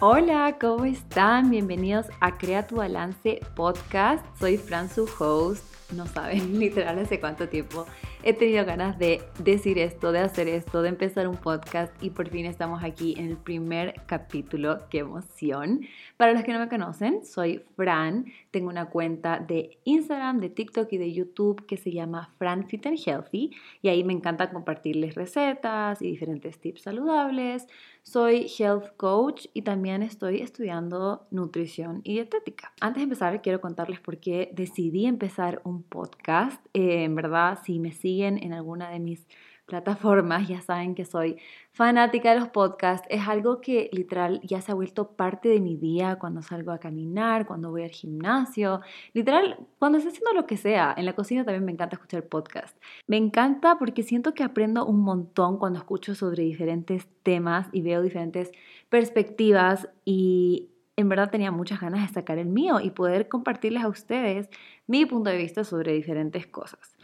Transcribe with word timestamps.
Hola, 0.00 0.56
¿cómo 0.60 0.84
están? 0.86 1.50
Bienvenidos 1.50 2.06
a 2.18 2.36
Crea 2.36 2.66
tu 2.66 2.76
Balance 2.76 3.40
Podcast. 3.54 4.26
Soy 4.36 4.56
Fran, 4.56 4.90
su 4.90 5.08
host. 5.20 5.64
No 5.92 6.06
saben 6.06 6.58
literal 6.58 6.98
hace 6.98 7.20
cuánto 7.20 7.48
tiempo 7.48 7.86
he 8.24 8.32
tenido 8.32 8.64
ganas 8.64 8.98
de 8.98 9.22
decir 9.38 9.78
esto, 9.78 10.10
de 10.10 10.18
hacer 10.18 10.48
esto, 10.48 10.82
de 10.82 10.88
empezar 10.88 11.28
un 11.28 11.36
podcast 11.36 11.92
y 12.02 12.10
por 12.10 12.28
fin 12.28 12.46
estamos 12.46 12.82
aquí 12.82 13.14
en 13.18 13.28
el 13.28 13.36
primer 13.36 13.94
capítulo. 14.06 14.88
¡Qué 14.90 15.00
emoción! 15.00 15.82
Para 16.16 16.32
los 16.32 16.42
que 16.42 16.52
no 16.52 16.58
me 16.58 16.68
conocen, 16.68 17.24
soy 17.24 17.62
Fran. 17.76 18.24
Tengo 18.50 18.70
una 18.70 18.86
cuenta 18.86 19.38
de 19.38 19.78
Instagram, 19.84 20.40
de 20.40 20.48
TikTok 20.48 20.90
y 20.92 20.98
de 20.98 21.12
YouTube 21.12 21.66
que 21.66 21.76
se 21.76 21.92
llama 21.92 22.34
Fran 22.38 22.66
Fit 22.66 22.86
and 22.86 22.98
Healthy 22.98 23.52
y 23.80 23.88
ahí 23.88 24.02
me 24.02 24.14
encanta 24.14 24.50
compartirles 24.50 25.14
recetas 25.14 26.02
y 26.02 26.08
diferentes 26.08 26.58
tips 26.58 26.82
saludables. 26.82 27.68
Soy 28.06 28.48
health 28.58 28.96
coach 28.98 29.46
y 29.54 29.62
también 29.62 30.02
estoy 30.02 30.42
estudiando 30.42 31.26
nutrición 31.30 32.02
y 32.04 32.12
dietética. 32.12 32.70
Antes 32.78 33.00
de 33.00 33.04
empezar, 33.04 33.40
quiero 33.40 33.62
contarles 33.62 33.98
por 33.98 34.18
qué 34.18 34.50
decidí 34.52 35.06
empezar 35.06 35.62
un 35.64 35.82
podcast. 35.82 36.64
Eh, 36.74 37.04
en 37.04 37.14
verdad, 37.14 37.60
si 37.64 37.80
me 37.80 37.92
siguen 37.92 38.36
en 38.42 38.52
alguna 38.52 38.90
de 38.90 39.00
mis 39.00 39.26
plataformas, 39.66 40.48
ya 40.48 40.60
saben 40.60 40.94
que 40.94 41.04
soy 41.04 41.38
fanática 41.70 42.32
de 42.32 42.40
los 42.40 42.48
podcasts. 42.48 43.06
Es 43.10 43.26
algo 43.26 43.60
que 43.60 43.88
literal 43.92 44.40
ya 44.42 44.60
se 44.60 44.72
ha 44.72 44.74
vuelto 44.74 45.12
parte 45.12 45.48
de 45.48 45.60
mi 45.60 45.76
día 45.76 46.16
cuando 46.16 46.42
salgo 46.42 46.72
a 46.72 46.78
caminar, 46.78 47.46
cuando 47.46 47.70
voy 47.70 47.82
al 47.82 47.90
gimnasio, 47.90 48.80
literal 49.12 49.58
cuando 49.78 49.98
estoy 49.98 50.12
haciendo 50.12 50.32
lo 50.32 50.46
que 50.46 50.56
sea. 50.56 50.94
En 50.96 51.06
la 51.06 51.14
cocina 51.14 51.44
también 51.44 51.64
me 51.64 51.72
encanta 51.72 51.96
escuchar 51.96 52.24
podcast. 52.26 52.76
Me 53.06 53.16
encanta 53.16 53.78
porque 53.78 54.02
siento 54.02 54.34
que 54.34 54.44
aprendo 54.44 54.84
un 54.86 55.00
montón 55.00 55.58
cuando 55.58 55.78
escucho 55.78 56.14
sobre 56.14 56.42
diferentes 56.42 57.08
temas 57.22 57.68
y 57.72 57.82
veo 57.82 58.02
diferentes 58.02 58.52
perspectivas 58.88 59.88
y 60.04 60.70
en 60.96 61.08
verdad 61.08 61.30
tenía 61.30 61.50
muchas 61.50 61.80
ganas 61.80 62.06
de 62.06 62.14
sacar 62.14 62.38
el 62.38 62.46
mío 62.46 62.80
y 62.80 62.90
poder 62.90 63.28
compartirles 63.28 63.82
a 63.82 63.88
ustedes 63.88 64.48
mi 64.86 65.06
punto 65.06 65.30
de 65.30 65.36
vista 65.36 65.64
sobre 65.64 65.92
diferentes 65.92 66.46
cosas. 66.46 66.94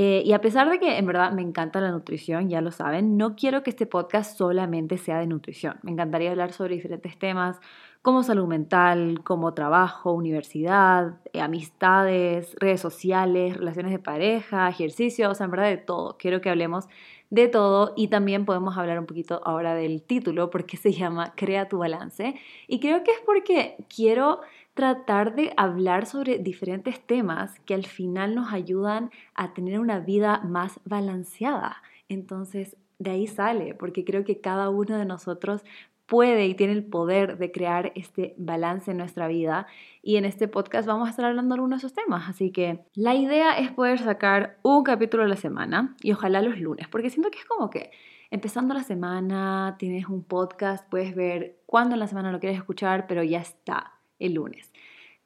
Eh, 0.00 0.22
y 0.24 0.32
a 0.32 0.40
pesar 0.40 0.70
de 0.70 0.78
que 0.78 0.96
en 0.96 1.06
verdad 1.06 1.32
me 1.32 1.42
encanta 1.42 1.80
la 1.80 1.90
nutrición, 1.90 2.48
ya 2.48 2.60
lo 2.60 2.70
saben, 2.70 3.16
no 3.16 3.34
quiero 3.34 3.64
que 3.64 3.70
este 3.70 3.84
podcast 3.84 4.38
solamente 4.38 4.96
sea 4.96 5.18
de 5.18 5.26
nutrición. 5.26 5.80
Me 5.82 5.90
encantaría 5.90 6.30
hablar 6.30 6.52
sobre 6.52 6.76
diferentes 6.76 7.18
temas 7.18 7.58
como 8.00 8.22
salud 8.22 8.46
mental, 8.46 9.22
como 9.24 9.54
trabajo, 9.54 10.12
universidad, 10.12 11.16
eh, 11.32 11.40
amistades, 11.40 12.54
redes 12.60 12.80
sociales, 12.80 13.56
relaciones 13.56 13.90
de 13.90 13.98
pareja, 13.98 14.68
ejercicio, 14.68 15.30
o 15.30 15.34
sea, 15.34 15.46
en 15.46 15.50
verdad 15.50 15.66
de 15.66 15.78
todo. 15.78 16.16
Quiero 16.16 16.40
que 16.40 16.48
hablemos 16.48 16.86
de 17.30 17.48
todo 17.48 17.92
y 17.96 18.06
también 18.06 18.44
podemos 18.44 18.78
hablar 18.78 19.00
un 19.00 19.06
poquito 19.06 19.40
ahora 19.44 19.74
del 19.74 20.02
título 20.02 20.48
porque 20.48 20.76
se 20.76 20.92
llama 20.92 21.32
Crea 21.34 21.68
tu 21.68 21.78
balance. 21.78 22.36
Y 22.68 22.78
creo 22.78 23.02
que 23.02 23.10
es 23.10 23.20
porque 23.26 23.76
quiero 23.94 24.42
tratar 24.78 25.34
de 25.34 25.52
hablar 25.56 26.06
sobre 26.06 26.38
diferentes 26.38 27.00
temas 27.00 27.58
que 27.66 27.74
al 27.74 27.84
final 27.84 28.36
nos 28.36 28.52
ayudan 28.52 29.10
a 29.34 29.52
tener 29.52 29.80
una 29.80 29.98
vida 29.98 30.40
más 30.44 30.78
balanceada. 30.84 31.82
Entonces, 32.08 32.76
de 33.00 33.10
ahí 33.10 33.26
sale, 33.26 33.74
porque 33.74 34.04
creo 34.04 34.22
que 34.22 34.40
cada 34.40 34.70
uno 34.70 34.96
de 34.96 35.04
nosotros 35.04 35.64
puede 36.06 36.46
y 36.46 36.54
tiene 36.54 36.74
el 36.74 36.84
poder 36.84 37.38
de 37.38 37.50
crear 37.50 37.90
este 37.96 38.36
balance 38.38 38.92
en 38.92 38.98
nuestra 38.98 39.26
vida. 39.26 39.66
Y 40.00 40.14
en 40.14 40.24
este 40.24 40.46
podcast 40.46 40.86
vamos 40.86 41.08
a 41.08 41.10
estar 41.10 41.24
hablando 41.24 41.56
de 41.56 41.58
algunos 41.58 41.82
de 41.82 41.88
esos 41.88 41.96
temas. 41.96 42.28
Así 42.28 42.52
que 42.52 42.84
la 42.94 43.16
idea 43.16 43.58
es 43.58 43.72
poder 43.72 43.98
sacar 43.98 44.58
un 44.62 44.84
capítulo 44.84 45.24
a 45.24 45.26
la 45.26 45.34
semana 45.34 45.96
y 46.04 46.12
ojalá 46.12 46.40
los 46.40 46.60
lunes, 46.60 46.86
porque 46.86 47.10
siento 47.10 47.32
que 47.32 47.40
es 47.40 47.46
como 47.46 47.68
que 47.68 47.90
empezando 48.30 48.74
la 48.74 48.84
semana, 48.84 49.74
tienes 49.76 50.06
un 50.06 50.22
podcast, 50.22 50.88
puedes 50.88 51.16
ver 51.16 51.58
cuándo 51.66 51.96
en 51.96 51.98
la 51.98 52.06
semana 52.06 52.30
lo 52.30 52.38
quieres 52.38 52.60
escuchar, 52.60 53.08
pero 53.08 53.24
ya 53.24 53.40
está 53.40 53.94
el 54.18 54.34
lunes. 54.34 54.67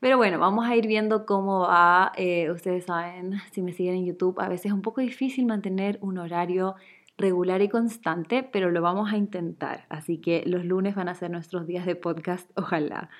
Pero 0.03 0.17
bueno, 0.17 0.41
vamos 0.41 0.67
a 0.67 0.75
ir 0.75 0.89
viendo 0.89 1.27
cómo 1.27 1.61
va. 1.61 2.11
Eh, 2.17 2.51
ustedes 2.51 2.87
saben, 2.87 3.35
si 3.53 3.63
me 3.63 3.73
siguen 3.73 3.95
en 3.95 4.05
YouTube, 4.05 4.41
a 4.41 4.49
veces 4.49 4.67
es 4.67 4.73
un 4.73 4.83
poco 4.83 5.01
difícil 5.01 5.47
mantener 5.47 5.99
un 6.01 6.19
horario 6.19 6.75
regular 7.17 7.63
y 7.63 7.69
constante, 7.69 8.43
pero 8.43 8.73
lo 8.73 8.83
vamos 8.83 9.12
a 9.12 9.17
intentar. 9.17 9.87
Así 9.91 10.19
que 10.19 10.43
los 10.45 10.65
lunes 10.65 10.97
van 10.97 11.09
a 11.09 11.15
ser 11.15 11.31
nuestros 11.31 11.69
días 11.69 11.87
de 11.87 11.95
podcast, 11.95 12.51
ojalá. 12.57 13.11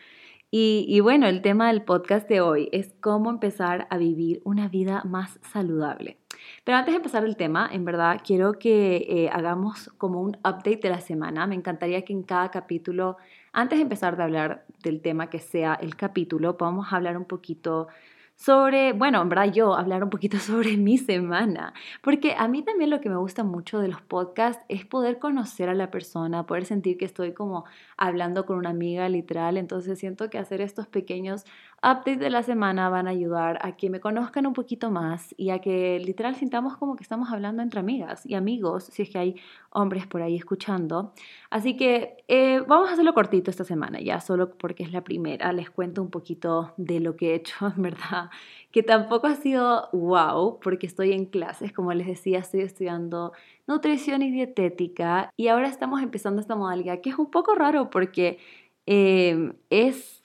Y, 0.50 0.98
bueno, 0.98 1.28
el 1.28 1.41
tema 1.41 1.69
del 1.69 1.82
podcast 1.82 2.28
de 2.28 2.41
hoy 2.41 2.69
es 2.72 2.92
cómo 3.00 3.31
empezar 3.31 3.87
a 3.88 3.97
vivir 3.97 4.42
una 4.44 4.69
vida 4.69 5.03
más 5.04 5.38
saludable. 5.53 6.19
Pero 6.65 6.78
antes 6.78 6.94
de 6.94 6.97
empezar 6.97 7.25
el 7.25 7.37
tema, 7.37 7.71
en 7.72 7.84
verdad 7.84 8.21
quiero 8.22 8.54
que 8.54 9.06
eh, 9.09 9.31
hagamos 9.32 9.88
como 9.98 10.21
un 10.21 10.37
update 10.38 10.81
de 10.82 10.91
la 10.91 11.00
semana. 11.00 11.47
Me 11.47 11.54
encantaría 11.54 12.04
que 12.04 12.12
en 12.12 12.25
cada 12.25 12.50
capítulo 12.50 13.19
antes 13.52 13.78
de 13.78 13.82
empezar 13.82 14.16
de 14.16 14.22
hablar 14.22 14.64
del 14.82 15.00
tema 15.00 15.30
que 15.30 15.38
sea 15.38 15.74
el 15.74 15.96
capítulo, 15.96 16.56
vamos 16.58 16.92
a 16.92 16.96
hablar 16.96 17.16
un 17.16 17.26
poquito 17.26 17.88
sobre, 18.34 18.92
bueno, 18.92 19.22
en 19.22 19.28
verdad 19.28 19.52
yo 19.52 19.74
hablar 19.74 20.02
un 20.02 20.10
poquito 20.10 20.38
sobre 20.40 20.76
mi 20.76 20.98
semana, 20.98 21.74
porque 22.02 22.34
a 22.36 22.48
mí 22.48 22.62
también 22.62 22.91
lo 22.91 23.00
que 23.00 23.08
me 23.08 23.16
gusta 23.16 23.44
mucho 23.44 23.78
de 23.78 23.88
los 23.88 24.00
podcasts 24.00 24.64
es 24.68 24.84
poder 24.84 25.18
conocer 25.18 25.68
a 25.68 25.74
la 25.74 25.91
persona, 25.91 26.46
poder 26.46 26.64
sentir 26.64 26.96
que 26.98 27.04
estoy 27.04 27.34
como 27.34 27.64
hablando 27.96 28.44
con 28.46 28.56
una 28.56 28.70
amiga 28.70 29.08
literal, 29.08 29.56
entonces 29.56 29.98
siento 29.98 30.28
que 30.30 30.38
hacer 30.38 30.60
estos 30.60 30.88
pequeños 30.88 31.44
updates 31.82 32.20
de 32.20 32.31
la 32.31 32.43
semana 32.43 32.88
van 32.88 33.09
a 33.09 33.10
ayudar 33.10 33.59
a 33.62 33.76
que 33.76 33.91
me 33.91 34.00
conozcan 34.00 34.47
un 34.47 34.53
poquito 34.53 34.91
más 34.91 35.34
y 35.37 35.50
a 35.50 35.59
que 35.59 35.98
literal 35.98 36.37
sintamos 36.37 36.76
como 36.76 36.94
que 36.94 37.03
estamos 37.03 37.32
hablando 37.32 37.62
entre 37.62 37.81
amigas 37.81 38.25
y 38.25 38.34
amigos, 38.34 38.84
si 38.84 39.03
es 39.03 39.10
que 39.10 39.19
hay 39.19 39.37
hombres 39.70 40.06
por 40.06 40.22
ahí 40.22 40.37
escuchando. 40.37 41.12
Así 41.50 41.76
que 41.76 42.25
eh, 42.28 42.60
vamos 42.69 42.88
a 42.88 42.92
hacerlo 42.92 43.15
cortito 43.15 43.50
esta 43.50 43.65
semana, 43.65 44.00
ya 44.00 44.21
solo 44.21 44.56
porque 44.56 44.84
es 44.84 44.92
la 44.92 45.03
primera, 45.03 45.53
les 45.53 45.71
cuento 45.71 46.03
un 46.03 46.10
poquito 46.10 46.72
de 46.76 47.00
lo 47.00 47.16
que 47.16 47.32
he 47.32 47.34
hecho, 47.34 47.66
en 47.76 47.82
verdad 47.82 48.31
que 48.72 48.82
tampoco 48.82 49.26
ha 49.26 49.37
sido 49.37 49.88
wow, 49.92 50.59
porque 50.60 50.87
estoy 50.87 51.12
en 51.12 51.26
clases, 51.26 51.72
como 51.72 51.92
les 51.92 52.06
decía, 52.06 52.38
estoy 52.38 52.62
estudiando 52.62 53.32
nutrición 53.66 54.22
y 54.22 54.31
dietética 54.31 55.31
y 55.37 55.48
ahora 55.48 55.69
estamos 55.69 56.03
empezando 56.03 56.41
esta 56.41 56.56
modalidad 56.56 57.00
que 57.00 57.10
es 57.10 57.19
un 57.19 57.31
poco 57.31 57.54
raro 57.54 57.91
porque 57.91 58.38
em, 58.87 59.53
es, 59.69 60.22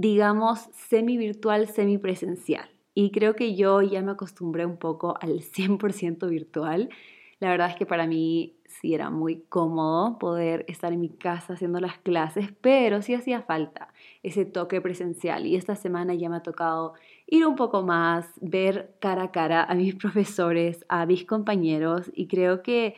digamos, 0.00 0.70
semi 0.72 1.18
virtual, 1.18 1.68
semi 1.68 1.98
presencial. 1.98 2.70
Y 2.94 3.10
creo 3.10 3.36
que 3.36 3.54
yo 3.54 3.82
ya 3.82 4.00
me 4.00 4.12
acostumbré 4.12 4.64
un 4.64 4.78
poco 4.78 5.14
al 5.20 5.40
100% 5.42 6.26
virtual. 6.28 6.88
La 7.38 7.50
verdad 7.50 7.70
es 7.70 7.76
que 7.76 7.86
para 7.86 8.06
mí 8.06 8.56
sí 8.66 8.94
era 8.94 9.10
muy 9.10 9.42
cómodo 9.48 10.18
poder 10.18 10.64
estar 10.68 10.92
en 10.92 11.00
mi 11.00 11.10
casa 11.10 11.54
haciendo 11.54 11.80
las 11.80 11.98
clases, 11.98 12.50
pero 12.60 13.02
sí 13.02 13.14
hacía 13.14 13.42
falta 13.42 13.92
ese 14.22 14.44
toque 14.46 14.80
presencial. 14.80 15.46
Y 15.46 15.56
esta 15.56 15.76
semana 15.76 16.14
ya 16.14 16.28
me 16.30 16.36
ha 16.36 16.42
tocado 16.42 16.94
ir 17.26 17.46
un 17.46 17.56
poco 17.56 17.82
más, 17.82 18.26
ver 18.40 18.94
cara 19.00 19.24
a 19.24 19.30
cara 19.32 19.64
a 19.64 19.74
mis 19.74 19.94
profesores, 19.96 20.84
a 20.88 21.04
mis 21.04 21.26
compañeros 21.26 22.10
y 22.14 22.26
creo 22.26 22.62
que 22.62 22.94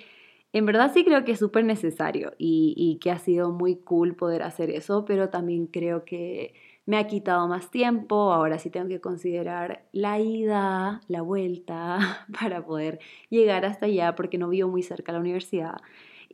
en 0.52 0.66
verdad 0.66 0.92
sí 0.92 1.04
creo 1.04 1.24
que 1.24 1.32
es 1.32 1.38
súper 1.38 1.64
necesario 1.64 2.34
y, 2.38 2.74
y, 2.76 2.98
que 2.98 3.10
ha 3.10 3.18
sido 3.18 3.52
muy 3.52 3.76
cool 3.76 4.14
poder 4.14 4.42
hacer 4.42 4.70
eso, 4.70 5.06
pero 5.06 5.30
también 5.30 5.66
creo 5.66 6.04
que 6.04 6.52
me 6.86 6.98
ha 6.98 7.06
quitado 7.06 7.46
más 7.48 7.70
tiempo, 7.70 8.32
ahora 8.32 8.58
sí 8.58 8.70
tengo 8.70 8.88
que 8.88 9.00
considerar 9.00 9.84
la 9.92 10.18
ida, 10.18 11.00
la 11.08 11.22
vuelta 11.22 12.26
para 12.40 12.64
poder 12.64 12.98
llegar 13.30 13.64
hasta 13.64 13.86
allá 13.86 14.14
porque 14.14 14.38
no 14.38 14.48
vivo 14.48 14.68
muy 14.68 14.82
cerca 14.82 15.12
la 15.12 15.20
universidad. 15.20 15.80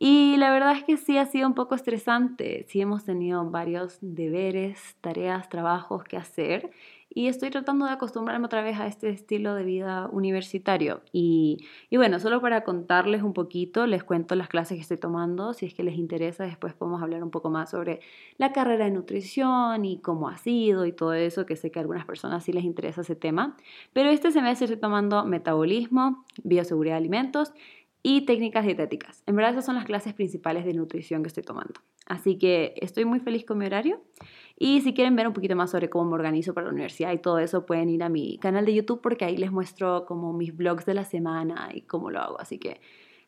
Y 0.01 0.37
la 0.37 0.51
verdad 0.51 0.77
es 0.77 0.83
que 0.85 0.95
sí 0.95 1.17
ha 1.17 1.25
sido 1.25 1.45
un 1.45 1.55
poco 1.55 1.75
estresante, 1.75 2.65
sí 2.69 2.79
hemos 2.79 3.03
tenido 3.03 3.43
varios 3.49 3.97
deberes, 4.01 4.95
tareas, 5.01 5.49
trabajos 5.49 6.05
que 6.05 6.15
hacer 6.15 6.71
y 7.11 7.27
estoy 7.27 7.49
tratando 7.49 7.85
de 7.85 7.91
acostumbrarme 7.91 8.45
otra 8.45 8.61
vez 8.61 8.79
a 8.79 8.85
este 8.85 9.09
estilo 9.09 9.55
de 9.55 9.63
vida 9.63 10.07
universitario. 10.11 11.01
Y, 11.11 11.57
y, 11.89 11.97
bueno, 11.97 12.19
solo 12.19 12.39
para 12.39 12.63
contarles 12.63 13.23
un 13.23 13.33
poquito, 13.33 13.87
les 13.87 14.03
cuento 14.03 14.35
las 14.35 14.47
clases 14.47 14.77
que 14.77 14.81
estoy 14.81 14.97
tomando, 14.97 15.53
si 15.53 15.65
es 15.65 15.73
que 15.73 15.83
les 15.83 15.95
interesa, 15.95 16.43
después 16.43 16.73
podemos 16.73 17.01
hablar 17.01 17.23
un 17.23 17.31
poco 17.31 17.49
más 17.49 17.71
sobre 17.71 17.99
la 18.37 18.51
carrera 18.51 18.85
de 18.85 18.91
nutrición 18.91 19.85
y 19.85 19.99
cómo 19.99 20.29
ha 20.29 20.37
sido 20.37 20.85
y 20.85 20.91
todo 20.91 21.13
eso, 21.13 21.45
que 21.47 21.55
sé 21.55 21.71
que 21.71 21.79
a 21.79 21.81
algunas 21.81 22.05
personas 22.05 22.43
sí 22.43 22.53
les 22.53 22.63
interesa 22.63 23.01
ese 23.01 23.15
tema. 23.15 23.57
Pero 23.91 24.09
este 24.09 24.31
semestre 24.31 24.65
estoy 24.65 24.79
tomando 24.79 25.25
metabolismo, 25.25 26.25
bioseguridad 26.43 26.93
de 26.93 26.99
alimentos 26.99 27.53
y 28.01 28.21
técnicas 28.25 28.65
dietéticas. 28.65 29.23
En 29.25 29.35
verdad 29.35 29.51
esas 29.51 29.65
son 29.65 29.75
las 29.75 29.85
clases 29.85 30.13
principales 30.13 30.65
de 30.65 30.73
nutrición 30.73 31.21
que 31.21 31.27
estoy 31.27 31.43
tomando. 31.43 31.81
Así 32.05 32.37
que 32.37 32.73
estoy 32.77 33.05
muy 33.05 33.19
feliz 33.19 33.45
con 33.45 33.57
mi 33.57 33.65
horario 33.65 34.01
y 34.57 34.81
si 34.81 34.93
quieren 34.93 35.15
ver 35.15 35.27
un 35.27 35.33
poquito 35.33 35.55
más 35.55 35.71
sobre 35.71 35.89
cómo 35.89 36.09
me 36.09 36.15
organizo 36.15 36.53
para 36.53 36.67
la 36.67 36.73
universidad 36.73 37.11
y 37.11 37.19
todo 37.19 37.39
eso, 37.39 37.65
pueden 37.65 37.89
ir 37.89 38.01
a 38.03 38.09
mi 38.09 38.39
canal 38.39 38.65
de 38.65 38.73
YouTube 38.73 39.01
porque 39.01 39.25
ahí 39.25 39.37
les 39.37 39.51
muestro 39.51 40.05
como 40.05 40.33
mis 40.33 40.55
vlogs 40.55 40.85
de 40.85 40.95
la 40.95 41.05
semana 41.05 41.69
y 41.73 41.81
cómo 41.81 42.09
lo 42.09 42.19
hago. 42.19 42.39
Así 42.39 42.57
que 42.57 42.81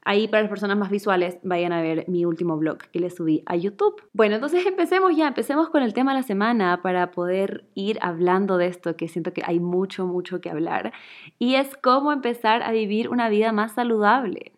ahí 0.03 0.27
para 0.27 0.41
las 0.41 0.49
personas 0.49 0.77
más 0.77 0.89
visuales 0.89 1.37
vayan 1.43 1.73
a 1.73 1.81
ver 1.81 2.05
mi 2.07 2.25
último 2.25 2.57
vlog 2.57 2.79
que 2.91 2.99
les 2.99 3.15
subí 3.15 3.43
a 3.45 3.55
YouTube. 3.55 4.01
Bueno, 4.13 4.35
entonces 4.35 4.65
empecemos 4.65 5.15
ya, 5.15 5.27
empecemos 5.27 5.69
con 5.69 5.83
el 5.83 5.93
tema 5.93 6.13
de 6.13 6.21
la 6.21 6.23
semana 6.23 6.81
para 6.81 7.11
poder 7.11 7.65
ir 7.75 7.99
hablando 8.01 8.57
de 8.57 8.67
esto 8.67 8.95
que 8.95 9.07
siento 9.07 9.33
que 9.33 9.43
hay 9.45 9.59
mucho, 9.59 10.07
mucho 10.07 10.41
que 10.41 10.49
hablar. 10.49 10.91
Y 11.37 11.55
es 11.55 11.75
cómo 11.77 12.11
empezar 12.11 12.63
a 12.63 12.71
vivir 12.71 13.09
una 13.09 13.29
vida 13.29 13.51
más 13.51 13.73
saludable. 13.73 14.53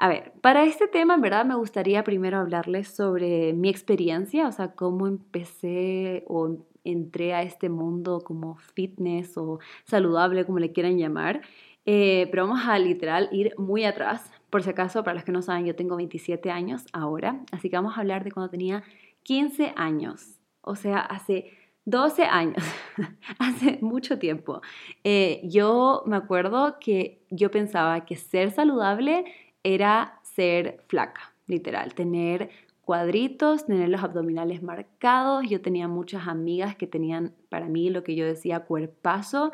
A 0.00 0.06
ver, 0.06 0.32
para 0.42 0.64
este 0.64 0.86
tema 0.86 1.14
en 1.14 1.20
verdad 1.20 1.44
me 1.44 1.56
gustaría 1.56 2.04
primero 2.04 2.38
hablarles 2.38 2.88
sobre 2.88 3.52
mi 3.52 3.68
experiencia, 3.68 4.46
o 4.46 4.52
sea, 4.52 4.76
cómo 4.76 5.08
empecé 5.08 6.24
o 6.28 6.56
entré 6.84 7.34
a 7.34 7.42
este 7.42 7.68
mundo 7.68 8.22
como 8.24 8.56
fitness 8.56 9.36
o 9.36 9.58
saludable, 9.84 10.46
como 10.46 10.60
le 10.60 10.72
quieran 10.72 10.98
llamar. 10.98 11.42
Eh, 11.84 12.28
pero 12.30 12.46
vamos 12.46 12.64
a 12.64 12.78
literal 12.78 13.28
ir 13.32 13.54
muy 13.58 13.84
atrás. 13.84 14.30
Por 14.50 14.62
si 14.62 14.70
acaso, 14.70 15.02
para 15.02 15.14
los 15.14 15.24
que 15.24 15.32
no 15.32 15.42
saben, 15.42 15.66
yo 15.66 15.74
tengo 15.74 15.96
27 15.96 16.48
años 16.50 16.84
ahora, 16.92 17.40
así 17.50 17.68
que 17.68 17.76
vamos 17.76 17.96
a 17.96 18.00
hablar 18.00 18.22
de 18.22 18.30
cuando 18.30 18.50
tenía 18.50 18.84
15 19.24 19.72
años, 19.76 20.38
o 20.62 20.76
sea, 20.76 21.00
hace 21.00 21.50
12 21.86 22.24
años, 22.24 22.62
hace 23.38 23.78
mucho 23.80 24.18
tiempo. 24.18 24.62
Eh, 25.02 25.40
yo 25.44 26.02
me 26.06 26.16
acuerdo 26.16 26.76
que 26.78 27.26
yo 27.30 27.50
pensaba 27.50 28.04
que 28.04 28.16
ser 28.16 28.52
saludable 28.52 29.24
era 29.62 30.20
ser 30.22 30.82
flaca, 30.88 31.34
literal, 31.46 31.94
tener 31.94 32.50
cuadritos, 32.82 33.66
tener 33.66 33.88
los 33.90 34.02
abdominales 34.02 34.62
marcados. 34.62 35.48
Yo 35.48 35.60
tenía 35.60 35.88
muchas 35.88 36.26
amigas 36.26 36.74
que 36.76 36.86
tenían 36.86 37.34
para 37.48 37.66
mí 37.66 37.90
lo 37.90 38.02
que 38.02 38.14
yo 38.14 38.24
decía 38.24 38.60
cuerpazo 38.60 39.52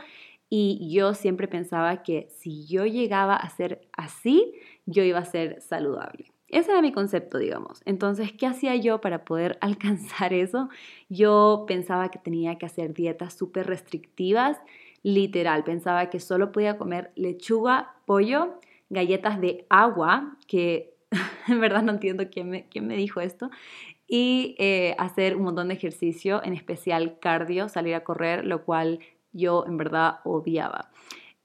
y 0.48 0.88
yo 0.92 1.14
siempre 1.14 1.48
pensaba 1.48 2.04
que 2.04 2.28
si 2.30 2.64
yo 2.66 2.86
llegaba 2.86 3.34
a 3.34 3.50
ser 3.50 3.88
así, 3.92 4.54
yo 4.86 5.02
iba 5.02 5.18
a 5.18 5.24
ser 5.24 5.60
saludable. 5.60 6.30
Ese 6.46 6.70
era 6.70 6.80
mi 6.80 6.92
concepto, 6.92 7.38
digamos. 7.38 7.82
Entonces, 7.84 8.30
¿qué 8.32 8.46
hacía 8.46 8.76
yo 8.76 9.00
para 9.00 9.24
poder 9.24 9.58
alcanzar 9.60 10.32
eso? 10.32 10.68
Yo 11.08 11.64
pensaba 11.66 12.10
que 12.10 12.20
tenía 12.20 12.56
que 12.56 12.66
hacer 12.66 12.94
dietas 12.94 13.34
súper 13.34 13.66
restrictivas, 13.66 14.58
literal. 15.02 15.64
Pensaba 15.64 16.08
que 16.08 16.20
solo 16.20 16.52
podía 16.52 16.78
comer 16.78 17.10
lechuga, 17.16 17.96
pollo, 18.06 18.60
galletas 18.90 19.40
de 19.40 19.66
agua, 19.68 20.36
que 20.46 20.96
en 21.48 21.60
verdad 21.60 21.82
no 21.82 21.92
entiendo 21.92 22.24
quién 22.30 22.50
me, 22.50 22.68
quién 22.68 22.86
me 22.86 22.96
dijo 22.96 23.20
esto, 23.20 23.50
y 24.06 24.54
eh, 24.58 24.94
hacer 24.98 25.36
un 25.36 25.44
montón 25.44 25.68
de 25.68 25.74
ejercicio, 25.74 26.42
en 26.44 26.52
especial 26.52 27.18
cardio, 27.20 27.68
salir 27.68 27.94
a 27.94 28.04
correr, 28.04 28.44
lo 28.44 28.64
cual 28.64 29.00
yo 29.32 29.64
en 29.66 29.76
verdad 29.76 30.20
odiaba. 30.24 30.90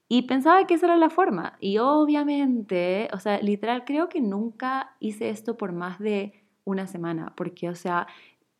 Y 0.08 0.22
pensaba 0.22 0.66
que 0.66 0.74
esa 0.74 0.86
era 0.86 0.96
la 0.96 1.08
forma. 1.08 1.56
Y 1.60 1.78
obviamente, 1.78 3.08
o 3.12 3.20
sea, 3.20 3.40
literal, 3.40 3.84
creo 3.84 4.08
que 4.08 4.20
nunca 4.20 4.96
hice 4.98 5.30
esto 5.30 5.56
por 5.56 5.72
más 5.72 6.00
de 6.00 6.32
una 6.64 6.86
semana, 6.86 7.32
porque, 7.36 7.68
o 7.68 7.76
sea, 7.76 8.08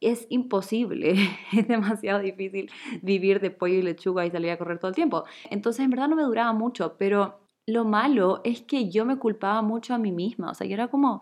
es 0.00 0.26
imposible, 0.30 1.14
es 1.52 1.68
demasiado 1.68 2.20
difícil 2.20 2.70
vivir 3.02 3.40
de 3.40 3.50
pollo 3.50 3.74
y 3.74 3.82
lechuga 3.82 4.24
y 4.24 4.30
salir 4.30 4.50
a 4.50 4.58
correr 4.58 4.78
todo 4.78 4.90
el 4.90 4.94
tiempo. 4.94 5.24
Entonces, 5.50 5.84
en 5.84 5.90
verdad 5.90 6.08
no 6.08 6.16
me 6.16 6.22
duraba 6.22 6.52
mucho, 6.52 6.96
pero 6.96 7.39
lo 7.66 7.84
malo 7.84 8.40
es 8.44 8.62
que 8.62 8.90
yo 8.90 9.04
me 9.04 9.18
culpaba 9.18 9.62
mucho 9.62 9.94
a 9.94 9.98
mí 9.98 10.12
misma, 10.12 10.50
o 10.50 10.54
sea, 10.54 10.66
yo 10.66 10.74
era 10.74 10.88
como, 10.88 11.20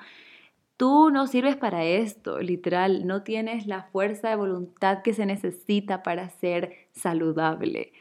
tú 0.76 1.10
no 1.10 1.26
sirves 1.26 1.56
para 1.56 1.84
esto, 1.84 2.40
literal, 2.40 3.06
no 3.06 3.22
tienes 3.22 3.66
la 3.66 3.84
fuerza 3.84 4.30
de 4.30 4.36
voluntad 4.36 5.02
que 5.02 5.12
se 5.12 5.26
necesita 5.26 6.02
para 6.02 6.30
ser 6.30 6.88
saludable. 6.92 7.92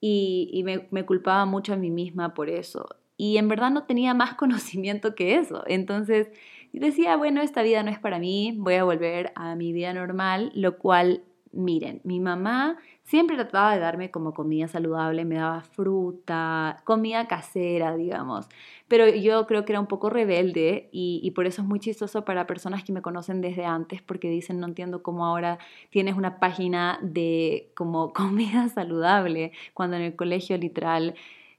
Y, 0.00 0.62
me, 0.64 0.86
me, 0.92 1.04
culpaba 1.04 1.46
mucho 1.46 1.72
a 1.72 1.76
mí 1.76 1.90
misma 1.90 2.34
por 2.34 2.48
eso. 2.48 2.86
Y 3.16 3.38
en 3.38 3.48
verdad 3.48 3.70
no 3.70 3.84
tenía 3.84 4.14
más 4.14 4.34
conocimiento 4.36 5.14
que 5.14 5.36
eso. 5.36 5.64
Entonces 5.66 6.28
decía, 6.72 7.16
bueno, 7.16 7.42
esta 7.42 7.62
vida 7.62 7.82
no 7.82 7.90
es 7.90 7.98
para 7.98 8.18
mí, 8.18 8.54
voy 8.58 8.74
a 8.74 8.84
volver 8.84 9.32
a 9.34 9.56
mi 9.56 9.72
vida 9.72 9.92
normal, 9.94 10.52
lo 10.54 10.78
cual 10.78 11.22
Miren, 11.56 12.02
mi 12.04 12.20
mamá 12.20 12.76
siempre 13.02 13.36
trataba 13.36 13.74
de 13.74 13.80
darme 13.80 14.10
como 14.10 14.34
comida 14.34 14.68
saludable, 14.68 15.24
me 15.24 15.36
daba 15.36 15.62
fruta, 15.62 16.82
comida 16.84 17.26
casera, 17.28 17.96
digamos. 17.96 18.46
Pero 18.88 19.08
yo 19.08 19.46
creo 19.46 19.64
que 19.64 19.72
era 19.72 19.80
un 19.80 19.86
poco 19.86 20.10
rebelde 20.10 20.90
y, 20.92 21.30
por 21.30 21.46
eso 21.46 21.62
es 21.62 21.68
muy 21.68 21.80
chistoso 21.80 22.26
para 22.26 22.46
personas 22.46 22.84
que 22.84 22.92
me 22.92 23.00
conocen 23.00 23.40
desde 23.40 23.64
antes 23.64 24.02
porque 24.02 24.28
dicen, 24.28 24.60
no 24.60 24.66
entiendo 24.66 25.02
cómo 25.02 25.24
ahora 25.24 25.58
tienes 25.88 26.14
una 26.16 26.38
página 26.40 26.98
de 27.02 27.70
como 27.74 28.12
comida 28.12 28.68
saludable, 28.68 29.52
cuando 29.72 29.96
en 29.96 30.02
el 30.02 30.14
colegio 30.14 30.58
literal 30.58 31.14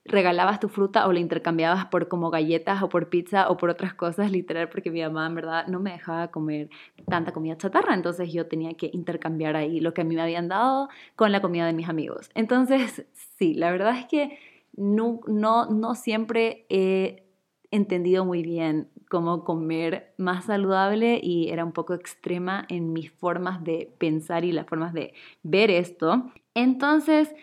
regalabas 0.07 0.59
tu 0.59 0.69
fruta 0.69 1.07
o 1.07 1.13
la 1.13 1.19
intercambiabas 1.19 1.85
por 1.85 2.07
como 2.07 2.29
galletas 2.29 2.81
o 2.81 2.89
por 2.89 3.09
pizza 3.09 3.49
o 3.49 3.57
por 3.57 3.69
otras 3.69 3.93
cosas, 3.93 4.31
literal, 4.31 4.69
porque 4.69 4.91
mi 4.91 5.01
mamá 5.01 5.27
en 5.27 5.35
verdad 5.35 5.67
no 5.67 5.79
me 5.79 5.91
dejaba 5.91 6.29
comer 6.29 6.69
tanta 7.07 7.33
comida 7.33 7.57
chatarra, 7.57 7.93
entonces 7.93 8.31
yo 8.33 8.47
tenía 8.47 8.73
que 8.73 8.89
intercambiar 8.93 9.55
ahí 9.55 9.79
lo 9.79 9.93
que 9.93 10.01
a 10.01 10.03
mí 10.03 10.15
me 10.15 10.21
habían 10.21 10.47
dado 10.47 10.89
con 11.15 11.31
la 11.31 11.41
comida 11.41 11.65
de 11.65 11.73
mis 11.73 11.89
amigos. 11.89 12.29
Entonces, 12.35 13.05
sí, 13.37 13.53
la 13.53 13.71
verdad 13.71 13.97
es 13.97 14.05
que 14.05 14.39
no, 14.75 15.21
no, 15.27 15.65
no 15.65 15.95
siempre 15.95 16.65
he 16.69 17.23
entendido 17.71 18.25
muy 18.25 18.43
bien 18.43 18.89
cómo 19.09 19.43
comer 19.43 20.13
más 20.17 20.45
saludable 20.45 21.19
y 21.21 21.49
era 21.49 21.63
un 21.63 21.71
poco 21.71 21.93
extrema 21.93 22.65
en 22.69 22.93
mis 22.93 23.11
formas 23.11 23.63
de 23.63 23.93
pensar 23.97 24.45
y 24.45 24.51
las 24.51 24.67
formas 24.67 24.93
de 24.93 25.13
ver 25.43 25.71
esto. 25.71 26.31
Entonces, 26.53 27.33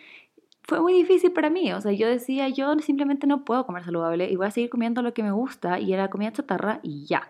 fue 0.67 0.81
muy 0.81 0.93
difícil 0.93 1.31
para 1.31 1.49
mí. 1.49 1.71
O 1.73 1.81
sea, 1.81 1.91
yo 1.91 2.07
decía, 2.07 2.49
yo 2.49 2.77
simplemente 2.79 3.27
no 3.27 3.45
puedo 3.45 3.65
comer 3.65 3.83
saludable 3.83 4.29
y 4.29 4.35
voy 4.35 4.47
a 4.47 4.51
seguir 4.51 4.69
comiendo 4.69 5.01
lo 5.01 5.13
que 5.13 5.23
me 5.23 5.31
gusta 5.31 5.79
y 5.79 5.93
era 5.93 6.09
comida 6.09 6.31
chatarra 6.31 6.79
y 6.83 7.05
ya. 7.05 7.29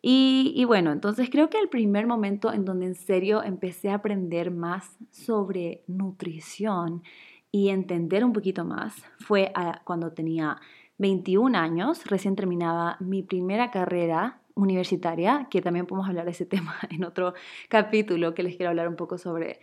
Y, 0.00 0.64
bueno, 0.64 0.92
entonces 0.92 1.28
creo 1.28 1.50
que 1.50 1.58
el 1.58 1.68
primer 1.68 2.06
momento 2.06 2.52
en 2.52 2.64
donde 2.64 2.86
en 2.86 2.94
serio 2.94 3.42
empecé 3.42 3.90
a 3.90 3.96
aprender 3.96 4.52
más 4.52 4.96
sobre 5.10 5.82
nutrición 5.88 7.02
y 7.50 7.70
entender 7.70 8.24
un 8.24 8.32
poquito 8.32 8.64
más 8.64 8.94
fue 9.18 9.52
cuando 9.84 10.12
tenía 10.12 10.60
21 10.98 11.58
años, 11.58 12.06
recién 12.06 12.36
terminaba 12.36 12.96
mi 13.00 13.22
primera 13.22 13.72
carrera 13.72 14.40
universitaria, 14.54 15.48
que 15.50 15.62
también 15.62 15.86
podemos 15.86 16.08
hablar 16.08 16.26
de 16.26 16.32
ese 16.32 16.46
tema 16.46 16.76
en 16.90 17.04
otro 17.04 17.34
capítulo 17.68 18.34
que 18.34 18.44
les 18.44 18.56
quiero 18.56 18.70
hablar 18.70 18.88
un 18.88 18.96
poco 18.96 19.18
sobre 19.18 19.58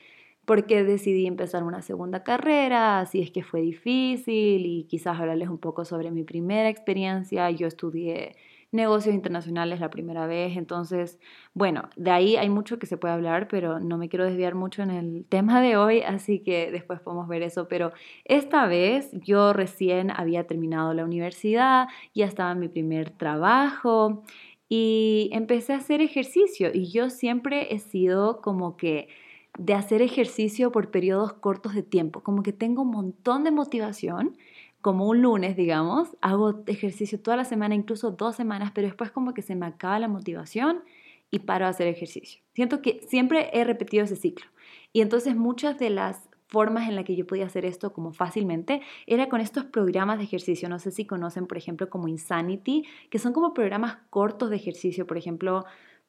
por 0.45 0.65
qué 0.65 0.83
decidí 0.83 1.27
empezar 1.27 1.63
una 1.63 1.81
segunda 1.81 2.24
carrera, 2.24 3.06
si 3.06 3.21
es 3.21 3.31
que 3.31 3.44
fue 3.44 3.62
difícil 3.62 4.65
y 4.65 4.86
quizás 4.86 5.19
hablarles 5.19 5.50
un 5.50 5.57
poco 5.57 5.86
sobre 5.86 6.12
mi 6.12 6.24
primera 6.24 6.69
experiencia. 6.69 7.50
Yo 7.51 7.68
estudié 7.68 8.36
negocios 8.71 9.15
internacionales 9.15 9.80
la 9.80 9.89
primera 9.89 10.27
vez, 10.27 10.57
entonces, 10.57 11.19
bueno, 11.53 11.89
de 11.95 12.12
ahí 12.12 12.36
hay 12.36 12.50
mucho 12.50 12.77
que 12.77 12.86
se 12.86 12.97
puede 12.97 13.13
hablar, 13.13 13.47
pero 13.47 13.80
no 13.80 13.97
me 13.97 14.09
quiero 14.09 14.25
desviar 14.25 14.53
mucho 14.53 14.83
en 14.83 14.92
el 14.92 15.25
tema 15.27 15.62
de 15.62 15.77
hoy, 15.77 16.01
así 16.01 16.39
que 16.39 16.71
después 16.71 17.00
podemos 17.00 17.27
ver 17.27 17.41
eso, 17.41 17.68
pero 17.68 17.94
esta 18.25 18.68
vez 18.68 19.09
yo 19.13 19.53
recién 19.53 20.12
había 20.12 20.45
terminado 20.45 20.94
la 20.94 21.06
universidad, 21.06 21.88
ya 22.13 22.25
estaba 22.25 22.51
en 22.51 22.59
mi 22.59 22.68
primer 22.68 23.12
trabajo 23.12 24.24
y 24.68 25.30
empecé 25.31 25.74
a 25.74 25.77
hacer 25.77 26.01
ejercicio 26.01 26.69
y 26.74 26.91
yo 26.91 27.10
siempre 27.10 27.74
he 27.74 27.79
sido 27.79 28.41
como 28.41 28.77
que 28.77 29.08
de 29.57 29.74
hacer 29.74 30.01
ejercicio 30.01 30.71
por 30.71 30.91
periodos 30.91 31.33
cortos 31.33 31.74
de 31.74 31.83
tiempo, 31.83 32.21
como 32.21 32.43
que 32.43 32.53
tengo 32.53 32.81
un 32.81 32.91
montón 32.91 33.43
de 33.43 33.51
motivación, 33.51 34.38
como 34.81 35.07
un 35.07 35.21
lunes, 35.21 35.55
digamos, 35.55 36.09
hago 36.21 36.63
ejercicio 36.67 37.19
toda 37.19 37.38
la 37.38 37.45
semana, 37.45 37.74
incluso 37.74 38.12
dos 38.12 38.35
semanas, 38.35 38.71
pero 38.75 38.88
después 38.88 39.12
como 39.12 39.33
que 39.33 39.41
se 39.41 39.55
me 39.55 39.65
acaba 39.65 39.97
la 39.97 40.07
motivación 40.07 40.83
y 41.31 41.39
paro 41.39 41.65
de 41.65 41.71
hacer 41.71 41.88
ejercicio. 41.88 42.41
Siento 42.53 42.81
que 42.81 43.01
siempre 43.07 43.50
he 43.53 43.63
repetido 43.63 44.03
ese 44.03 44.15
ciclo. 44.15 44.45
Y 44.93 45.01
entonces 45.01 45.35
muchas 45.35 45.79
de 45.79 45.89
las 45.89 46.29
formas 46.47 46.88
en 46.88 46.95
las 46.95 47.05
que 47.05 47.15
yo 47.15 47.25
podía 47.25 47.47
hacer 47.47 47.65
esto 47.65 47.91
como 47.91 48.13
fácilmente 48.13 48.81
era 49.07 49.27
con 49.27 49.41
estos 49.41 49.65
programas 49.65 50.19
de 50.19 50.25
ejercicio. 50.25 50.69
No 50.69 50.79
sé 50.79 50.91
si 50.91 51.05
conocen, 51.05 51.47
por 51.47 51.57
ejemplo, 51.57 51.89
como 51.89 52.07
Insanity, 52.07 52.85
que 53.09 53.19
son 53.19 53.33
como 53.33 53.53
programas 53.53 53.97
cortos 54.09 54.50
de 54.50 54.55
ejercicio, 54.57 55.07
por 55.07 55.17
ejemplo, 55.17 55.65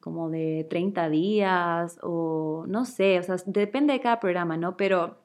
como 0.06 0.30
de 0.30 0.64
30 0.70 1.10
días 1.10 1.98
o 2.00 2.64
no 2.68 2.84
sé, 2.84 3.18
o 3.18 3.24
sea, 3.24 3.34
depende 3.46 3.92
de 3.92 4.00
cada 4.00 4.20
programa, 4.20 4.56
¿no? 4.56 4.76
Pero 4.76 5.18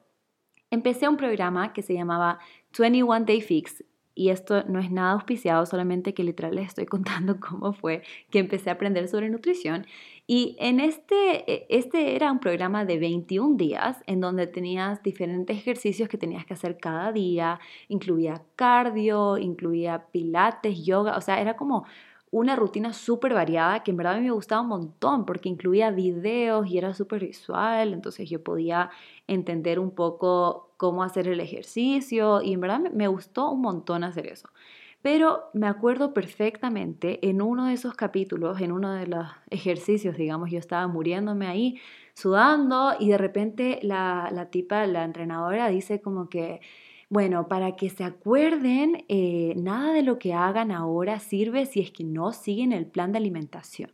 empecé 0.72 1.08
un 1.08 1.16
programa 1.16 1.72
que 1.72 1.82
se 1.82 1.94
llamaba 1.94 2.40
21 2.76 3.24
Day 3.24 3.40
Fix 3.42 3.84
y 4.12 4.30
esto 4.30 4.64
no 4.64 4.80
es 4.80 4.90
nada 4.90 5.12
auspiciado, 5.12 5.64
solamente 5.66 6.14
que 6.14 6.24
literal 6.24 6.56
les 6.56 6.66
estoy 6.66 6.86
contando 6.96 7.38
cómo 7.38 7.74
fue 7.74 8.02
que 8.32 8.40
empecé 8.40 8.70
a 8.70 8.72
aprender 8.72 9.06
sobre 9.06 9.30
nutrición. 9.30 9.86
Y 10.26 10.56
en 10.58 10.80
este, 10.80 11.48
e, 11.48 11.66
este 11.68 12.16
era 12.16 12.32
un 12.32 12.40
programa 12.40 12.84
de 12.84 12.98
21 12.98 13.56
días 13.56 14.02
en 14.08 14.20
donde 14.20 14.48
tenías 14.48 15.00
diferentes 15.04 15.56
ejercicios 15.56 16.08
que 16.08 16.18
tenías 16.18 16.44
que 16.44 16.54
hacer 16.54 16.78
cada 16.78 17.12
día, 17.12 17.60
incluía 17.86 18.42
cardio, 18.56 19.38
incluía 19.38 20.06
pilates, 20.10 20.84
yoga, 20.84 21.16
o 21.16 21.20
sea, 21.20 21.40
era 21.40 21.54
como 21.54 21.84
una 22.32 22.56
rutina 22.56 22.94
súper 22.94 23.34
variada 23.34 23.82
que 23.82 23.90
en 23.90 23.98
verdad 23.98 24.18
me 24.18 24.30
gustaba 24.30 24.62
un 24.62 24.68
montón 24.68 25.26
porque 25.26 25.50
incluía 25.50 25.90
videos 25.90 26.66
y 26.66 26.78
era 26.78 26.94
súper 26.94 27.20
visual, 27.26 27.92
entonces 27.92 28.28
yo 28.28 28.42
podía 28.42 28.90
entender 29.28 29.78
un 29.78 29.90
poco 29.90 30.72
cómo 30.78 31.04
hacer 31.04 31.28
el 31.28 31.40
ejercicio 31.40 32.40
y 32.40 32.54
en 32.54 32.60
verdad 32.60 32.80
me 32.92 33.06
gustó 33.06 33.50
un 33.50 33.60
montón 33.60 34.02
hacer 34.02 34.26
eso. 34.26 34.48
Pero 35.02 35.50
me 35.52 35.66
acuerdo 35.66 36.14
perfectamente 36.14 37.28
en 37.28 37.42
uno 37.42 37.66
de 37.66 37.74
esos 37.74 37.94
capítulos, 37.94 38.60
en 38.62 38.72
uno 38.72 38.92
de 38.94 39.08
los 39.08 39.26
ejercicios, 39.50 40.16
digamos, 40.16 40.50
yo 40.50 40.58
estaba 40.58 40.86
muriéndome 40.88 41.46
ahí, 41.48 41.80
sudando 42.14 42.94
y 42.98 43.10
de 43.10 43.18
repente 43.18 43.78
la, 43.82 44.30
la 44.32 44.48
tipa, 44.48 44.86
la 44.86 45.04
entrenadora 45.04 45.68
dice 45.68 46.00
como 46.00 46.30
que 46.30 46.60
bueno, 47.12 47.46
para 47.46 47.76
que 47.76 47.90
se 47.90 48.04
acuerden, 48.04 49.04
eh, 49.08 49.52
nada 49.58 49.92
de 49.92 50.02
lo 50.02 50.18
que 50.18 50.32
hagan 50.32 50.70
ahora 50.70 51.20
sirve 51.20 51.66
si 51.66 51.80
es 51.80 51.90
que 51.90 52.04
no 52.04 52.32
siguen 52.32 52.72
el 52.72 52.86
plan 52.86 53.12
de 53.12 53.18
alimentación. 53.18 53.92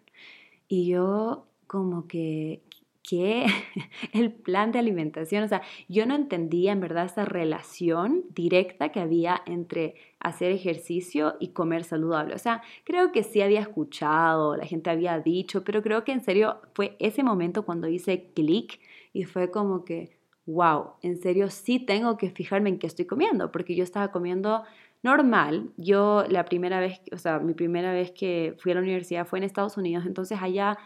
Y 0.69 0.87
yo 0.87 1.49
como 1.67 2.07
que, 2.07 2.63
¿qué? 3.03 3.47
el 4.13 4.31
plan 4.31 4.71
de 4.71 4.79
alimentación, 4.79 5.43
o 5.43 5.49
sea, 5.49 5.63
yo 5.89 6.07
no 6.07 6.15
entendía 6.15 6.71
en 6.71 6.79
verdad 6.79 7.07
esa 7.07 7.25
relación 7.25 8.23
directa 8.37 8.91
que 8.91 9.01
había 9.01 9.43
entre 9.47 9.97
hacer 10.21 10.53
ejercicio 10.53 11.35
y 11.41 11.49
comer 11.49 11.83
saludable. 11.83 12.37
O 12.37 12.39
sea, 12.39 12.63
creo 12.85 13.11
que 13.11 13.25
sí 13.25 13.41
había 13.43 13.63
escuchado, 13.63 14.57
la 14.57 14.65
gente 14.65 14.91
había 14.91 15.19
dicho, 15.19 15.65
pero 15.65 15.83
creo 15.83 16.05
que 16.05 16.13
en 16.13 16.23
serio 16.23 16.61
fue 16.73 16.95
ese 17.01 17.25
momento 17.25 17.65
cuando 17.65 17.89
hice 17.89 18.31
clic 18.33 18.79
y 19.13 19.25
fue 19.25 19.51
como 19.51 19.85
que, 19.85 20.18
wow, 20.49 20.95
en 21.03 21.19
serio 21.19 21.51
sí 21.51 21.79
tengo 21.79 22.17
que 22.17 22.31
fijarme 22.31 22.71
en 22.71 22.79
qué 22.79 22.87
estoy 22.87 23.05
comiendo, 23.05 23.53
porque 23.53 23.77
yo 23.77 23.85
estaba 23.85 24.11
comiendo 24.11 24.65
normal. 25.03 25.71
Yo 25.77 26.25
la 26.29 26.45
primera 26.47 26.81
vez, 26.81 27.01
o 27.13 27.19
sea, 27.19 27.39
mi 27.39 27.55
primera 27.55 27.93
vez 27.93 28.13
que 28.13 28.57
fui 28.59 28.73
a 28.73 28.75
la 28.77 28.81
universidad 28.81 29.27
fue 29.27 29.39
en 29.39 29.45
Estados 29.45 29.77
Unidos, 29.77 30.07
entonces 30.07 30.39
allá 30.41 30.79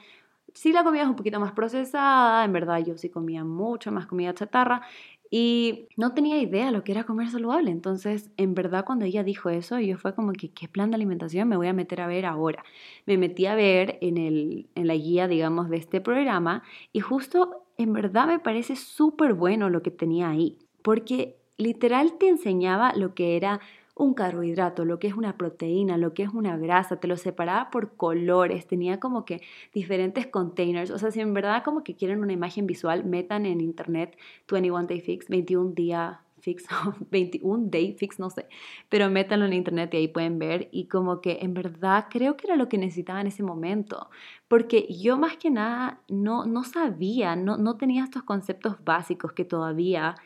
sí 0.52 0.72
la 0.72 0.84
comida 0.84 1.02
es 1.02 1.08
un 1.08 1.16
poquito 1.16 1.40
más 1.40 1.52
procesada, 1.52 2.44
en 2.44 2.52
verdad 2.52 2.84
yo 2.84 2.98
sí 2.98 3.08
comía 3.08 3.44
mucho 3.44 3.92
más 3.92 4.06
comida 4.06 4.34
chatarra 4.34 4.82
y 5.30 5.88
no 5.96 6.12
tenía 6.12 6.38
idea 6.42 6.70
lo 6.70 6.84
que 6.84 6.92
era 6.92 7.04
comer 7.04 7.30
saludable. 7.30 7.70
Entonces, 7.70 8.30
en 8.36 8.54
verdad, 8.54 8.84
cuando 8.84 9.06
ella 9.06 9.24
dijo 9.24 9.48
eso, 9.48 9.78
yo 9.80 9.96
fue 9.96 10.14
como 10.14 10.32
que, 10.32 10.50
¿qué 10.52 10.68
plan 10.68 10.90
de 10.90 10.96
alimentación 10.96 11.48
me 11.48 11.56
voy 11.56 11.68
a 11.68 11.72
meter 11.72 12.02
a 12.02 12.06
ver 12.06 12.26
ahora? 12.26 12.64
Me 13.06 13.16
metí 13.16 13.46
a 13.46 13.54
ver 13.54 13.96
en, 14.02 14.18
el, 14.18 14.68
en 14.74 14.86
la 14.86 14.94
guía, 14.94 15.28
digamos, 15.28 15.70
de 15.70 15.78
este 15.78 16.02
programa 16.02 16.62
y 16.92 17.00
justo, 17.00 17.61
en 17.78 17.92
verdad, 17.92 18.26
me 18.26 18.38
parece 18.38 18.76
súper 18.76 19.34
bueno 19.34 19.70
lo 19.70 19.82
que 19.82 19.90
tenía 19.90 20.28
ahí, 20.28 20.58
porque 20.82 21.36
literal 21.56 22.18
te 22.18 22.28
enseñaba 22.28 22.92
lo 22.94 23.14
que 23.14 23.36
era 23.36 23.60
un 23.94 24.14
carbohidrato, 24.14 24.84
lo 24.84 24.98
que 24.98 25.06
es 25.06 25.14
una 25.14 25.36
proteína, 25.36 25.98
lo 25.98 26.14
que 26.14 26.22
es 26.22 26.30
una 26.30 26.56
grasa, 26.56 26.96
te 26.96 27.08
lo 27.08 27.16
separaba 27.16 27.70
por 27.70 27.94
colores, 27.96 28.66
tenía 28.66 28.98
como 28.98 29.24
que 29.24 29.42
diferentes 29.74 30.26
containers, 30.26 30.90
o 30.90 30.98
sea, 30.98 31.10
si 31.10 31.20
en 31.20 31.34
verdad 31.34 31.62
como 31.62 31.84
que 31.84 31.94
quieren 31.94 32.20
una 32.20 32.32
imagen 32.32 32.66
visual, 32.66 33.04
metan 33.04 33.44
en 33.44 33.60
internet 33.60 34.16
21 34.50 34.86
Day 34.86 35.00
Fix, 35.00 35.28
21 35.28 35.72
día 35.72 36.20
fix, 36.42 36.66
21 37.10 37.70
day 37.70 37.94
fix, 37.94 38.18
no 38.18 38.28
sé, 38.30 38.46
pero 38.88 39.08
métanlo 39.10 39.46
en 39.46 39.54
internet 39.54 39.94
y 39.94 39.96
ahí 39.98 40.08
pueden 40.08 40.38
ver 40.38 40.68
y 40.72 40.88
como 40.88 41.20
que 41.20 41.38
en 41.40 41.54
verdad 41.54 42.06
creo 42.10 42.36
que 42.36 42.46
era 42.48 42.56
lo 42.56 42.68
que 42.68 42.78
necesitaba 42.78 43.20
en 43.20 43.28
ese 43.28 43.42
momento, 43.42 44.10
porque 44.48 44.86
yo 44.90 45.16
más 45.16 45.36
que 45.38 45.50
nada 45.50 46.00
no, 46.08 46.44
no 46.44 46.64
sabía, 46.64 47.36
no, 47.36 47.56
no 47.56 47.76
tenía 47.76 48.04
estos 48.04 48.24
conceptos 48.24 48.76
básicos 48.84 49.32
que 49.32 49.44
todavía 49.44 50.16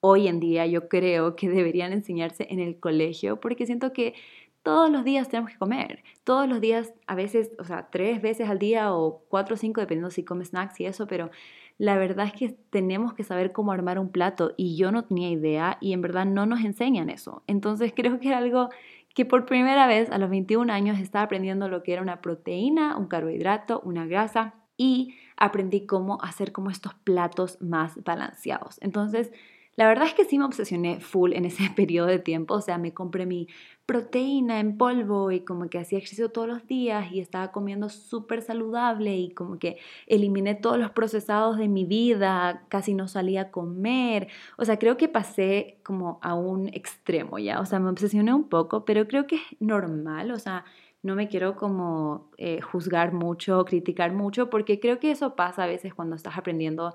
hoy 0.00 0.28
en 0.28 0.38
día 0.38 0.66
yo 0.66 0.88
creo 0.88 1.34
que 1.34 1.48
deberían 1.48 1.92
enseñarse 1.92 2.46
en 2.50 2.60
el 2.60 2.78
colegio, 2.78 3.40
porque 3.40 3.64
siento 3.64 3.92
que 3.94 4.14
todos 4.62 4.90
los 4.90 5.04
días 5.04 5.28
tenemos 5.28 5.52
que 5.52 5.58
comer, 5.58 6.02
todos 6.24 6.48
los 6.48 6.60
días, 6.60 6.94
a 7.06 7.14
veces, 7.14 7.52
o 7.58 7.64
sea, 7.64 7.90
tres 7.90 8.22
veces 8.22 8.48
al 8.48 8.58
día 8.58 8.94
o 8.94 9.22
cuatro 9.28 9.54
o 9.54 9.56
cinco, 9.58 9.80
dependiendo 9.80 10.10
si 10.10 10.24
comes 10.24 10.48
snacks 10.48 10.80
y 10.80 10.86
eso, 10.86 11.06
pero 11.06 11.30
la 11.78 11.96
verdad 11.96 12.26
es 12.26 12.32
que 12.32 12.56
tenemos 12.70 13.14
que 13.14 13.24
saber 13.24 13.52
cómo 13.52 13.72
armar 13.72 13.98
un 13.98 14.10
plato 14.10 14.52
y 14.56 14.76
yo 14.76 14.92
no 14.92 15.04
tenía 15.04 15.30
idea 15.30 15.78
y 15.80 15.92
en 15.92 16.02
verdad 16.02 16.24
no 16.26 16.46
nos 16.46 16.64
enseñan 16.64 17.10
eso. 17.10 17.42
Entonces 17.46 17.92
creo 17.96 18.20
que 18.20 18.28
era 18.28 18.38
algo 18.38 18.68
que 19.14 19.24
por 19.24 19.46
primera 19.46 19.86
vez 19.86 20.10
a 20.10 20.18
los 20.18 20.30
21 20.30 20.72
años 20.72 20.98
estaba 20.98 21.24
aprendiendo 21.24 21.68
lo 21.68 21.82
que 21.82 21.92
era 21.92 22.02
una 22.02 22.20
proteína, 22.20 22.96
un 22.96 23.06
carbohidrato, 23.06 23.80
una 23.84 24.06
grasa 24.06 24.54
y 24.76 25.14
aprendí 25.36 25.86
cómo 25.86 26.18
hacer 26.22 26.52
como 26.52 26.70
estos 26.70 26.94
platos 26.94 27.60
más 27.60 28.02
balanceados. 28.02 28.78
Entonces, 28.80 29.30
la 29.76 29.86
verdad 29.88 30.06
es 30.06 30.14
que 30.14 30.24
sí 30.24 30.38
me 30.38 30.44
obsesioné 30.44 31.00
full 31.00 31.32
en 31.32 31.44
ese 31.44 31.70
periodo 31.76 32.06
de 32.08 32.18
tiempo, 32.18 32.54
o 32.54 32.60
sea, 32.60 32.78
me 32.78 32.94
compré 32.94 33.26
mi 33.26 33.48
proteína 33.86 34.60
en 34.60 34.78
polvo 34.78 35.30
y 35.30 35.40
como 35.40 35.68
que 35.68 35.78
hacía 35.78 35.98
ejercicio 35.98 36.30
todos 36.30 36.48
los 36.48 36.66
días 36.66 37.12
y 37.12 37.20
estaba 37.20 37.52
comiendo 37.52 37.90
súper 37.90 38.40
saludable 38.40 39.14
y 39.16 39.30
como 39.34 39.58
que 39.58 39.76
eliminé 40.06 40.54
todos 40.54 40.78
los 40.78 40.90
procesados 40.92 41.58
de 41.58 41.68
mi 41.68 41.84
vida, 41.84 42.64
casi 42.68 42.94
no 42.94 43.08
salía 43.08 43.42
a 43.42 43.50
comer, 43.50 44.28
o 44.56 44.64
sea, 44.64 44.78
creo 44.78 44.96
que 44.96 45.08
pasé 45.08 45.78
como 45.82 46.18
a 46.22 46.34
un 46.34 46.68
extremo 46.68 47.38
ya, 47.38 47.60
o 47.60 47.66
sea, 47.66 47.78
me 47.78 47.90
obsesioné 47.90 48.32
un 48.32 48.48
poco, 48.48 48.84
pero 48.84 49.06
creo 49.06 49.26
que 49.26 49.36
es 49.36 49.42
normal, 49.60 50.30
o 50.30 50.38
sea, 50.38 50.64
no 51.02 51.14
me 51.14 51.28
quiero 51.28 51.54
como 51.54 52.30
eh, 52.38 52.62
juzgar 52.62 53.12
mucho, 53.12 53.64
criticar 53.66 54.12
mucho, 54.12 54.48
porque 54.48 54.80
creo 54.80 54.98
que 54.98 55.10
eso 55.10 55.36
pasa 55.36 55.64
a 55.64 55.66
veces 55.66 55.92
cuando 55.92 56.16
estás 56.16 56.38
aprendiendo 56.38 56.94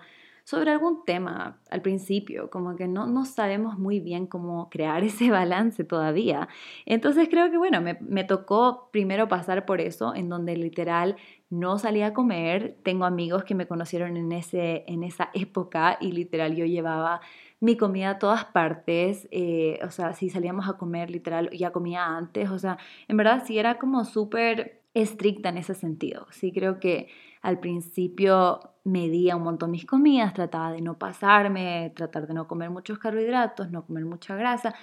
sobre 0.49 0.71
algún 0.71 1.05
tema 1.05 1.59
al 1.69 1.83
principio, 1.83 2.49
como 2.49 2.75
que 2.75 2.87
no, 2.87 3.05
no 3.05 3.23
sabemos 3.25 3.77
muy 3.77 3.99
bien 3.99 4.25
cómo 4.25 4.67
crear 4.71 5.03
ese 5.03 5.29
balance 5.29 5.83
todavía. 5.83 6.49
Entonces 6.87 7.27
creo 7.29 7.51
que 7.51 7.59
bueno, 7.59 7.81
me, 7.81 7.99
me 8.01 8.23
tocó 8.23 8.89
primero 8.91 9.27
pasar 9.27 9.67
por 9.67 9.79
eso, 9.79 10.15
en 10.15 10.27
donde 10.27 10.57
literal 10.57 11.17
no 11.51 11.77
salía 11.77 12.07
a 12.07 12.13
comer. 12.15 12.79
Tengo 12.81 13.05
amigos 13.05 13.43
que 13.43 13.53
me 13.53 13.67
conocieron 13.67 14.17
en, 14.17 14.31
ese, 14.31 14.85
en 14.87 15.03
esa 15.03 15.29
época 15.35 15.99
y 16.01 16.13
literal 16.13 16.55
yo 16.55 16.65
llevaba 16.65 17.21
mi 17.59 17.77
comida 17.77 18.11
a 18.11 18.17
todas 18.19 18.45
partes, 18.45 19.27
eh, 19.29 19.79
o 19.83 19.91
sea, 19.91 20.13
si 20.13 20.29
salíamos 20.29 20.67
a 20.67 20.77
comer, 20.77 21.11
literal, 21.11 21.51
ya 21.51 21.71
comía 21.71 22.05
antes, 22.05 22.49
o 22.49 22.57
sea, 22.57 22.79
en 23.07 23.17
verdad 23.17 23.43
sí 23.45 23.59
era 23.59 23.77
como 23.77 24.03
súper 24.03 24.81
estricta 24.95 25.49
en 25.49 25.57
ese 25.57 25.75
sentido. 25.75 26.25
Sí 26.31 26.51
creo 26.51 26.79
que 26.79 27.09
al 27.41 27.59
principio 27.59 28.59
medía 28.91 29.35
un 29.35 29.43
montón 29.43 29.71
mis 29.71 29.85
comidas, 29.85 30.33
trataba 30.33 30.71
de 30.71 30.81
no 30.81 30.97
pasarme, 30.97 31.93
tratar 31.95 32.27
de 32.27 32.33
no 32.33 32.47
comer 32.47 32.69
muchos 32.69 32.99
carbohidratos, 32.99 33.71
no 33.71 33.85
comer 33.85 34.05
mucha 34.05 34.35
grasa. 34.35 34.75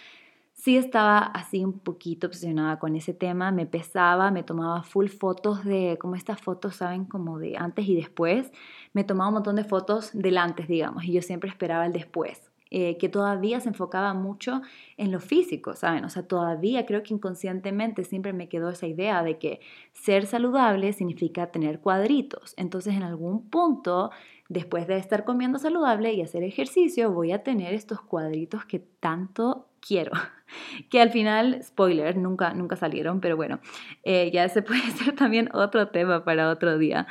Sí 0.53 0.79
estaba 0.79 1.19
así 1.19 1.65
un 1.65 1.79
poquito 1.79 2.29
obsesionada 2.29 2.79
con 2.79 2.97
ese 2.97 3.13
tema, 3.13 3.53
me 3.53 3.67
pesaba, 3.67 4.31
me 4.31 4.43
tomaba 4.43 4.83
full 4.83 5.09
fotos 5.09 5.65
de, 5.65 5.99
como 6.01 6.17
estas 6.17 6.41
fotos, 6.41 6.77
¿saben? 6.77 7.05
Como 7.05 7.39
de 7.39 7.57
antes 7.59 7.87
y 7.87 7.95
después. 7.95 8.51
Me 8.95 9.05
tomaba 9.05 9.29
un 9.29 9.35
montón 9.35 9.57
de 9.57 9.65
fotos 9.65 10.11
del 10.15 10.39
antes, 10.39 10.67
digamos, 10.69 11.05
y 11.05 11.13
yo 11.13 11.23
siempre 11.23 11.51
esperaba 11.51 11.85
el 11.87 11.93
después. 11.93 12.46
Eh, 12.71 12.99
que 12.99 13.09
todavía 13.09 13.61
se 13.61 13.69
enfocaba 13.69 14.13
mucho 14.13 14.61
en 14.97 15.13
lo 15.13 15.21
físico, 15.21 15.77
¿saben? 15.77 16.05
O 16.05 16.11
sea, 16.11 16.27
todavía 16.27 16.85
creo 16.85 17.05
que 17.05 17.15
inconscientemente 17.15 18.03
siempre 18.03 18.33
me 18.33 18.49
quedó 18.49 18.71
esa 18.71 18.89
idea 18.89 19.23
de 19.23 19.39
que 19.39 19.61
ser 19.93 20.27
saludable 20.27 20.93
significa 20.93 21.53
tener 21.53 21.79
cuadritos. 21.79 22.55
Entonces, 22.57 22.95
en 22.95 23.05
algún 23.05 23.49
punto, 23.51 24.11
después 24.49 24.89
de 24.89 24.99
estar 24.99 25.25
comiendo 25.25 25.61
saludable 25.61 26.13
y 26.15 26.23
hacer 26.23 26.43
ejercicio, 26.43 27.13
voy 27.13 27.31
a 27.31 27.45
tener 27.45 27.73
estos 27.73 28.01
cuadritos 28.01 28.65
que 28.65 28.81
tanto 28.81 29.69
quiero. 29.81 30.13
Que 30.91 31.01
al 31.01 31.11
final, 31.11 31.63
spoiler, 31.63 32.17
nunca, 32.17 32.55
nunca 32.55 32.77
salieron, 32.77 33.21
pero 33.21 33.37
bueno, 33.37 33.61
eh, 34.05 34.31
ya 34.33 34.45
ese 34.45 34.63
puede 34.63 34.81
ser 34.93 35.15
también 35.15 35.49
otro 35.53 35.89
tema 35.89 36.25
para 36.25 36.51
otro 36.51 36.79
día. 36.79 37.07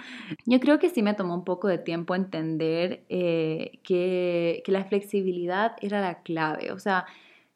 Yo 0.46 0.60
creo 0.60 0.80
que 0.80 0.90
sí 0.90 1.02
me 1.02 1.14
tomó 1.14 1.36
un 1.36 1.44
poco 1.46 1.68
de 1.68 1.78
tiempo 1.78 2.16
entender 2.16 3.06
eh, 3.10 3.80
que, 3.84 4.64
que 4.66 4.72
la 4.72 4.86
flexibilidad 4.86 5.76
era 5.82 6.02
la 6.02 6.22
clave. 6.24 6.72
O 6.72 6.80
sea, 6.80 7.06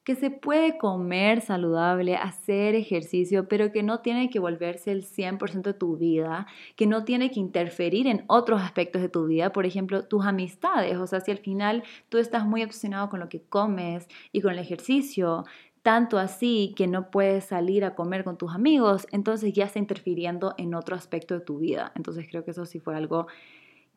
que 0.09 0.15
se 0.15 0.31
puede 0.31 0.79
comer 0.79 1.39
saludable, 1.39 2.15
hacer 2.15 2.73
ejercicio, 2.73 3.47
pero 3.47 3.71
que 3.71 3.83
no 3.83 3.99
tiene 3.99 4.31
que 4.31 4.39
volverse 4.39 4.91
el 4.91 5.03
100% 5.03 5.61
de 5.61 5.73
tu 5.75 5.97
vida, 5.97 6.47
que 6.75 6.87
no 6.87 7.03
tiene 7.03 7.29
que 7.29 7.39
interferir 7.39 8.07
en 8.07 8.23
otros 8.25 8.59
aspectos 8.59 9.03
de 9.03 9.09
tu 9.09 9.27
vida, 9.27 9.51
por 9.51 9.67
ejemplo, 9.67 10.07
tus 10.07 10.25
amistades. 10.25 10.97
O 10.97 11.05
sea, 11.05 11.19
si 11.19 11.29
al 11.29 11.37
final 11.37 11.83
tú 12.09 12.17
estás 12.17 12.47
muy 12.47 12.63
obsesionado 12.63 13.09
con 13.09 13.19
lo 13.19 13.29
que 13.29 13.43
comes 13.43 14.07
y 14.31 14.41
con 14.41 14.53
el 14.53 14.57
ejercicio, 14.57 15.43
tanto 15.89 16.19
así 16.19 16.75
que 16.77 16.85
no 16.85 17.09
puedes 17.09 17.45
salir 17.45 17.83
a 17.83 17.95
comer 17.95 18.23
con 18.23 18.37
tus 18.37 18.53
amigos, 18.53 19.07
entonces 19.11 19.53
ya 19.53 19.65
está 19.65 19.79
interfiriendo 19.79 20.53
en 20.59 20.75
otro 20.75 20.95
aspecto 20.95 21.33
de 21.33 21.39
tu 21.39 21.57
vida. 21.57 21.91
Entonces 21.95 22.27
creo 22.29 22.45
que 22.45 22.51
eso 22.51 22.67
sí 22.67 22.79
fue 22.79 22.95
algo 22.95 23.25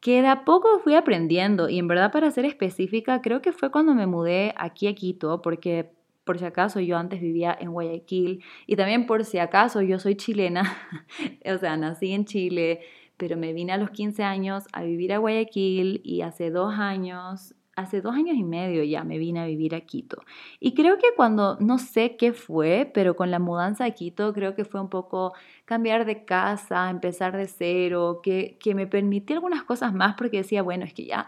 que 0.01 0.23
de 0.23 0.29
a 0.29 0.47
poco 0.47 0.79
fui 0.79 0.95
aprendiendo 0.95 1.69
y 1.69 1.79
en 1.79 1.89
verdad 1.89 2.11
para 2.11 2.31
ser 2.31 2.47
específica 2.47 3.21
creo 3.21 3.43
que 3.43 3.53
fue 3.53 3.71
cuando 3.71 3.93
me 3.93 4.07
mudé 4.07 4.55
aquí 4.57 4.87
a 4.87 4.95
Quito 4.95 5.43
porque 5.43 5.91
por 6.25 6.39
si 6.39 6.47
acaso 6.47 6.81
yo 6.81 6.97
antes 6.97 7.21
vivía 7.21 7.55
en 7.61 7.73
Guayaquil 7.73 8.43
y 8.67 8.77
también 8.77 9.05
por 9.05 9.27
si 9.27 9.37
acaso 9.37 9.83
yo 9.83 9.99
soy 9.99 10.15
chilena, 10.15 10.75
o 11.45 11.59
sea, 11.59 11.77
nací 11.77 12.13
en 12.13 12.25
Chile, 12.25 12.81
pero 13.19 13.37
me 13.37 13.53
vine 13.53 13.73
a 13.73 13.77
los 13.77 13.91
15 13.91 14.23
años 14.23 14.65
a 14.73 14.83
vivir 14.83 15.13
a 15.13 15.19
Guayaquil 15.19 16.01
y 16.03 16.23
hace 16.23 16.51
dos 16.51 16.73
años 16.73 17.55
hace 17.75 18.01
dos 18.01 18.15
años 18.15 18.37
y 18.37 18.45
medio 18.45 18.85
ya 18.85 19.05
me 19.05 19.19
vine 19.19 19.41
a 19.41 19.47
vivir 19.47 19.75
a 19.75 19.81
Quito. 19.81 20.23
Y 20.61 20.75
creo 20.75 20.99
que 20.99 21.09
cuando, 21.17 21.57
no 21.61 21.79
sé 21.79 22.17
qué 22.17 22.33
fue, 22.33 22.91
pero 22.93 23.17
con 23.17 23.31
la 23.31 23.39
mudanza 23.39 23.85
a 23.85 23.91
Quito 23.93 24.33
creo 24.33 24.55
que 24.55 24.65
fue 24.65 24.81
un 24.81 24.89
poco 24.89 25.33
cambiar 25.65 26.05
de 26.05 26.25
casa, 26.25 26.91
empezar 26.91 27.37
de 27.37 27.47
cero, 27.47 28.21
que, 28.23 28.59
que 28.61 28.75
me 28.75 28.87
permití 28.87 29.33
algunas 29.33 29.63
cosas 29.63 29.95
más 29.95 30.15
porque 30.17 30.39
decía, 30.39 30.63
bueno, 30.63 30.85
es 30.85 30.93
que 30.93 31.07
ya 31.07 31.27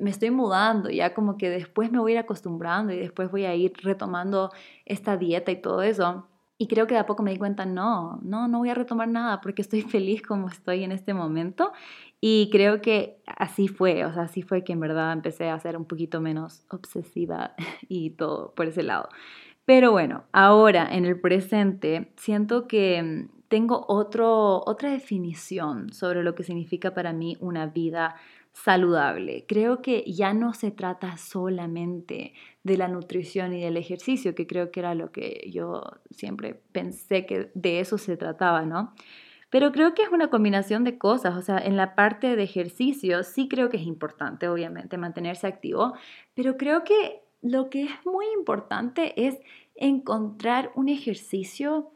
me 0.00 0.10
estoy 0.10 0.30
mudando, 0.30 0.90
ya 0.90 1.14
como 1.14 1.36
que 1.36 1.50
después 1.50 1.92
me 1.92 1.98
voy 1.98 2.12
a 2.12 2.14
ir 2.14 2.18
acostumbrando 2.20 2.92
y 2.92 2.98
después 2.98 3.30
voy 3.30 3.44
a 3.44 3.54
ir 3.54 3.72
retomando 3.82 4.50
esta 4.84 5.16
dieta 5.16 5.52
y 5.52 5.60
todo 5.60 5.82
eso. 5.82 6.26
Y 6.58 6.68
creo 6.68 6.86
que 6.86 6.94
de 6.94 7.00
a 7.00 7.06
poco 7.06 7.22
me 7.22 7.32
di 7.32 7.36
cuenta, 7.36 7.66
no, 7.66 8.18
no, 8.22 8.48
no 8.48 8.58
voy 8.58 8.70
a 8.70 8.74
retomar 8.74 9.08
nada 9.08 9.40
porque 9.42 9.60
estoy 9.60 9.82
feliz 9.82 10.22
como 10.22 10.48
estoy 10.48 10.84
en 10.84 10.92
este 10.92 11.12
momento. 11.12 11.72
Y 12.20 12.48
creo 12.50 12.80
que 12.80 13.18
así 13.26 13.68
fue, 13.68 14.04
o 14.04 14.12
sea, 14.12 14.22
así 14.22 14.42
fue 14.42 14.64
que 14.64 14.72
en 14.72 14.80
verdad 14.80 15.12
empecé 15.12 15.48
a 15.50 15.58
ser 15.60 15.76
un 15.76 15.84
poquito 15.84 16.20
menos 16.20 16.64
obsesiva 16.70 17.54
y 17.88 18.10
todo 18.10 18.54
por 18.54 18.66
ese 18.66 18.82
lado. 18.82 19.08
Pero 19.64 19.90
bueno, 19.92 20.24
ahora 20.32 20.88
en 20.90 21.04
el 21.04 21.20
presente 21.20 22.12
siento 22.16 22.68
que 22.68 23.02
mm, 23.02 23.36
tengo 23.48 23.84
otro, 23.88 24.62
otra 24.64 24.90
definición 24.90 25.92
sobre 25.92 26.22
lo 26.22 26.34
que 26.34 26.44
significa 26.44 26.94
para 26.94 27.12
mí 27.12 27.36
una 27.40 27.66
vida 27.66 28.16
saludable. 28.52 29.44
Creo 29.46 29.82
que 29.82 30.02
ya 30.06 30.32
no 30.32 30.54
se 30.54 30.70
trata 30.70 31.18
solamente 31.18 32.32
de 32.64 32.78
la 32.78 32.88
nutrición 32.88 33.52
y 33.52 33.60
del 33.60 33.76
ejercicio, 33.76 34.34
que 34.34 34.46
creo 34.46 34.70
que 34.70 34.80
era 34.80 34.94
lo 34.94 35.12
que 35.12 35.50
yo 35.52 35.82
siempre 36.10 36.54
pensé 36.72 37.26
que 37.26 37.50
de 37.54 37.80
eso 37.80 37.98
se 37.98 38.16
trataba, 38.16 38.62
¿no? 38.62 38.94
Pero 39.50 39.72
creo 39.72 39.94
que 39.94 40.02
es 40.02 40.08
una 40.10 40.28
combinación 40.28 40.84
de 40.84 40.98
cosas, 40.98 41.36
o 41.36 41.42
sea, 41.42 41.58
en 41.58 41.76
la 41.76 41.94
parte 41.94 42.34
de 42.34 42.42
ejercicio 42.42 43.22
sí 43.22 43.48
creo 43.48 43.68
que 43.68 43.76
es 43.76 43.84
importante, 43.84 44.48
obviamente, 44.48 44.98
mantenerse 44.98 45.46
activo, 45.46 45.94
pero 46.34 46.56
creo 46.56 46.82
que 46.84 47.22
lo 47.42 47.70
que 47.70 47.84
es 47.84 47.90
muy 48.04 48.26
importante 48.36 49.26
es 49.26 49.38
encontrar 49.76 50.72
un 50.74 50.88
ejercicio 50.88 51.90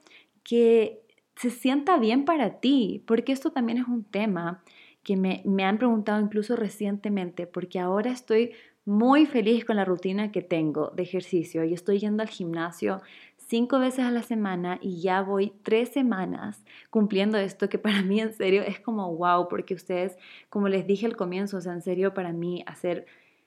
que 0.44 1.02
se 1.34 1.50
sienta 1.50 1.98
bien 1.98 2.24
para 2.24 2.60
ti, 2.60 3.02
porque 3.06 3.32
esto 3.32 3.50
también 3.50 3.78
es 3.78 3.88
un 3.88 4.04
tema 4.04 4.62
que 5.02 5.16
me, 5.16 5.42
me 5.46 5.64
han 5.64 5.78
preguntado 5.78 6.20
incluso 6.20 6.54
recientemente, 6.54 7.46
porque 7.46 7.78
ahora 7.80 8.10
estoy 8.10 8.52
muy 8.84 9.26
feliz 9.26 9.64
con 9.64 9.76
la 9.76 9.84
rutina 9.84 10.32
que 10.32 10.42
tengo 10.42 10.90
de 10.90 11.02
ejercicio 11.02 11.64
y 11.64 11.74
estoy 11.74 11.98
yendo 11.98 12.22
al 12.22 12.28
gimnasio 12.28 13.02
cinco 13.50 13.80
veces 13.80 14.04
a 14.04 14.12
la 14.12 14.22
semana 14.22 14.78
y 14.80 15.00
ya 15.02 15.22
voy 15.22 15.52
tres 15.64 15.88
semanas 15.88 16.64
cumpliendo 16.88 17.36
esto 17.36 17.68
que 17.68 17.78
para 17.78 18.00
mí 18.02 18.20
en 18.20 18.32
serio 18.32 18.62
es 18.62 18.78
como 18.78 19.12
wow, 19.16 19.48
porque 19.48 19.74
ustedes, 19.74 20.16
como 20.48 20.68
les 20.68 20.86
dije 20.86 21.06
al 21.06 21.16
comienzo, 21.16 21.56
o 21.56 21.60
sea, 21.60 21.72
en 21.72 21.82
serio 21.82 22.14
para 22.14 22.32
mí 22.32 22.62
hacer 22.66 23.06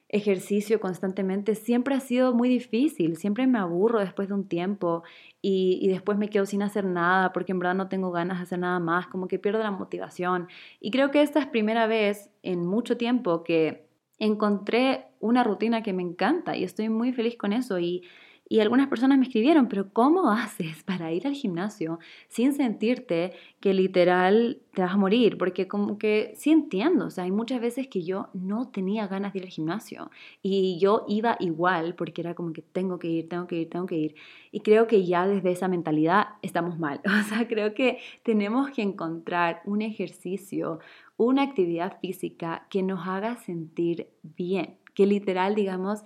ejercicio 0.09 0.81
constantemente 0.81 1.55
siempre 1.55 1.95
ha 1.95 2.01
sido 2.01 2.33
muy 2.33 2.49
difícil, 2.49 3.15
siempre 3.15 3.47
me 3.47 3.59
aburro 3.59 3.99
después 3.99 4.27
de 4.27 4.33
un 4.35 4.47
tiempo 4.47 5.03
y, 5.41 5.79
y, 5.81 5.87
después 5.87 6.17
me 6.17 6.29
quedo 6.29 6.45
sin 6.45 6.61
hacer 6.61 6.85
nada 6.85 7.31
porque 7.31 7.53
en 7.53 7.59
verdad 7.59 7.73
no 7.73 7.87
tengo 7.87 8.11
ganas 8.11 8.37
de 8.37 8.43
hacer 8.43 8.59
nada 8.59 8.79
más, 8.79 9.07
como 9.07 9.27
que 9.27 9.39
pierdo 9.39 9.59
la 9.59 9.71
motivación. 9.71 10.49
Y 10.79 10.91
creo 10.91 11.11
que 11.11 11.21
esta 11.21 11.39
es 11.39 11.47
primera 11.47 11.87
vez 11.87 12.29
en 12.43 12.67
mucho 12.67 12.97
tiempo 12.97 13.43
que 13.43 13.87
encontré 14.19 15.07
una 15.19 15.43
rutina 15.43 15.81
que 15.81 15.93
me 15.93 16.03
encanta 16.03 16.55
y 16.57 16.63
estoy 16.63 16.89
muy 16.89 17.13
feliz 17.13 17.37
con 17.37 17.53
eso 17.53 17.79
y 17.79 18.03
y 18.49 18.59
algunas 18.59 18.87
personas 18.87 19.17
me 19.17 19.25
escribieron, 19.25 19.67
pero 19.67 19.91
¿cómo 19.93 20.29
haces 20.29 20.83
para 20.83 21.11
ir 21.11 21.25
al 21.25 21.33
gimnasio 21.33 21.99
sin 22.27 22.53
sentirte 22.53 23.31
que 23.59 23.73
literal 23.73 24.59
te 24.73 24.81
vas 24.81 24.93
a 24.93 24.97
morir? 24.97 25.37
Porque 25.37 25.67
como 25.67 25.97
que 25.97 26.33
sí 26.35 26.51
entiendo, 26.51 27.05
o 27.05 27.09
sea, 27.09 27.23
hay 27.23 27.31
muchas 27.31 27.61
veces 27.61 27.87
que 27.87 28.03
yo 28.03 28.27
no 28.33 28.69
tenía 28.69 29.07
ganas 29.07 29.33
de 29.33 29.39
ir 29.39 29.45
al 29.45 29.51
gimnasio 29.51 30.11
y 30.41 30.77
yo 30.77 31.05
iba 31.07 31.37
igual 31.39 31.95
porque 31.95 32.21
era 32.21 32.35
como 32.35 32.51
que 32.53 32.61
tengo 32.61 32.99
que 32.99 33.07
ir, 33.07 33.29
tengo 33.29 33.47
que 33.47 33.55
ir, 33.55 33.69
tengo 33.69 33.85
que 33.85 33.95
ir. 33.95 34.15
Y 34.51 34.59
creo 34.59 34.87
que 34.87 35.05
ya 35.05 35.25
desde 35.25 35.51
esa 35.51 35.67
mentalidad 35.67 36.27
estamos 36.41 36.77
mal. 36.77 37.01
O 37.23 37.25
sea, 37.25 37.47
creo 37.47 37.73
que 37.73 37.99
tenemos 38.23 38.69
que 38.71 38.81
encontrar 38.81 39.61
un 39.65 39.81
ejercicio, 39.81 40.79
una 41.15 41.43
actividad 41.43 41.99
física 42.01 42.67
que 42.69 42.83
nos 42.83 43.07
haga 43.07 43.37
sentir 43.37 44.09
bien, 44.21 44.77
que 44.93 45.05
literal 45.05 45.55
digamos 45.55 46.03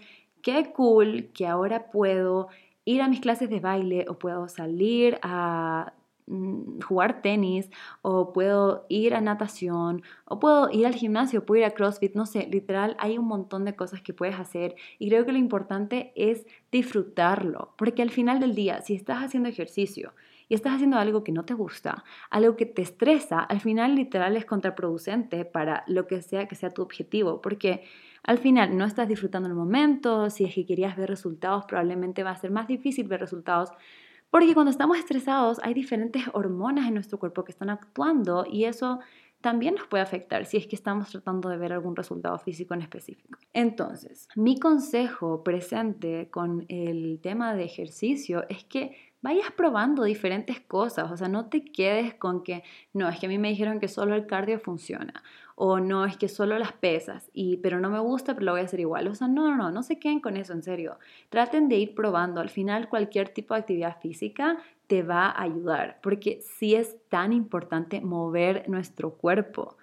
qué 0.48 0.72
cool 0.72 1.30
que 1.34 1.46
ahora 1.46 1.92
puedo 1.92 2.48
ir 2.86 3.02
a 3.02 3.10
mis 3.10 3.20
clases 3.20 3.50
de 3.50 3.60
baile 3.60 4.06
o 4.08 4.18
puedo 4.18 4.48
salir 4.48 5.20
a 5.22 5.92
mm, 6.28 6.80
jugar 6.88 7.22
tenis 7.22 7.70
o 8.02 8.32
puedo 8.32 8.86
ir 8.88 9.14
a 9.14 9.20
natación 9.20 10.04
o 10.24 10.40
puedo 10.40 10.70
ir 10.72 10.88
al 10.88 10.96
gimnasio, 10.96 11.46
puedo 11.46 11.60
ir 11.60 11.66
a 11.66 11.72
CrossFit, 11.72 12.16
no 12.16 12.26
sé, 12.26 12.48
literal 12.50 12.96
hay 12.98 13.18
un 13.18 13.28
montón 13.28 13.66
de 13.66 13.76
cosas 13.76 14.02
que 14.02 14.14
puedes 14.14 14.40
hacer 14.40 14.76
y 15.00 15.10
creo 15.10 15.26
que 15.26 15.34
lo 15.34 15.38
importante 15.38 16.14
es 16.16 16.46
disfrutarlo, 16.72 17.74
porque 17.78 18.02
al 18.02 18.10
final 18.10 18.40
del 18.40 18.56
día, 18.56 18.82
si 18.82 18.96
estás 18.96 19.22
haciendo 19.22 19.50
ejercicio 19.50 20.14
y 20.48 20.56
estás 20.56 20.76
haciendo 20.76 20.96
algo 20.96 21.26
que 21.26 21.34
no 21.34 21.44
te 21.44 21.56
gusta, 21.56 22.06
algo 22.30 22.56
que 22.56 22.66
te 22.66 22.84
estresa, 22.84 23.42
al 23.42 23.60
final 23.60 23.96
literal 23.96 24.38
es 24.38 24.46
contraproducente 24.46 25.44
para 25.44 25.84
lo 25.88 26.08
que 26.08 26.22
sea 26.22 26.48
que 26.48 26.56
sea 26.56 26.74
tu 26.74 26.84
objetivo, 26.84 27.42
porque 27.42 27.84
al 28.24 28.38
final 28.38 28.78
no 28.78 28.86
estás 28.86 29.08
disfrutando 29.08 29.48
el 29.48 29.56
momento, 29.56 30.30
si 30.30 30.46
es 30.46 30.54
que 30.54 30.66
querías 30.66 30.96
ver 30.96 31.10
resultados, 31.10 31.66
probablemente 31.66 32.24
va 32.24 32.32
a 32.32 32.36
ser 32.36 32.52
más 32.52 32.68
difícil 32.68 33.08
ver 33.08 33.20
resultados, 33.20 33.70
porque 34.30 34.54
cuando 34.54 34.72
estamos 34.72 34.98
estresados 34.98 35.60
hay 35.64 35.74
diferentes 35.74 36.24
hormonas 36.34 36.88
en 36.88 36.94
nuestro 36.94 37.20
cuerpo 37.20 37.44
que 37.44 37.52
están 37.52 37.70
actuando 37.70 38.46
y 38.50 38.66
eso 38.66 39.00
también 39.42 39.76
nos 39.76 39.88
puede 39.88 40.04
afectar 40.04 40.46
si 40.46 40.58
es 40.58 40.68
que 40.68 40.76
estamos 40.76 41.10
tratando 41.10 41.50
de 41.50 41.58
ver 41.58 41.72
algún 41.72 41.96
resultado 41.96 42.38
físico 42.40 42.74
en 42.74 42.82
específico. 42.82 43.38
Entonces, 43.54 44.28
mi 44.36 44.60
consejo 44.60 45.44
presente 45.44 46.30
con 46.30 46.66
el 46.70 47.20
tema 47.22 47.54
de 47.54 47.64
ejercicio 47.64 48.44
es 48.50 48.64
que 48.64 48.96
vayas 49.22 49.52
probando 49.52 50.04
diferentes 50.04 50.60
cosas, 50.62 51.12
o 51.12 51.18
sea, 51.18 51.28
no 51.28 51.50
te 51.50 51.64
quedes 51.64 52.16
con 52.16 52.44
que, 52.44 52.64
no, 52.94 53.10
es 53.10 53.20
que 53.20 53.26
a 53.28 53.30
mí 53.30 53.38
me 53.38 53.50
dijeron 53.50 53.80
que 53.80 53.88
solo 53.88 54.16
el 54.16 54.26
cardio 54.26 54.60
funciona, 54.60 55.24
o 55.60 55.80
no, 55.80 56.06
es 56.06 56.18
que 56.18 56.30
solo 56.30 56.60
las 56.60 56.72
pesas, 56.72 57.32
y, 57.34 57.58
pero 57.58 57.80
no 57.80 57.90
me 57.90 58.00
gusta, 58.00 58.36
pero 58.36 58.46
lo 58.46 58.52
voy 58.52 58.62
a 58.62 58.66
hacer 58.66 58.80
igual. 58.80 59.08
O 59.08 59.16
sea, 59.16 59.28
no, 59.28 59.50
no, 59.50 59.58
no, 59.58 59.72
no 59.72 59.82
se 59.82 59.98
queden 59.98 60.20
con 60.20 60.38
eso, 60.38 60.54
en 60.54 60.62
serio. 60.62 61.00
Traten 61.30 61.68
de 61.68 61.78
ir 61.78 61.96
probando. 61.96 62.42
Al 62.42 62.50
final, 62.50 62.90
cualquier 62.90 63.30
tipo 63.30 63.56
de 63.56 63.62
actividad 63.62 64.00
física 64.00 64.60
te 64.86 65.02
va 65.02 65.26
a 65.26 65.42
ayudar, 65.42 66.00
porque 66.04 66.42
sí 66.42 66.76
es 66.76 66.96
tan 67.10 67.34
importante 67.34 68.02
mover 68.02 68.70
nuestro 68.70 69.16
cuerpo 69.16 69.78